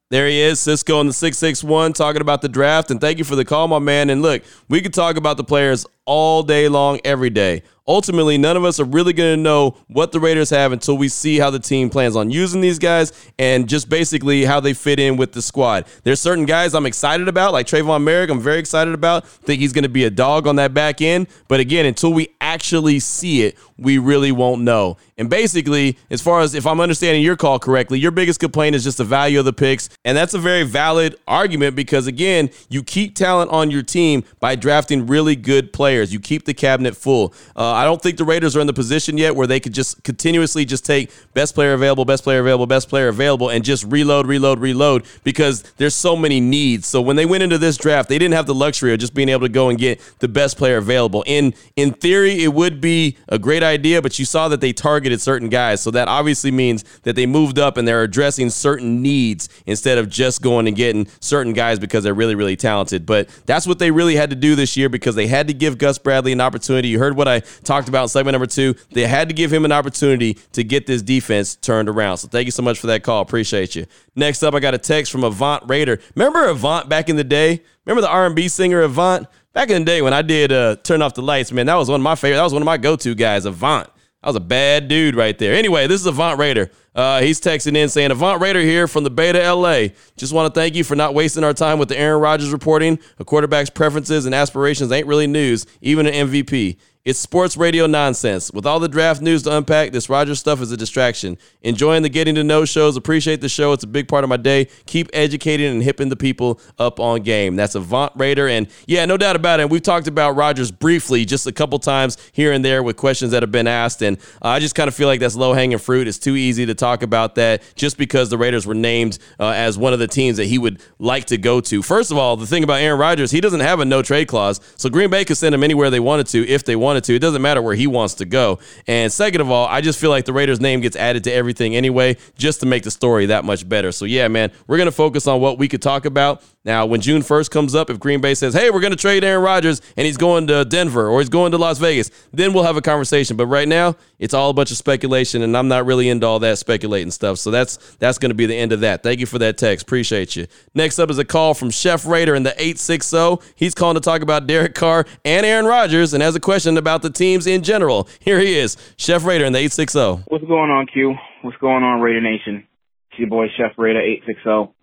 There 0.09 0.25
he 0.27 0.39
is, 0.39 0.61
Cisco 0.61 1.01
in 1.01 1.07
the 1.07 1.13
661, 1.13 1.91
talking 1.91 2.21
about 2.21 2.41
the 2.41 2.47
draft. 2.47 2.91
And 2.91 3.01
thank 3.01 3.17
you 3.17 3.25
for 3.25 3.35
the 3.35 3.43
call, 3.43 3.67
my 3.67 3.79
man. 3.79 4.09
And 4.09 4.21
look, 4.21 4.41
we 4.69 4.79
could 4.79 4.93
talk 4.93 5.17
about 5.17 5.35
the 5.35 5.43
players 5.43 5.85
all 6.05 6.43
day 6.43 6.69
long, 6.69 7.01
every 7.03 7.29
day. 7.29 7.63
Ultimately, 7.89 8.37
none 8.37 8.55
of 8.55 8.63
us 8.63 8.79
are 8.79 8.85
really 8.85 9.11
going 9.11 9.37
to 9.37 9.41
know 9.41 9.77
what 9.87 10.13
the 10.13 10.19
Raiders 10.21 10.49
have 10.49 10.71
until 10.71 10.97
we 10.97 11.09
see 11.09 11.39
how 11.39 11.49
the 11.49 11.59
team 11.59 11.89
plans 11.89 12.15
on 12.15 12.29
using 12.29 12.61
these 12.61 12.79
guys 12.79 13.11
and 13.37 13.67
just 13.67 13.89
basically 13.89 14.45
how 14.45 14.61
they 14.61 14.73
fit 14.73 14.99
in 14.99 15.17
with 15.17 15.33
the 15.33 15.41
squad. 15.41 15.85
There's 16.03 16.21
certain 16.21 16.45
guys 16.45 16.73
I'm 16.73 16.85
excited 16.85 17.27
about, 17.27 17.51
like 17.51 17.67
Tre'von 17.67 18.03
Moehrig, 18.03 18.29
I'm 18.29 18.39
very 18.39 18.59
excited 18.59 18.93
about. 18.93 19.25
I 19.25 19.27
think 19.27 19.59
he's 19.59 19.73
going 19.73 19.83
to 19.83 19.89
be 19.89 20.05
a 20.05 20.09
dog 20.09 20.47
on 20.47 20.55
that 20.55 20.73
back 20.73 21.01
end. 21.01 21.27
But 21.49 21.59
again, 21.59 21.85
until 21.85 22.13
we 22.13 22.29
actually 22.47 22.99
see 22.99 23.43
it, 23.43 23.57
we 23.77 23.97
really 23.97 24.31
won't 24.31 24.61
know. 24.61 24.97
And 25.17 25.29
basically, 25.29 25.97
as 26.09 26.21
far 26.21 26.41
as 26.41 26.53
if 26.53 26.65
I'm 26.65 26.79
understanding 26.79 27.21
your 27.21 27.35
call 27.35 27.59
correctly, 27.59 27.99
your 27.99 28.11
biggest 28.11 28.39
complaint 28.39 28.75
is 28.75 28.83
just 28.83 28.99
the 28.99 29.03
value 29.03 29.39
of 29.39 29.45
the 29.45 29.53
picks. 29.53 29.89
And 30.05 30.15
that's 30.15 30.33
a 30.33 30.39
very 30.39 30.63
valid 30.63 31.15
argument 31.27 31.75
because, 31.75 32.07
again, 32.07 32.49
you 32.69 32.83
keep 32.83 33.15
talent 33.15 33.51
on 33.51 33.69
your 33.69 33.83
team 33.83 34.23
by 34.39 34.55
drafting 34.55 35.07
really 35.07 35.35
good 35.35 35.73
players. 35.73 36.13
You 36.13 36.19
keep 36.19 36.45
the 36.45 36.53
cabinet 36.53 36.95
full. 36.95 37.33
Uh, 37.55 37.71
I 37.71 37.83
don't 37.83 38.01
think 38.01 38.17
the 38.17 38.25
Raiders 38.25 38.55
are 38.55 38.61
in 38.61 38.67
the 38.67 38.73
position 38.73 39.17
yet 39.17 39.35
where 39.35 39.47
they 39.47 39.59
could 39.59 39.73
just 39.73 40.03
continuously 40.03 40.65
just 40.65 40.85
take 40.85 41.11
best 41.33 41.53
player 41.53 41.73
available, 41.73 42.05
best 42.05 42.23
player 42.23 42.39
available, 42.39 42.65
best 42.67 42.87
player 42.87 43.09
available, 43.09 43.49
and 43.49 43.63
just 43.63 43.83
reload, 43.85 44.27
reload, 44.27 44.59
reload 44.59 45.05
because 45.23 45.63
there's 45.77 45.95
so 45.95 46.15
many 46.15 46.39
needs. 46.39 46.87
So 46.87 47.01
when 47.01 47.15
they 47.15 47.25
went 47.25 47.43
into 47.43 47.57
this 47.57 47.75
draft, 47.77 48.07
they 48.07 48.17
didn't 48.17 48.35
have 48.35 48.45
the 48.45 48.55
luxury 48.55 48.93
of 48.93 48.99
just 48.99 49.13
being 49.13 49.29
able 49.29 49.41
to 49.41 49.49
go 49.49 49.69
and 49.69 49.77
get 49.77 49.99
the 50.19 50.27
best 50.27 50.57
player 50.57 50.77
available. 50.77 51.23
In 51.25 51.53
in 51.75 51.91
theory, 51.91 52.36
it 52.43 52.53
would 52.53 52.79
be 52.81 53.17
a 53.27 53.39
great 53.39 53.63
idea, 53.63 54.01
but 54.01 54.17
you 54.19 54.25
saw 54.25 54.47
that 54.49 54.61
they 54.61 54.73
targeted 54.73 55.21
certain 55.21 55.49
guys. 55.49 55.81
So 55.81 55.91
that 55.91 56.07
obviously 56.07 56.51
means 56.51 56.83
that 57.03 57.15
they 57.15 57.25
moved 57.25 57.59
up 57.59 57.77
and 57.77 57.87
they're 57.87 58.03
addressing 58.03 58.49
certain 58.49 59.01
needs 59.01 59.49
instead 59.65 59.97
of 59.97 60.09
just 60.09 60.41
going 60.41 60.67
and 60.67 60.75
getting 60.75 61.07
certain 61.19 61.53
guys 61.53 61.79
because 61.79 62.03
they're 62.03 62.13
really, 62.13 62.35
really 62.35 62.55
talented. 62.55 63.05
But 63.05 63.29
that's 63.45 63.67
what 63.67 63.79
they 63.79 63.91
really 63.91 64.15
had 64.15 64.29
to 64.29 64.35
do 64.35 64.55
this 64.55 64.77
year 64.77 64.89
because 64.89 65.15
they 65.15 65.27
had 65.27 65.47
to 65.47 65.53
give 65.53 65.77
Gus 65.77 65.97
Bradley 65.97 66.31
an 66.31 66.41
opportunity. 66.41 66.87
You 66.89 66.99
heard 66.99 67.17
what 67.17 67.27
I 67.27 67.39
talked 67.39 67.89
about 67.89 68.03
in 68.03 68.09
segment 68.09 68.33
number 68.33 68.47
two. 68.47 68.75
They 68.91 69.07
had 69.07 69.27
to 69.29 69.33
give 69.33 69.51
him 69.51 69.65
an 69.65 69.71
opportunity 69.71 70.35
to 70.53 70.63
get 70.63 70.87
this 70.87 71.01
defense 71.01 71.55
turned 71.55 71.89
around. 71.89 72.17
So 72.17 72.27
thank 72.27 72.45
you 72.45 72.51
so 72.51 72.63
much 72.63 72.79
for 72.79 72.87
that 72.87 73.03
call. 73.03 73.21
Appreciate 73.21 73.75
you. 73.75 73.85
Next 74.15 74.43
up, 74.43 74.53
I 74.53 74.59
got 74.59 74.73
a 74.73 74.79
text 74.79 75.11
from 75.11 75.23
Avant 75.23 75.63
Raider. 75.67 75.99
Remember 76.15 76.47
Avant 76.47 76.89
back 76.89 77.09
in 77.09 77.15
the 77.15 77.23
day? 77.23 77.61
Remember 77.85 78.01
the 78.01 78.09
R&B 78.09 78.47
singer 78.47 78.81
Avant? 78.81 79.27
Back 79.57 79.71
in 79.71 79.81
the 79.81 79.85
day 79.85 80.03
when 80.03 80.13
I 80.13 80.21
did 80.21 80.51
uh, 80.51 80.75
Turn 80.75 81.01
Off 81.01 81.15
the 81.15 81.23
Lights, 81.23 81.51
man, 81.51 81.65
that 81.65 81.73
was 81.73 81.89
one 81.89 81.99
of 81.99 82.03
my 82.03 82.13
favorite. 82.13 82.35
That 82.37 82.43
was 82.43 82.53
one 82.53 82.61
of 82.61 82.67
my 82.67 82.77
go-to 82.77 83.15
guys, 83.15 83.45
Avant. 83.45 83.87
That 84.21 84.27
was 84.27 84.35
a 84.35 84.39
bad 84.39 84.87
dude 84.87 85.15
right 85.15 85.35
there. 85.35 85.55
Anyway, 85.55 85.87
this 85.87 85.99
is 85.99 86.05
Avant 86.05 86.37
Raider. 86.37 86.69
Uh, 86.93 87.21
he's 87.21 87.41
texting 87.41 87.75
in 87.75 87.89
saying, 87.89 88.11
Avant 88.11 88.39
Raider 88.39 88.61
here 88.61 88.87
from 88.87 89.03
the 89.03 89.09
Beta 89.09 89.51
LA. 89.51 89.87
Just 90.15 90.31
want 90.31 90.53
to 90.53 90.59
thank 90.59 90.75
you 90.75 90.83
for 90.83 90.95
not 90.95 91.15
wasting 91.15 91.43
our 91.43 91.55
time 91.55 91.79
with 91.79 91.89
the 91.89 91.97
Aaron 91.97 92.21
Rodgers 92.21 92.51
reporting. 92.51 92.99
A 93.17 93.25
quarterback's 93.25 93.71
preferences 93.71 94.27
and 94.27 94.35
aspirations 94.35 94.91
ain't 94.91 95.07
really 95.07 95.25
news, 95.25 95.65
even 95.81 96.05
an 96.05 96.29
MVP. 96.29 96.77
It's 97.07 97.19
sports 97.19 97.55
radio 97.55 97.87
nonsense. 97.87 98.51
With 98.51 98.65
all 98.65 98.81
the 98.81 98.89
draft 98.89 99.21
news 99.21 99.43
to 99.43 99.55
unpack, 99.55 99.93
this 99.93 100.09
Rodgers 100.09 100.41
stuff 100.41 100.59
is 100.61 100.73
a 100.73 100.75
distraction. 100.75 101.37
Enjoying 101.61 102.03
the 102.03 102.09
getting 102.09 102.35
to 102.35 102.43
know 102.43 102.65
shows. 102.65 102.97
Appreciate 102.97 103.39
the 103.39 103.47
show. 103.47 103.71
It's 103.71 103.85
a 103.85 103.87
big 103.87 104.09
part 104.09 104.25
of 104.25 104.29
my 104.29 104.35
day. 104.35 104.67
Keep 104.87 105.11
educating 105.13 105.67
and 105.67 105.81
hipping 105.81 106.09
the 106.09 106.17
people 106.17 106.59
up 106.77 106.99
on 106.99 107.21
game. 107.21 107.55
That's 107.55 107.75
Avant 107.75 108.11
Raider. 108.17 108.49
And 108.49 108.67
yeah, 108.87 109.05
no 109.05 109.15
doubt 109.15 109.37
about 109.37 109.61
it. 109.61 109.69
We've 109.69 109.81
talked 109.81 110.07
about 110.07 110.35
Rodgers 110.35 110.69
briefly 110.69 111.23
just 111.23 111.47
a 111.47 111.53
couple 111.53 111.79
times 111.79 112.17
here 112.33 112.51
and 112.51 112.65
there 112.65 112.83
with 112.83 112.97
questions 112.97 113.31
that 113.31 113.41
have 113.41 113.53
been 113.53 113.67
asked. 113.67 114.01
And 114.01 114.17
I 114.41 114.59
just 114.59 114.75
kind 114.75 114.89
of 114.89 114.93
feel 114.93 115.07
like 115.07 115.21
that's 115.21 115.37
low 115.37 115.53
hanging 115.53 115.77
fruit. 115.77 116.09
It's 116.09 116.19
too 116.19 116.35
easy 116.35 116.65
to 116.65 116.75
talk 116.75 117.03
about 117.03 117.35
that 117.35 117.63
just 117.75 117.97
because 117.97 118.29
the 118.29 118.37
Raiders 118.37 118.67
were 118.67 118.75
named 118.75 119.17
uh, 119.39 119.51
as 119.51 119.77
one 119.77 119.93
of 119.93 119.99
the 119.99 120.09
teams 120.09 120.35
that 120.35 120.47
he 120.47 120.57
would 120.57 120.81
like 120.99 121.23
to 121.27 121.37
go 121.37 121.61
to. 121.61 121.81
First 121.81 122.11
of 122.11 122.17
all, 122.17 122.35
the 122.35 122.45
thing 122.45 122.65
about 122.65 122.81
Aaron 122.81 122.99
Rodgers, 122.99 123.31
he 123.31 123.39
doesn't 123.39 123.61
have 123.61 123.79
a 123.79 123.85
no 123.85 124.01
trade 124.01 124.27
clause. 124.27 124.59
So 124.75 124.89
Green 124.89 125.09
Bay 125.09 125.23
could 125.23 125.37
send 125.37 125.55
him 125.55 125.63
anywhere 125.63 125.89
they 125.89 126.01
wanted 126.01 126.27
to 126.27 126.45
if 126.45 126.65
they 126.65 126.75
wanted 126.75 126.96
to. 127.05 127.15
It 127.15 127.19
doesn't 127.19 127.41
matter 127.41 127.61
where 127.61 127.75
he 127.75 127.87
wants 127.87 128.15
to 128.15 128.25
go. 128.25 128.59
And 128.87 129.11
second 129.11 129.41
of 129.41 129.49
all, 129.49 129.67
I 129.67 129.81
just 129.81 129.99
feel 129.99 130.09
like 130.09 130.25
the 130.25 130.33
Raiders 130.33 130.59
name 130.59 130.81
gets 130.81 130.95
added 130.95 131.23
to 131.25 131.33
everything 131.33 131.75
anyway, 131.75 132.17
just 132.37 132.59
to 132.61 132.65
make 132.65 132.83
the 132.83 132.91
story 132.91 133.27
that 133.27 133.45
much 133.45 133.67
better. 133.67 133.91
So 133.91 134.05
yeah, 134.05 134.27
man, 134.27 134.51
we're 134.67 134.77
gonna 134.77 134.91
focus 134.91 135.27
on 135.27 135.41
what 135.41 135.57
we 135.57 135.67
could 135.67 135.81
talk 135.81 136.05
about. 136.05 136.43
Now, 136.65 136.85
when 136.85 136.99
June 136.99 137.21
1st 137.21 137.49
comes 137.49 137.75
up, 137.75 137.89
if 137.89 137.97
Green 137.97 138.19
Bay 138.19 138.33
says, 138.33 138.53
hey, 138.53 138.69
we're 138.69 138.81
going 138.81 138.91
to 138.91 138.97
trade 138.97 139.23
Aaron 139.23 139.41
Rodgers 139.41 139.81
and 139.95 140.05
he's 140.05 140.17
going 140.17 140.47
to 140.47 140.65
Denver 140.65 141.07
or 141.07 141.19
he's 141.21 141.29
going 141.29 141.51
to 141.53 141.57
Las 141.57 141.77
Vegas, 141.77 142.11
then 142.33 142.51
we'll 142.51 142.65
have 142.65 142.75
a 142.75 142.81
conversation. 142.81 143.37
But 143.37 143.45
right 143.45 143.67
now, 143.67 143.95
it's 144.19 144.33
all 144.33 144.49
a 144.49 144.53
bunch 144.53 144.71
of 144.71 144.77
speculation, 144.77 145.41
and 145.43 145.55
I'm 145.55 145.69
not 145.69 145.85
really 145.85 146.09
into 146.09 146.27
all 146.27 146.39
that 146.39 146.57
speculating 146.57 147.11
stuff. 147.11 147.37
So 147.37 147.51
that's 147.51 147.77
that's 147.99 148.17
going 148.17 148.31
to 148.31 148.35
be 148.35 148.45
the 148.47 148.55
end 148.57 148.73
of 148.73 148.81
that. 148.81 149.01
Thank 149.01 149.21
you 149.21 149.25
for 149.25 149.39
that 149.39 149.57
text. 149.57 149.83
Appreciate 149.83 150.35
you. 150.35 150.47
Next 150.73 150.99
up 150.99 151.09
is 151.09 151.17
a 151.17 151.25
call 151.25 151.53
from 151.53 151.69
Chef 151.69 152.05
Raider 152.05 152.35
in 152.35 152.43
the 152.43 152.51
860. 152.51 153.37
He's 153.55 153.73
calling 153.73 153.95
to 153.95 154.01
talk 154.01 154.21
about 154.21 154.45
Derek 154.45 154.75
Carr 154.75 155.05
and 155.23 155.45
Aaron 155.45 155.65
Rodgers 155.65 156.13
and 156.13 156.21
has 156.21 156.35
a 156.35 156.39
question 156.39 156.77
about 156.77 157.01
the 157.01 157.09
teams 157.09 157.47
in 157.47 157.63
general. 157.63 158.09
Here 158.19 158.39
he 158.39 158.57
is, 158.57 158.75
Chef 158.97 159.23
Raider 159.23 159.45
in 159.45 159.53
the 159.53 159.59
860. 159.59 160.25
What's 160.27 160.43
going 160.43 160.71
on, 160.71 160.87
Q? 160.87 161.15
What's 161.43 161.57
going 161.57 161.83
on, 161.83 162.01
Raider 162.01 162.19
Nation? 162.19 162.67
It's 163.11 163.19
your 163.19 163.29
boy 163.29 163.45
Chef 163.55 163.71
Raider 163.77 164.01
860. 164.01 164.73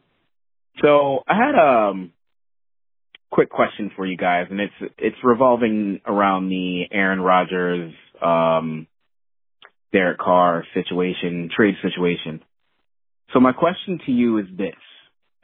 So 0.82 1.20
I 1.28 1.34
had 1.34 1.54
a 1.54 1.90
um, 1.90 2.12
quick 3.30 3.50
question 3.50 3.90
for 3.96 4.06
you 4.06 4.16
guys, 4.16 4.46
and 4.50 4.60
it's 4.60 4.92
it's 4.98 5.16
revolving 5.22 6.00
around 6.06 6.48
the 6.48 6.84
Aaron 6.90 7.20
Rodgers, 7.20 7.92
um, 8.22 8.86
Derek 9.92 10.18
Carr 10.18 10.64
situation, 10.74 11.50
trade 11.54 11.74
situation. 11.82 12.42
So 13.32 13.40
my 13.40 13.52
question 13.52 14.00
to 14.06 14.12
you 14.12 14.38
is 14.38 14.46
this, 14.56 14.74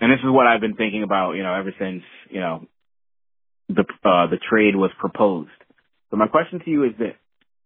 and 0.01 0.13
this 0.13 0.21
is 0.21 0.31
what 0.31 0.47
I've 0.47 0.61
been 0.61 0.77
thinking 0.77 1.03
about, 1.03 1.33
you 1.33 1.43
know, 1.43 1.55
ever 1.55 1.75
since 1.79 2.03
you 2.29 2.41
know 2.41 2.67
the 3.69 3.83
uh, 4.05 4.27
the 4.27 4.39
trade 4.51 4.77
was 4.77 4.91
proposed. 4.99 5.51
So 6.11 6.17
my 6.17 6.27
question 6.27 6.61
to 6.65 6.71
you 6.71 6.85
is 6.85 6.93
this: 6.99 7.15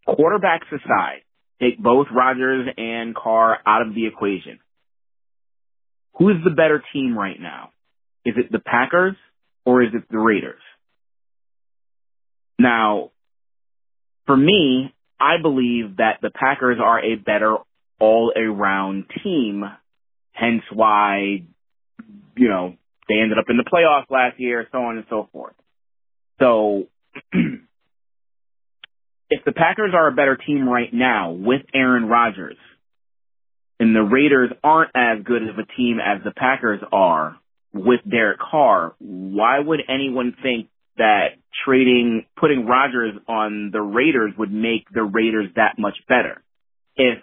quarterbacks 0.07 0.69
aside, 0.71 1.23
take 1.61 1.79
both 1.79 2.07
Rodgers 2.15 2.69
and 2.77 3.15
Carr 3.15 3.59
out 3.67 3.87
of 3.87 3.95
the 3.95 4.07
equation. 4.07 4.59
Who's 6.17 6.37
the 6.45 6.51
better 6.51 6.83
team 6.93 7.19
right 7.19 7.41
now? 7.41 7.71
Is 8.25 8.35
it 8.37 8.51
the 8.51 8.61
Packers 8.61 9.17
or 9.65 9.83
is 9.83 9.91
it 9.95 10.05
the 10.11 10.19
Raiders? 10.19 10.61
Now, 12.59 13.11
for 14.27 14.37
me, 14.37 14.95
I 15.21 15.41
believe 15.43 15.97
that 15.97 16.19
the 16.23 16.31
Packers 16.31 16.79
are 16.83 17.01
a 17.01 17.17
better 17.17 17.57
all 17.99 18.33
around 18.37 19.05
team, 19.23 19.65
hence 20.33 20.63
why, 20.73 21.43
you 22.37 22.49
know, 22.49 22.75
they 23.09 23.17
ended 23.17 23.39
up 23.39 23.47
in 23.49 23.57
the 23.57 23.65
playoffs 23.65 24.11
last 24.11 24.41
year, 24.41 24.67
so 24.73 24.79
on 24.79 24.97
and 24.97 25.07
so 25.11 25.29
forth. 25.33 25.55
So, 26.41 26.85
if 29.31 29.45
the 29.45 29.53
Packers 29.53 29.93
are 29.95 30.09
a 30.09 30.13
better 30.13 30.37
team 30.37 30.69
right 30.69 30.93
now 30.93 31.33
with 31.33 31.63
Aaron 31.75 32.07
Rodgers, 32.07 32.57
and 33.81 33.95
the 33.95 34.03
Raiders 34.03 34.51
aren't 34.63 34.91
as 34.95 35.25
good 35.25 35.43
of 35.43 35.59
a 35.59 35.67
team 35.77 35.99
as 36.05 36.23
the 36.25 36.31
Packers 36.31 36.81
are 36.93 37.37
with 37.73 38.01
Derek 38.09 38.39
Carr, 38.39 38.95
why 38.99 39.59
would 39.59 39.81
anyone 39.89 40.35
think 40.43 40.69
that 40.97 41.31
trading, 41.65 42.25
putting 42.39 42.67
Rodgers 42.67 43.15
on 43.29 43.71
the 43.73 43.81
Raiders 43.81 44.33
would 44.39 44.53
make 44.53 44.85
the 44.93 45.03
Raiders 45.03 45.51
that 45.57 45.75
much 45.77 45.97
better? 46.09 46.43
If 46.97 47.19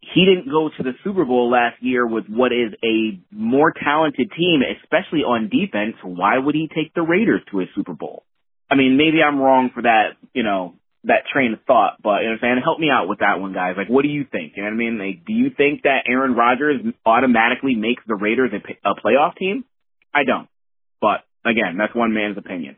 he 0.00 0.24
didn't 0.24 0.50
go 0.50 0.68
to 0.68 0.82
the 0.82 0.92
Super 1.04 1.24
Bowl 1.24 1.50
last 1.50 1.82
year 1.82 2.06
with 2.06 2.26
what 2.28 2.52
is 2.52 2.72
a 2.84 3.20
more 3.32 3.72
talented 3.72 4.30
team, 4.36 4.62
especially 4.82 5.20
on 5.20 5.48
defense, 5.48 5.96
why 6.02 6.38
would 6.38 6.54
he 6.54 6.68
take 6.68 6.94
the 6.94 7.02
Raiders 7.02 7.40
to 7.50 7.60
a 7.60 7.64
Super 7.74 7.94
Bowl? 7.94 8.24
I 8.70 8.74
mean, 8.74 8.96
maybe 8.96 9.22
I'm 9.22 9.38
wrong 9.38 9.70
for 9.74 9.82
that, 9.82 10.12
you 10.32 10.42
know, 10.42 10.74
that 11.04 11.26
train 11.32 11.52
of 11.52 11.60
thought, 11.66 11.98
but 12.02 12.22
you 12.22 12.30
know 12.30 12.38
what 12.38 12.46
I'm 12.46 12.56
saying? 12.56 12.60
Help 12.62 12.78
me 12.78 12.88
out 12.90 13.08
with 13.08 13.18
that 13.18 13.40
one, 13.40 13.52
guys. 13.52 13.74
Like, 13.76 13.88
what 13.88 14.02
do 14.02 14.08
you 14.08 14.24
think? 14.30 14.52
You 14.56 14.62
know 14.62 14.68
what 14.68 14.74
I 14.74 14.78
mean? 14.78 14.98
Like, 14.98 15.24
do 15.26 15.32
you 15.32 15.50
think 15.50 15.82
that 15.82 16.04
Aaron 16.06 16.34
Rodgers 16.34 16.80
automatically 17.04 17.74
makes 17.74 18.02
the 18.06 18.14
Raiders 18.14 18.52
a, 18.52 18.90
a 18.90 18.94
playoff 18.94 19.36
team? 19.36 19.64
I 20.14 20.24
don't. 20.24 20.48
But 21.00 21.24
again, 21.44 21.76
that's 21.76 21.94
one 21.94 22.14
man's 22.14 22.38
opinion. 22.38 22.76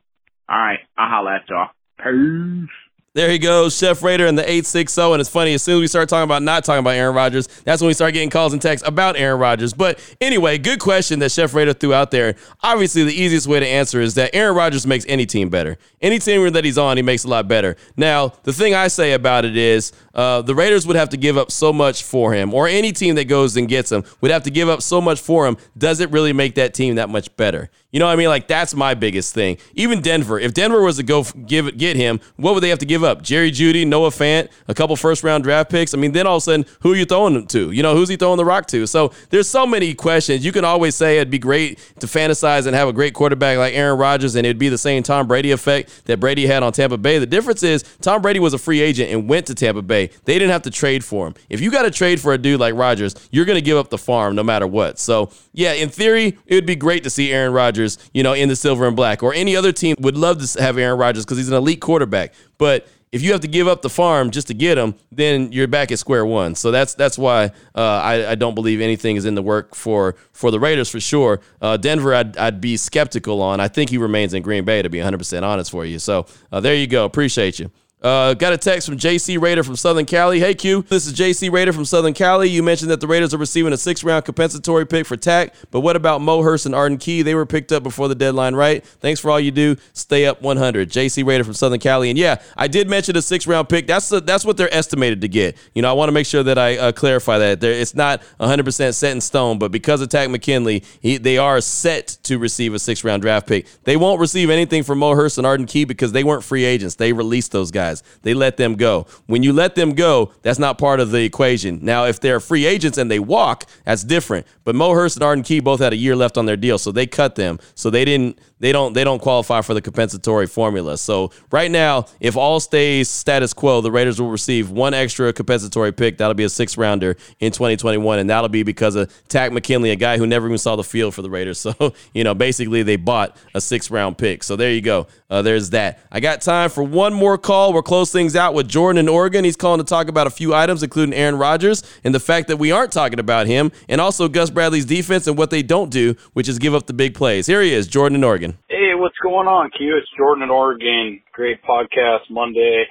All 0.48 0.58
right, 0.58 0.80
I'll 0.96 1.10
holla 1.10 1.36
at 1.36 1.48
y'all. 1.48 1.68
Peace. 1.98 2.70
There 3.14 3.30
he 3.30 3.38
goes, 3.38 3.78
Chef 3.78 4.02
Raider 4.02 4.26
in 4.26 4.34
the 4.34 4.42
860. 4.42 5.00
And 5.00 5.20
it's 5.20 5.30
funny, 5.30 5.54
as 5.54 5.62
soon 5.62 5.76
as 5.76 5.80
we 5.82 5.86
start 5.86 6.08
talking 6.08 6.24
about 6.24 6.42
not 6.42 6.64
talking 6.64 6.80
about 6.80 6.96
Aaron 6.96 7.14
Rodgers, 7.14 7.46
that's 7.62 7.80
when 7.80 7.86
we 7.86 7.94
start 7.94 8.12
getting 8.12 8.28
calls 8.28 8.52
and 8.52 8.60
texts 8.60 8.88
about 8.88 9.16
Aaron 9.16 9.38
Rodgers. 9.38 9.72
But 9.72 10.00
anyway, 10.20 10.58
good 10.58 10.80
question 10.80 11.20
that 11.20 11.30
Chef 11.30 11.54
Raider 11.54 11.74
threw 11.74 11.94
out 11.94 12.10
there. 12.10 12.34
Obviously, 12.64 13.04
the 13.04 13.14
easiest 13.14 13.46
way 13.46 13.60
to 13.60 13.66
answer 13.68 14.00
is 14.00 14.14
that 14.14 14.34
Aaron 14.34 14.56
Rodgers 14.56 14.84
makes 14.84 15.06
any 15.06 15.26
team 15.26 15.48
better. 15.48 15.78
Any 16.02 16.18
team 16.18 16.52
that 16.52 16.64
he's 16.64 16.76
on, 16.76 16.96
he 16.96 17.04
makes 17.04 17.22
a 17.22 17.28
lot 17.28 17.46
better. 17.46 17.76
Now, 17.96 18.32
the 18.42 18.52
thing 18.52 18.74
I 18.74 18.88
say 18.88 19.12
about 19.12 19.44
it 19.44 19.56
is 19.56 19.92
uh, 20.12 20.42
the 20.42 20.56
Raiders 20.56 20.84
would 20.84 20.96
have 20.96 21.10
to 21.10 21.16
give 21.16 21.38
up 21.38 21.52
so 21.52 21.72
much 21.72 22.02
for 22.02 22.34
him, 22.34 22.52
or 22.52 22.66
any 22.66 22.90
team 22.90 23.14
that 23.14 23.26
goes 23.26 23.56
and 23.56 23.68
gets 23.68 23.92
him 23.92 24.02
would 24.22 24.32
have 24.32 24.42
to 24.42 24.50
give 24.50 24.68
up 24.68 24.82
so 24.82 25.00
much 25.00 25.20
for 25.20 25.46
him. 25.46 25.56
Does 25.78 26.00
it 26.00 26.10
really 26.10 26.32
make 26.32 26.56
that 26.56 26.74
team 26.74 26.96
that 26.96 27.08
much 27.08 27.36
better? 27.36 27.70
You 27.94 28.00
know 28.00 28.06
what 28.06 28.12
I 28.14 28.16
mean? 28.16 28.26
Like 28.26 28.48
that's 28.48 28.74
my 28.74 28.94
biggest 28.94 29.34
thing. 29.34 29.56
Even 29.74 30.00
Denver, 30.00 30.36
if 30.40 30.52
Denver 30.52 30.82
was 30.82 30.96
to 30.96 31.04
go 31.04 31.22
give 31.46 31.78
get 31.78 31.94
him, 31.94 32.18
what 32.34 32.52
would 32.52 32.60
they 32.64 32.68
have 32.70 32.80
to 32.80 32.86
give 32.86 33.04
up? 33.04 33.22
Jerry 33.22 33.52
Jeudy, 33.52 33.86
Noah 33.86 34.10
Fant, 34.10 34.48
a 34.66 34.74
couple 34.74 34.96
first 34.96 35.22
round 35.22 35.44
draft 35.44 35.70
picks. 35.70 35.94
I 35.94 35.96
mean, 35.96 36.10
then 36.10 36.26
all 36.26 36.38
of 36.38 36.40
a 36.40 36.44
sudden, 36.44 36.66
who 36.80 36.92
are 36.92 36.96
you 36.96 37.04
throwing 37.04 37.34
them 37.34 37.46
to? 37.46 37.70
You 37.70 37.84
know, 37.84 37.94
who's 37.94 38.08
he 38.08 38.16
throwing 38.16 38.36
the 38.36 38.44
rock 38.44 38.66
to? 38.66 38.88
So 38.88 39.12
there's 39.30 39.48
so 39.48 39.64
many 39.64 39.94
questions. 39.94 40.44
You 40.44 40.50
can 40.50 40.64
always 40.64 40.96
say 40.96 41.18
it'd 41.18 41.30
be 41.30 41.38
great 41.38 41.78
to 42.00 42.08
fantasize 42.08 42.66
and 42.66 42.74
have 42.74 42.88
a 42.88 42.92
great 42.92 43.14
quarterback 43.14 43.58
like 43.58 43.74
Aaron 43.74 43.96
Rodgers, 43.96 44.34
and 44.34 44.44
it'd 44.44 44.58
be 44.58 44.68
the 44.68 44.76
same 44.76 45.04
Tom 45.04 45.28
Brady 45.28 45.52
effect 45.52 46.06
that 46.06 46.18
Brady 46.18 46.46
had 46.46 46.64
on 46.64 46.72
Tampa 46.72 46.98
Bay. 46.98 47.20
The 47.20 47.26
difference 47.26 47.62
is 47.62 47.84
Tom 48.00 48.22
Brady 48.22 48.40
was 48.40 48.54
a 48.54 48.58
free 48.58 48.80
agent 48.80 49.12
and 49.12 49.28
went 49.28 49.46
to 49.46 49.54
Tampa 49.54 49.82
Bay. 49.82 50.10
They 50.24 50.34
didn't 50.34 50.50
have 50.50 50.62
to 50.62 50.70
trade 50.72 51.04
for 51.04 51.28
him. 51.28 51.34
If 51.48 51.60
you 51.60 51.70
got 51.70 51.82
to 51.82 51.92
trade 51.92 52.20
for 52.20 52.32
a 52.32 52.38
dude 52.38 52.58
like 52.58 52.74
Rodgers, 52.74 53.14
you're 53.30 53.44
going 53.44 53.54
to 53.54 53.64
give 53.64 53.78
up 53.78 53.90
the 53.90 53.98
farm 53.98 54.34
no 54.34 54.42
matter 54.42 54.66
what. 54.66 54.98
So 54.98 55.30
yeah, 55.52 55.74
in 55.74 55.90
theory, 55.90 56.36
it 56.46 56.56
would 56.56 56.66
be 56.66 56.74
great 56.74 57.04
to 57.04 57.10
see 57.10 57.32
Aaron 57.32 57.52
Rodgers, 57.52 57.83
you 58.12 58.22
know, 58.22 58.32
in 58.32 58.48
the 58.48 58.56
silver 58.56 58.86
and 58.86 58.96
black, 58.96 59.22
or 59.22 59.34
any 59.34 59.56
other 59.56 59.72
team 59.72 59.96
would 60.00 60.16
love 60.16 60.44
to 60.44 60.62
have 60.62 60.78
Aaron 60.78 60.98
Rodgers 60.98 61.24
because 61.24 61.38
he's 61.38 61.48
an 61.48 61.54
elite 61.54 61.80
quarterback. 61.80 62.34
But 62.58 62.86
if 63.14 63.22
you 63.22 63.30
have 63.30 63.42
to 63.42 63.48
give 63.48 63.68
up 63.68 63.80
the 63.80 63.88
farm 63.88 64.32
just 64.32 64.48
to 64.48 64.54
get 64.54 64.76
him, 64.76 64.96
then 65.12 65.52
you're 65.52 65.68
back 65.68 65.92
at 65.92 66.00
square 66.00 66.26
one. 66.26 66.56
So 66.56 66.72
that's 66.72 66.94
that's 66.94 67.16
why 67.16 67.52
uh, 67.76 67.80
I, 67.80 68.32
I, 68.32 68.34
don't 68.34 68.56
believe 68.56 68.80
anything 68.80 69.14
is 69.14 69.24
in 69.24 69.36
the 69.36 69.42
work 69.42 69.76
for 69.76 70.16
for 70.32 70.50
the 70.50 70.58
Raiders 70.58 70.90
for 70.90 70.98
sure. 70.98 71.40
Uh, 71.62 71.76
Denver, 71.76 72.12
I'd, 72.12 72.36
I'd 72.36 72.60
be 72.60 72.76
skeptical 72.76 73.40
on. 73.40 73.60
I 73.60 73.68
think 73.68 73.90
he 73.90 73.98
remains 73.98 74.34
in 74.34 74.42
Green 74.42 74.64
Bay 74.64 74.82
to 74.82 74.88
be 74.88 74.98
100 74.98 75.18
percent 75.18 75.44
honest 75.44 75.70
for 75.70 75.84
you. 75.84 76.00
So 76.00 76.26
uh, 76.50 76.58
there 76.58 76.74
you 76.74 76.88
go. 76.88 77.04
Appreciate 77.04 77.60
you. 77.60 77.70
Uh, 78.04 78.34
got 78.34 78.52
a 78.52 78.58
text 78.58 78.86
from 78.86 78.98
JC 78.98 79.40
Raider 79.40 79.62
from 79.62 79.76
Southern 79.76 80.04
Cali. 80.04 80.38
Hey 80.38 80.52
Q, 80.52 80.82
this 80.90 81.06
is 81.06 81.14
JC 81.14 81.50
Raider 81.50 81.72
from 81.72 81.86
Southern 81.86 82.12
Cali. 82.12 82.50
You 82.50 82.62
mentioned 82.62 82.90
that 82.90 83.00
the 83.00 83.06
Raiders 83.06 83.32
are 83.32 83.38
receiving 83.38 83.72
a 83.72 83.78
six 83.78 84.04
round 84.04 84.26
compensatory 84.26 84.86
pick 84.86 85.06
for 85.06 85.16
Takk, 85.16 85.54
but 85.70 85.80
what 85.80 85.96
about 85.96 86.20
Mo 86.20 86.42
Hurst 86.42 86.66
and 86.66 86.74
Arden 86.74 86.98
Key? 86.98 87.22
They 87.22 87.34
were 87.34 87.46
picked 87.46 87.72
up 87.72 87.82
before 87.82 88.08
the 88.08 88.14
deadline, 88.14 88.56
right? 88.56 88.84
Thanks 88.84 89.20
for 89.20 89.30
all 89.30 89.40
you 89.40 89.50
do. 89.50 89.76
Stay 89.94 90.26
up 90.26 90.42
100. 90.42 90.90
JC 90.90 91.24
Raider 91.24 91.44
from 91.44 91.54
Southern 91.54 91.80
Cali. 91.80 92.10
And 92.10 92.18
yeah, 92.18 92.42
I 92.58 92.68
did 92.68 92.90
mention 92.90 93.16
a 93.16 93.22
six 93.22 93.46
round 93.46 93.70
pick. 93.70 93.86
That's 93.86 94.12
a, 94.12 94.20
that's 94.20 94.44
what 94.44 94.58
they're 94.58 94.74
estimated 94.74 95.22
to 95.22 95.28
get. 95.28 95.56
You 95.74 95.80
know, 95.80 95.88
I 95.88 95.94
want 95.94 96.08
to 96.08 96.12
make 96.12 96.26
sure 96.26 96.42
that 96.42 96.58
I 96.58 96.76
uh, 96.76 96.92
clarify 96.92 97.38
that. 97.38 97.62
They're, 97.62 97.72
it's 97.72 97.94
not 97.94 98.20
100% 98.38 98.94
set 98.94 99.12
in 99.12 99.22
stone, 99.22 99.58
but 99.58 99.72
because 99.72 100.02
of 100.02 100.10
Takk 100.10 100.28
McKinley, 100.28 100.84
he, 101.00 101.16
they 101.16 101.38
are 101.38 101.58
set 101.62 102.18
to 102.24 102.36
receive 102.36 102.74
a 102.74 102.78
six 102.78 103.02
round 103.02 103.22
draft 103.22 103.46
pick. 103.46 103.66
They 103.84 103.96
won't 103.96 104.20
receive 104.20 104.50
anything 104.50 104.82
from 104.82 104.98
Mo 104.98 105.14
Hurst 105.14 105.38
and 105.38 105.46
Arden 105.46 105.64
Key 105.64 105.86
because 105.86 106.12
they 106.12 106.22
weren't 106.22 106.44
free 106.44 106.66
agents. 106.66 106.96
They 106.96 107.14
released 107.14 107.50
those 107.50 107.70
guys. 107.70 107.93
They 108.22 108.34
let 108.34 108.56
them 108.56 108.74
go. 108.74 109.06
When 109.26 109.42
you 109.42 109.52
let 109.52 109.74
them 109.74 109.94
go, 109.94 110.32
that's 110.42 110.58
not 110.58 110.78
part 110.78 111.00
of 111.00 111.10
the 111.10 111.22
equation. 111.24 111.80
Now, 111.82 112.06
if 112.06 112.20
they're 112.20 112.40
free 112.40 112.66
agents 112.66 112.98
and 112.98 113.10
they 113.10 113.18
walk, 113.18 113.66
that's 113.84 114.04
different. 114.04 114.46
But 114.64 114.74
Mo 114.74 114.92
Hurst 114.92 115.16
and 115.16 115.22
Arden 115.22 115.44
Key 115.44 115.60
both 115.60 115.80
had 115.80 115.92
a 115.92 115.96
year 115.96 116.16
left 116.16 116.38
on 116.38 116.46
their 116.46 116.56
deal, 116.56 116.78
so 116.78 116.92
they 116.92 117.06
cut 117.06 117.34
them. 117.34 117.58
So 117.74 117.90
they 117.90 118.04
didn't 118.04 118.38
they 118.64 118.72
don't 118.72 118.94
they 118.94 119.04
don't 119.04 119.20
qualify 119.20 119.60
for 119.60 119.74
the 119.74 119.82
compensatory 119.82 120.46
formula. 120.46 120.96
So 120.96 121.32
right 121.50 121.70
now, 121.70 122.06
if 122.18 122.34
all 122.34 122.60
stays 122.60 123.10
status 123.10 123.52
quo, 123.52 123.82
the 123.82 123.90
Raiders 123.90 124.18
will 124.18 124.30
receive 124.30 124.70
one 124.70 124.94
extra 124.94 125.34
compensatory 125.34 125.92
pick. 125.92 126.16
That'll 126.16 126.32
be 126.32 126.44
a 126.44 126.48
six 126.48 126.78
rounder 126.78 127.16
in 127.40 127.52
2021, 127.52 128.20
and 128.20 128.30
that'll 128.30 128.48
be 128.48 128.62
because 128.62 128.94
of 128.94 129.12
Takk 129.28 129.52
McKinley, 129.52 129.90
a 129.90 129.96
guy 129.96 130.16
who 130.16 130.26
never 130.26 130.46
even 130.46 130.56
saw 130.56 130.76
the 130.76 130.84
field 130.84 131.14
for 131.14 131.20
the 131.22 131.30
Raiders. 131.30 131.64
So 131.74 131.94
you 132.12 132.24
know, 132.24 132.34
basically 132.34 132.82
they 132.82 132.96
bought 132.96 133.36
a 133.54 133.60
six 133.60 133.90
round 133.90 134.18
pick. 134.18 134.42
So 134.42 134.54
there 134.54 134.70
you 134.70 134.82
go. 134.82 135.06
Uh, 135.30 135.40
there's 135.40 135.70
that. 135.70 135.98
I 136.12 136.20
got 136.20 136.42
time 136.42 136.68
for 136.68 136.82
one 136.82 137.14
more 137.14 137.38
call. 137.38 137.72
We'll 137.72 137.82
close 137.84 138.10
things 138.10 138.34
out 138.34 138.54
with 138.54 138.68
Jordan 138.68 138.98
in 138.98 139.08
Oregon. 139.08 139.44
He's 139.44 139.56
calling 139.56 139.78
to 139.78 139.84
talk 139.84 140.08
about 140.08 140.26
a 140.26 140.30
few 140.30 140.54
items, 140.54 140.82
including 140.82 141.14
Aaron 141.14 141.36
Rodgers 141.36 141.82
and 142.02 142.14
the 142.14 142.20
fact 142.20 142.48
that 142.48 142.56
we 142.56 142.72
aren't 142.72 142.92
talking 142.92 143.18
about 143.18 143.46
him, 143.46 143.70
and 143.88 144.00
also 144.00 144.28
Gus 144.28 144.50
Bradley's 144.50 144.84
defense 144.84 145.26
and 145.26 145.38
what 145.38 145.50
they 145.50 145.62
don't 145.62 145.90
do, 145.90 146.14
which 146.32 146.48
is 146.48 146.58
give 146.58 146.74
up 146.74 146.86
the 146.86 146.92
big 146.92 147.14
plays. 147.14 147.46
Here 147.46 147.62
he 147.62 147.72
is, 147.72 147.86
Jordan 147.86 148.16
in 148.16 148.24
Oregon. 148.24 148.58
Hey, 148.68 148.94
what's 148.94 149.18
going 149.22 149.46
on, 149.46 149.70
Q? 149.76 149.96
It's 149.96 150.08
Jordan 150.16 150.42
in 150.42 150.50
Oregon. 150.50 151.20
Great 151.32 151.62
podcast 151.62 152.30
Monday. 152.30 152.86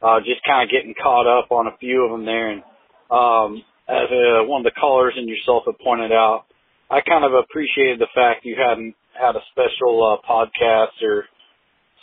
Uh, 0.00 0.20
just 0.20 0.44
kind 0.46 0.62
of 0.62 0.70
getting 0.70 0.94
caught 0.94 1.26
up 1.26 1.50
on 1.50 1.66
a 1.66 1.76
few 1.78 2.04
of 2.04 2.12
them 2.12 2.24
there. 2.24 2.50
And 2.50 2.62
um, 3.10 3.62
as 3.88 4.06
uh, 4.10 4.44
one 4.44 4.60
of 4.60 4.64
the 4.64 4.78
callers 4.78 5.14
and 5.16 5.28
yourself 5.28 5.64
have 5.66 5.78
pointed 5.82 6.12
out, 6.12 6.44
I 6.90 7.00
kind 7.00 7.24
of 7.24 7.32
appreciated 7.34 7.98
the 7.98 8.08
fact 8.14 8.46
you 8.46 8.56
hadn't 8.56 8.94
had 9.12 9.34
a 9.34 9.42
special 9.50 9.98
uh, 10.06 10.22
podcast 10.24 11.02
or 11.02 11.26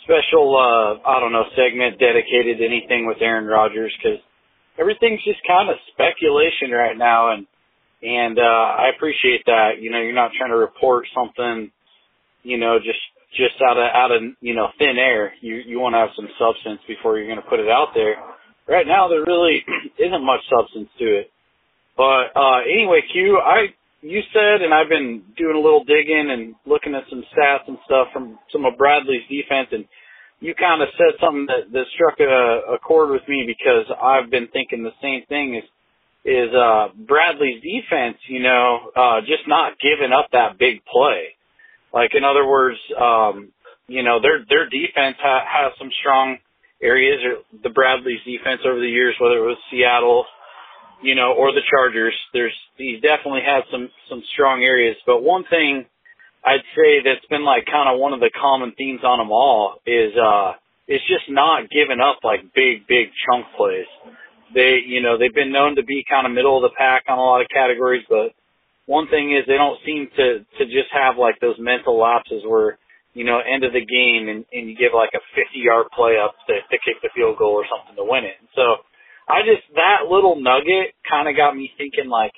special, 0.06 0.54
uh, 0.54 1.02
I 1.02 1.18
don't 1.18 1.34
know, 1.34 1.50
segment 1.58 1.98
dedicated 1.98 2.58
to 2.58 2.64
anything 2.64 3.06
with 3.06 3.18
Aaron 3.20 3.44
Rodgers 3.46 3.92
because 3.98 4.22
everything's 4.78 5.22
just 5.26 5.42
kind 5.46 5.68
of 5.68 5.76
speculation 5.90 6.70
right 6.70 6.96
now. 6.96 7.34
And, 7.34 7.46
and, 8.02 8.38
uh, 8.38 8.66
I 8.78 8.94
appreciate 8.94 9.42
that. 9.46 9.82
You 9.82 9.90
know, 9.90 9.98
you're 9.98 10.14
not 10.14 10.30
trying 10.38 10.50
to 10.50 10.56
report 10.56 11.06
something, 11.10 11.70
you 12.44 12.58
know, 12.58 12.78
just, 12.78 13.02
just 13.34 13.58
out 13.60 13.76
of, 13.76 13.88
out 13.90 14.12
of, 14.14 14.22
you 14.40 14.54
know, 14.54 14.70
thin 14.78 14.96
air. 14.96 15.34
You, 15.42 15.56
you 15.66 15.80
want 15.80 15.94
to 15.94 15.98
have 15.98 16.14
some 16.14 16.28
substance 16.38 16.80
before 16.86 17.18
you're 17.18 17.26
going 17.26 17.42
to 17.42 17.50
put 17.50 17.58
it 17.58 17.68
out 17.68 17.90
there. 17.92 18.14
Right 18.68 18.86
now, 18.86 19.08
there 19.08 19.26
really 19.26 19.66
isn't 19.98 20.24
much 20.24 20.40
substance 20.46 20.88
to 20.98 21.04
it. 21.04 21.30
But, 21.96 22.30
uh, 22.36 22.62
anyway, 22.62 23.02
Q, 23.10 23.40
I, 23.42 23.74
you 24.10 24.22
said, 24.32 24.62
and 24.62 24.72
I've 24.72 24.88
been 24.88 25.22
doing 25.36 25.56
a 25.56 25.60
little 25.60 25.84
digging 25.84 26.30
and 26.30 26.54
looking 26.66 26.94
at 26.94 27.04
some 27.10 27.24
stats 27.34 27.66
and 27.68 27.78
stuff 27.84 28.08
from 28.12 28.38
some 28.52 28.64
of 28.64 28.78
Bradley's 28.78 29.26
defense, 29.28 29.68
and 29.72 29.84
you 30.40 30.54
kind 30.54 30.82
of 30.82 30.88
said 30.96 31.18
something 31.20 31.46
that, 31.46 31.72
that 31.72 31.86
struck 31.94 32.20
a, 32.20 32.74
a 32.74 32.78
chord 32.78 33.10
with 33.10 33.26
me 33.28 33.44
because 33.46 33.86
I've 33.90 34.30
been 34.30 34.48
thinking 34.52 34.82
the 34.82 34.96
same 35.02 35.24
thing 35.28 35.56
is 35.56 35.64
is 36.24 36.50
uh 36.52 36.88
Bradley's 36.94 37.62
defense, 37.62 38.18
you 38.28 38.42
know, 38.42 38.90
uh 38.96 39.20
just 39.20 39.46
not 39.46 39.78
giving 39.78 40.12
up 40.12 40.26
that 40.32 40.58
big 40.58 40.84
play. 40.84 41.38
Like 41.94 42.10
in 42.14 42.24
other 42.24 42.46
words, 42.46 42.78
um, 43.00 43.52
you 43.88 44.02
know, 44.02 44.20
their 44.20 44.44
their 44.48 44.68
defense 44.68 45.16
ha- 45.22 45.46
has 45.46 45.72
some 45.78 45.90
strong 46.00 46.38
areas. 46.82 47.22
Or 47.24 47.60
the 47.62 47.70
Bradley's 47.70 48.22
defense 48.26 48.60
over 48.66 48.78
the 48.78 48.90
years, 48.90 49.14
whether 49.20 49.38
it 49.38 49.46
was 49.46 49.58
Seattle, 49.70 50.26
you 51.02 51.14
know, 51.14 51.34
or 51.36 51.52
the 51.52 51.62
Chargers. 51.68 52.14
There's 52.32 52.54
he's 52.76 53.00
definitely 53.00 53.42
had 53.44 53.64
some 53.70 53.90
some 54.08 54.22
strong 54.32 54.62
areas. 54.62 54.96
But 55.06 55.22
one 55.22 55.44
thing 55.44 55.84
I'd 56.44 56.64
say 56.76 57.02
that's 57.04 57.26
been 57.26 57.44
like 57.44 57.66
kind 57.66 57.88
of 57.92 58.00
one 58.00 58.12
of 58.12 58.20
the 58.20 58.30
common 58.30 58.72
themes 58.76 59.00
on 59.04 59.18
them 59.18 59.30
all 59.30 59.76
is 59.86 60.12
uh 60.16 60.54
is 60.88 61.00
just 61.08 61.28
not 61.28 61.68
giving 61.70 62.00
up 62.00 62.20
like 62.22 62.54
big 62.54 62.86
big 62.86 63.10
chunk 63.26 63.46
plays. 63.56 63.90
They 64.54 64.78
you 64.86 65.02
know 65.02 65.18
they've 65.18 65.34
been 65.34 65.52
known 65.52 65.76
to 65.76 65.82
be 65.82 66.04
kind 66.08 66.26
of 66.26 66.32
middle 66.32 66.56
of 66.56 66.62
the 66.62 66.74
pack 66.76 67.04
on 67.08 67.18
a 67.18 67.22
lot 67.22 67.42
of 67.42 67.48
categories, 67.52 68.04
but 68.08 68.32
one 68.86 69.08
thing 69.08 69.34
is 69.34 69.42
they 69.46 69.58
don't 69.58 69.82
seem 69.84 70.08
to 70.16 70.46
to 70.58 70.64
just 70.64 70.90
have 70.94 71.18
like 71.18 71.40
those 71.40 71.58
mental 71.58 71.98
lapses 71.98 72.42
where 72.46 72.78
you 73.12 73.24
know 73.24 73.40
end 73.42 73.64
of 73.64 73.72
the 73.72 73.84
game 73.84 74.30
and, 74.30 74.46
and 74.54 74.70
you 74.70 74.76
give 74.78 74.94
like 74.94 75.10
a 75.14 75.22
50 75.34 75.58
yard 75.58 75.86
play 75.90 76.16
up 76.16 76.34
to, 76.46 76.54
to 76.54 76.76
kick 76.86 77.02
the 77.02 77.10
field 77.14 77.36
goal 77.36 77.58
or 77.58 77.66
something 77.66 77.96
to 77.98 78.06
win 78.06 78.24
it. 78.24 78.38
So 78.54 78.86
I 79.28 79.42
just 79.42 79.66
that 79.74 80.06
little 80.06 80.38
nugget 80.38 80.94
kind 81.02 81.28
of 81.28 81.34
got 81.36 81.56
me 81.56 81.70
thinking 81.76 82.08
like, 82.08 82.32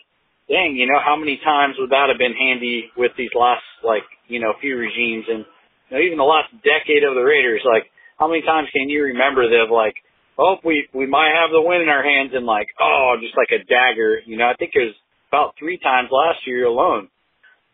dang, 0.48 0.76
you 0.76 0.88
know, 0.88 0.98
how 0.98 1.16
many 1.16 1.36
times 1.44 1.76
would 1.78 1.90
that 1.90 2.08
have 2.08 2.18
been 2.18 2.34
handy 2.34 2.88
with 2.96 3.12
these 3.16 3.32
last 3.36 3.64
like 3.84 4.08
you 4.26 4.40
know 4.40 4.56
few 4.60 4.76
regimes 4.76 5.28
and 5.28 5.44
you 5.88 5.92
know, 5.96 6.02
even 6.02 6.18
the 6.18 6.28
last 6.28 6.52
decade 6.64 7.04
of 7.04 7.14
the 7.14 7.24
Raiders? 7.24 7.60
Like, 7.64 7.92
how 8.18 8.28
many 8.28 8.42
times 8.42 8.68
can 8.72 8.88
you 8.88 9.12
remember 9.12 9.44
they've 9.48 9.70
like, 9.70 9.96
oh, 10.38 10.56
we 10.64 10.88
we 10.94 11.06
might 11.06 11.36
have 11.36 11.50
the 11.52 11.60
win 11.60 11.82
in 11.82 11.92
our 11.92 12.02
hands 12.02 12.32
and 12.32 12.46
like, 12.46 12.68
oh, 12.80 13.16
just 13.20 13.36
like 13.36 13.52
a 13.52 13.64
dagger. 13.64 14.20
You 14.24 14.38
know, 14.38 14.48
I 14.48 14.54
think 14.56 14.72
it 14.74 14.88
was 14.88 14.96
about 15.28 15.54
three 15.58 15.78
times 15.78 16.08
last 16.10 16.46
year 16.46 16.64
alone. 16.64 17.08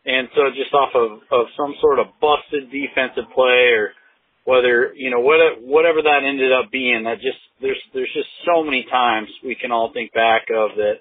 And 0.05 0.29
so 0.37 0.53
just 0.53 0.75
off 0.75 0.93
of, 0.93 1.25
of 1.33 1.47
some 1.57 1.73
sort 1.81 1.99
of 1.99 2.13
busted 2.21 2.69
defensive 2.69 3.25
play 3.33 3.73
or 3.73 3.97
whether 4.45 4.93
you 4.95 5.11
know 5.11 5.21
what 5.21 5.41
whatever 5.61 6.03
that 6.03 6.21
ended 6.25 6.53
up 6.53 6.71
being 6.71 7.05
that 7.05 7.17
just 7.21 7.41
there's 7.61 7.81
there's 7.93 8.13
just 8.15 8.29
so 8.45 8.63
many 8.63 8.85
times 8.91 9.29
we 9.45 9.55
can 9.55 9.73
all 9.73 9.91
think 9.93 10.13
back 10.13 10.49
of 10.53 10.77
that 10.77 11.01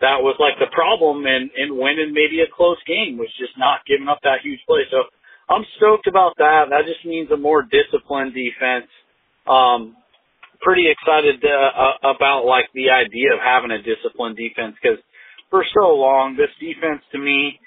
that 0.00 0.24
was 0.24 0.36
like 0.40 0.58
the 0.58 0.70
problem 0.74 1.26
in 1.26 1.50
in 1.56 1.76
winning 1.78 2.12
maybe 2.12 2.42
a 2.42 2.50
close 2.50 2.80
game 2.86 3.16
was 3.16 3.30
just 3.38 3.54
not 3.56 3.86
giving 3.86 4.08
up 4.08 4.18
that 4.22 4.42
huge 4.42 4.60
play. 4.66 4.82
So 4.90 5.06
i'm 5.48 5.64
stoked 5.78 6.06
about 6.06 6.34
that. 6.38 6.70
That 6.70 6.86
just 6.86 7.06
means 7.06 7.30
a 7.30 7.36
more 7.36 7.62
disciplined 7.62 8.34
defense. 8.34 8.90
Um 9.46 9.96
pretty 10.60 10.92
excited 10.92 11.40
to, 11.40 11.48
uh, 11.48 12.12
about 12.12 12.44
like 12.44 12.68
the 12.74 12.90
idea 12.92 13.32
of 13.32 13.40
having 13.40 13.70
a 13.70 13.80
disciplined 13.80 14.36
defense 14.36 14.76
because 14.76 14.98
for 15.48 15.64
so 15.72 15.96
long 15.96 16.36
this 16.36 16.52
defense 16.60 17.00
to 17.12 17.18
me 17.18 17.58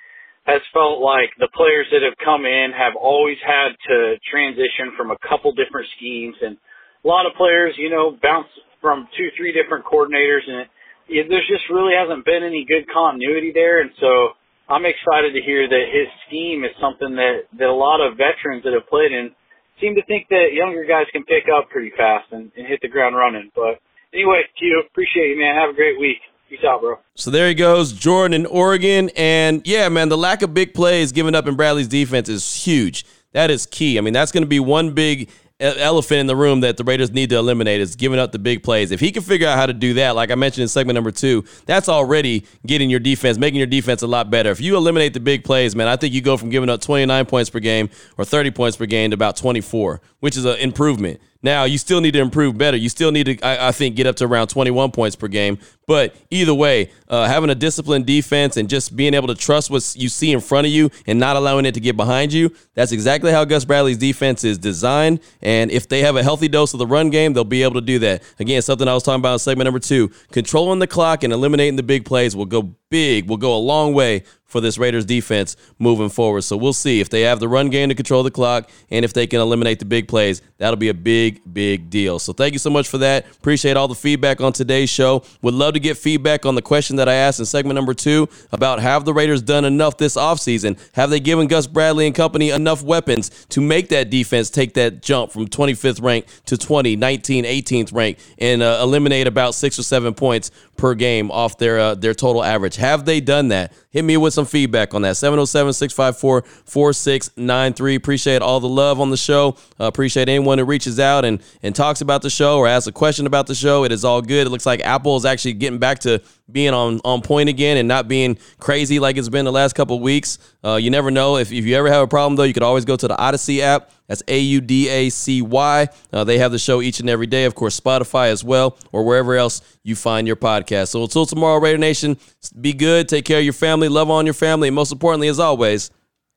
has 0.44 0.62
felt 0.74 1.00
like 1.00 1.32
the 1.39 1.48
players 1.56 1.88
that 1.91 2.04
have 2.04 2.20
come 2.20 2.46
in 2.46 2.76
have 2.76 3.00
always 3.00 3.39
had 3.39 3.72
to 3.88 4.20
transition 4.28 4.91
from 4.98 5.12
a 5.12 5.18
couple 5.24 5.56
different 5.56 5.88
schemes 5.96 6.36
and 6.44 6.58
a 7.04 7.08
lot 7.08 7.26
of 7.26 7.36
players, 7.36 7.74
you 7.78 7.89
know, 7.89 8.18
bounce 8.22 8.52
from 8.82 9.08
two, 9.16 9.32
three 9.38 9.56
different 9.56 9.86
coordinators 9.86 10.44
and 10.48 10.68
it, 10.68 10.70
it, 11.08 11.24
there's 11.30 11.48
just 11.48 11.64
really 11.72 11.96
hasn't 11.96 12.26
been 12.28 12.44
any 12.44 12.68
good 12.68 12.84
continuity 12.91 13.52
there. 13.56 13.80
And 13.80 13.91
so 14.00 14.36
I'm 14.68 14.84
excited 14.84 15.32
to 15.32 15.41
hear 15.44 15.68
that 15.68 15.86
his 15.91 16.12
scheme 16.28 16.68
is 16.68 16.76
something 16.80 17.16
that, 17.16 17.48
that 17.60 17.72
a 17.72 17.76
lot 17.76 18.04
of 18.04 18.20
veterans 18.20 18.68
that 18.68 18.76
have 18.76 18.88
played 18.91 19.16
in 19.16 19.32
seem 19.80 19.96
to 19.96 20.04
think 20.12 20.28
that 20.28 20.52
younger 20.52 20.84
guys 20.84 21.08
can 21.16 21.24
pick 21.24 21.48
up 21.48 21.72
pretty 21.72 21.91
fast 21.96 22.32
and, 22.36 22.52
and 22.56 22.68
hit 22.68 22.84
the 22.84 22.91
ground 22.91 23.16
running. 23.16 23.48
But 23.56 23.80
anyway, 24.12 24.44
Q, 24.60 24.84
appreciate 24.84 25.32
you, 25.32 25.39
man. 25.39 25.56
Have 25.56 25.72
a 25.72 25.80
great 25.80 26.00
week. 26.00 26.20
Peace 26.54 26.64
out, 26.68 26.82
bro. 26.82 26.99
So 27.16 27.32
there 27.32 27.47
he 27.47 27.56
goes, 27.56 27.93
Jordan 27.93 28.36
in 28.36 28.45
Oregon. 28.45 29.10
And 29.18 29.66
yeah, 29.66 29.89
man, 29.89 30.10
the 30.10 30.18
lack 30.20 30.43
of 30.43 30.54
big 30.54 30.76
plays 30.76 31.12
given 31.12 31.34
up 31.34 31.47
in 31.47 31.56
Bradley's 31.56 31.88
defense 31.88 32.30
is 32.30 32.64
huge. 32.64 33.08
That 33.32 33.49
is 33.49 33.66
key. 33.66 33.97
I 33.97 34.01
mean, 34.01 34.14
that's 34.14 34.32
going 34.32 34.43
to 34.43 34.47
be 34.47 34.60
one 34.60 34.91
big 34.91 35.32
elephant 35.60 36.20
in 36.20 36.28
the 36.28 36.36
room 36.36 36.60
that 36.60 36.78
the 36.78 36.84
Raiders 36.84 37.12
need 37.12 37.32
to 37.32 37.38
eliminate 37.38 37.82
is 37.82 37.95
giving 37.95 38.20
up 38.20 38.32
the 38.32 38.38
big 38.38 38.62
plays. 38.62 38.91
If 38.91 38.99
he 38.99 39.12
can 39.12 39.24
figure 39.24 39.47
out 39.47 39.58
how 39.58 39.66
to 39.66 39.74
do 39.74 39.95
that, 39.95 40.16
like 40.16 40.30
I 40.30 40.36
mentioned 40.36 40.62
in 40.62 40.68
segment 40.68 40.93
number 40.93 41.10
two, 41.10 41.43
that's 41.66 41.89
already 41.89 42.45
getting 42.68 42.91
your 42.91 42.99
defense, 42.99 43.39
making 43.39 43.58
your 43.58 43.66
defense 43.66 44.04
a 44.04 44.08
lot 44.08 44.30
better. 44.30 44.51
If 44.51 44.62
you 44.62 44.76
eliminate 44.76 45.16
the 45.16 45.22
big 45.22 45.43
plays, 45.43 45.76
man, 45.76 45.88
I 45.88 45.95
think 45.95 46.14
you 46.14 46.22
go 46.22 46.38
from 46.38 46.49
giving 46.49 46.70
up 46.70 46.82
29 46.82 47.26
points 47.26 47.49
per 47.49 47.60
game 47.60 47.89
or 48.18 48.26
30 48.26 48.51
points 48.51 48.78
per 48.78 48.86
game 48.86 49.10
to 49.10 49.16
about 49.16 49.38
24, 49.38 50.01
which 50.20 50.38
is 50.38 50.45
an 50.45 50.58
improvement. 50.58 51.20
Now 51.43 51.66
you 51.66 51.78
still 51.78 51.99
need 51.99 52.12
to 52.12 52.20
improve 52.20 52.58
better. 52.58 52.78
You 52.78 52.89
still 52.89 53.12
need 53.12 53.26
to, 53.26 53.41
I, 53.45 53.68
I, 53.68 53.72
think, 53.74 53.97
get 53.97 54.08
up 54.08 54.16
to 54.18 54.26
around 54.26 54.47
21 54.47 54.91
points 54.91 55.16
per 55.18 55.28
game. 55.28 55.60
But 55.86 56.16
either 56.30 56.54
way, 56.54 56.92
uh, 57.10 57.28
having 57.28 57.50
a 57.50 57.56
disciplined 57.56 58.06
defense 58.06 58.58
and 58.58 58.70
just 58.70 58.96
being 58.96 59.14
able 59.14 59.28
to 59.28 59.36
trust 59.36 59.70
what 59.70 59.96
you 59.98 60.10
see 60.10 60.32
in 60.32 60.40
front 60.40 60.66
of 60.66 60.72
you 60.72 60.90
and 61.08 61.20
not 61.20 61.36
allowing 61.36 61.66
it 61.66 61.74
to 61.74 61.80
get 61.80 61.98
behind 61.98 62.32
you, 62.32 62.54
that's 62.74 62.92
exactly 62.92 63.32
how 63.32 63.44
Gus 63.46 63.66
Bradley's 63.66 63.98
defense 63.98 64.44
is 64.44 64.58
designed. 64.58 65.20
And 65.42 65.72
if 65.72 65.90
they 65.90 66.02
have 66.02 66.16
a 66.16 66.24
healthy 66.24 66.48
dose 66.48 66.74
of 66.74 66.80
the 66.80 66.88
run 66.88 67.10
game, 67.10 67.34
they'll 67.34 67.44
be 67.44 67.64
able 67.64 67.76
to 67.76 67.82
do 67.82 68.00
that. 68.00 68.24
Again, 68.40 68.62
something 68.62 68.88
I 68.88 68.94
was 68.94 69.04
talking 69.04 69.20
about 69.22 69.34
in 69.34 69.40
segment 69.40 69.66
number 69.66 69.80
two 69.80 70.10
controlling 70.32 70.80
the 70.80 70.88
clock 70.88 71.24
and 71.24 71.34
eliminating 71.34 71.76
the 71.76 71.84
big 71.84 72.06
plays 72.06 72.36
will 72.36 72.46
go 72.46 72.74
big, 72.90 73.28
will 73.28 73.38
go 73.38 73.56
a 73.56 73.58
long 73.58 73.94
way 73.94 74.24
for 74.46 74.62
this 74.62 74.78
Raiders 74.78 75.04
defense 75.04 75.58
moving 75.80 76.10
forward. 76.10 76.44
So 76.44 76.56
we'll 76.56 76.74
see 76.74 77.02
if 77.02 77.10
they 77.10 77.22
have 77.22 77.40
the 77.40 77.48
run 77.48 77.72
game 77.72 77.90
to 77.90 77.96
control 77.96 78.22
the 78.22 78.30
clock 78.30 78.70
and 78.92 79.04
if 79.04 79.12
they 79.12 79.26
can 79.26 79.42
eliminate 79.42 79.80
the 79.80 79.86
big 79.86 80.08
plays. 80.08 80.44
That'll 80.60 80.78
be 80.78 80.90
a 80.90 80.94
big, 80.94 81.42
big 81.52 81.90
deal. 81.90 82.20
So 82.20 82.34
thank 82.34 82.54
you 82.54 82.60
so 82.60 82.70
much 82.70 82.88
for 82.88 83.00
that. 83.00 83.26
Appreciate 83.38 83.76
all 83.76 83.88
the 83.88 83.96
feedback 83.96 84.42
on 84.42 84.54
today's 84.54 84.92
show. 84.92 85.24
Would 85.42 85.56
love 85.56 85.73
to 85.74 85.80
get 85.80 85.98
feedback 85.98 86.46
on 86.46 86.56
the 86.56 86.62
question 86.62 86.96
that 86.98 87.10
I 87.10 87.14
asked 87.14 87.40
in 87.40 87.46
segment 87.46 87.76
number 87.76 87.94
two 87.94 88.30
about 88.52 88.80
have 88.80 89.06
the 89.06 89.14
Raiders 89.14 89.42
done 89.42 89.66
enough 89.66 89.98
this 89.98 90.16
offseason? 90.16 90.78
Have 90.94 91.10
they 91.10 91.20
given 91.20 91.48
Gus 91.48 91.68
Bradley 91.68 92.06
and 92.06 92.16
company 92.16 92.50
enough 92.50 92.84
weapons 92.84 93.30
to 93.50 93.62
make 93.62 93.90
that 93.90 94.10
defense 94.10 94.50
take 94.50 94.74
that 94.76 95.02
jump 95.02 95.32
from 95.32 95.48
25th 95.48 96.02
rank 96.02 96.26
to 96.46 96.58
20, 96.58 96.96
19, 96.96 97.46
18th 97.46 97.94
rank 97.94 98.18
and 98.38 98.62
uh, 98.62 98.80
eliminate 98.82 99.28
about 99.28 99.56
six 99.56 99.78
or 99.80 99.84
seven 99.84 100.14
points 100.14 100.52
per 100.78 100.94
game 100.96 101.32
off 101.32 101.58
their 101.58 101.80
uh, 101.80 101.96
their 101.96 102.14
total 102.14 102.44
average? 102.44 102.76
Have 102.76 103.06
they 103.06 103.22
done 103.22 103.50
that? 103.50 103.74
Hit 103.94 104.04
me 104.04 104.18
with 104.18 104.34
some 104.34 104.46
feedback 104.46 104.96
on 104.96 105.04
that. 105.04 105.18
707 105.18 105.72
654 105.72 106.41
4693. 106.66 107.96
Appreciate 107.96 108.41
all 108.41 108.60
the 108.60 108.68
love 108.68 109.00
on 109.00 109.12
the 109.12 109.18
show. 109.18 109.56
Uh, 109.80 109.86
appreciate 109.86 110.28
anyone 110.28 110.58
who 110.58 110.66
reaches 110.66 111.00
out 111.00 111.26
and, 111.26 111.44
and 111.62 111.76
talks 111.76 112.02
about 112.02 112.24
the 112.24 112.30
show 112.32 112.58
or 112.58 112.68
asks 112.68 112.88
a 112.88 112.91
question 112.91 113.28
about 113.28 113.46
the 113.46 113.54
show. 113.54 113.84
It 113.84 113.91
is 113.91 114.04
all 114.04 114.24
good. 114.24 114.48
It 114.48 114.50
looks 114.50 114.66
like 114.66 114.82
Apple 114.82 115.16
is 115.16 115.26
actually 115.26 115.54
getting 115.54 115.78
back 115.78 116.00
to 116.00 116.24
being 116.52 116.74
on, 116.74 117.00
on 117.06 117.22
point 117.22 117.50
again 117.50 117.78
and 117.78 117.88
not 117.88 118.08
being 118.08 118.38
crazy 118.60 119.00
like 119.00 119.18
it's 119.18 119.30
been 119.30 119.46
the 119.46 119.52
last 119.52 119.74
couple 119.74 120.00
weeks. 120.00 120.39
Uh, 120.64 120.76
you 120.76 120.89
never 120.89 121.10
know. 121.10 121.38
If, 121.38 121.52
if 121.52 121.66
you 121.66 121.76
ever 121.76 121.89
have 121.89 122.04
a 122.04 122.08
problem, 122.08 122.36
though, 122.36 122.44
you 122.44 122.54
could 122.54 122.64
always 122.64 122.86
go 122.86 122.96
to 122.96 123.08
the 123.08 123.16
Audacy 123.16 123.60
app. 123.60 123.91
That's 124.08 124.22
A 124.28 124.38
U 124.38 124.62
D 124.62 124.89
A 124.89 125.10
C 125.10 125.41
Y. 125.41 125.88
Uh, 126.12 126.24
they 126.24 126.38
have 126.38 126.52
the 126.52 126.60
show 126.60 126.82
each 126.82 127.00
and 127.00 127.10
every 127.10 127.28
day. 127.28 127.46
Of 127.46 127.56
course, 127.56 127.80
Spotify 127.80 128.28
as 128.28 128.44
well, 128.44 128.78
or 128.91 129.04
wherever 129.04 129.36
else 129.36 129.62
you 129.84 129.96
find 129.96 130.28
your 130.28 130.36
podcast. 130.36 130.89
So 130.89 131.02
until 131.04 131.26
tomorrow, 131.26 131.60
Raider 131.60 131.78
Nation, 131.78 132.18
be 132.60 132.74
good, 132.74 133.08
take 133.08 133.26
care 133.26 133.39
of 133.39 133.44
your 133.46 133.54
family, 133.54 133.88
love 133.88 134.10
on 134.10 134.26
your 134.26 134.34
family, 134.34 134.68
and 134.68 134.76
most 134.76 134.91
importantly, 134.91 135.30
as 135.30 135.39
always, 135.39 135.89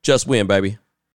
just 0.02 0.26
win, 0.26 0.46
baby. 0.46 0.78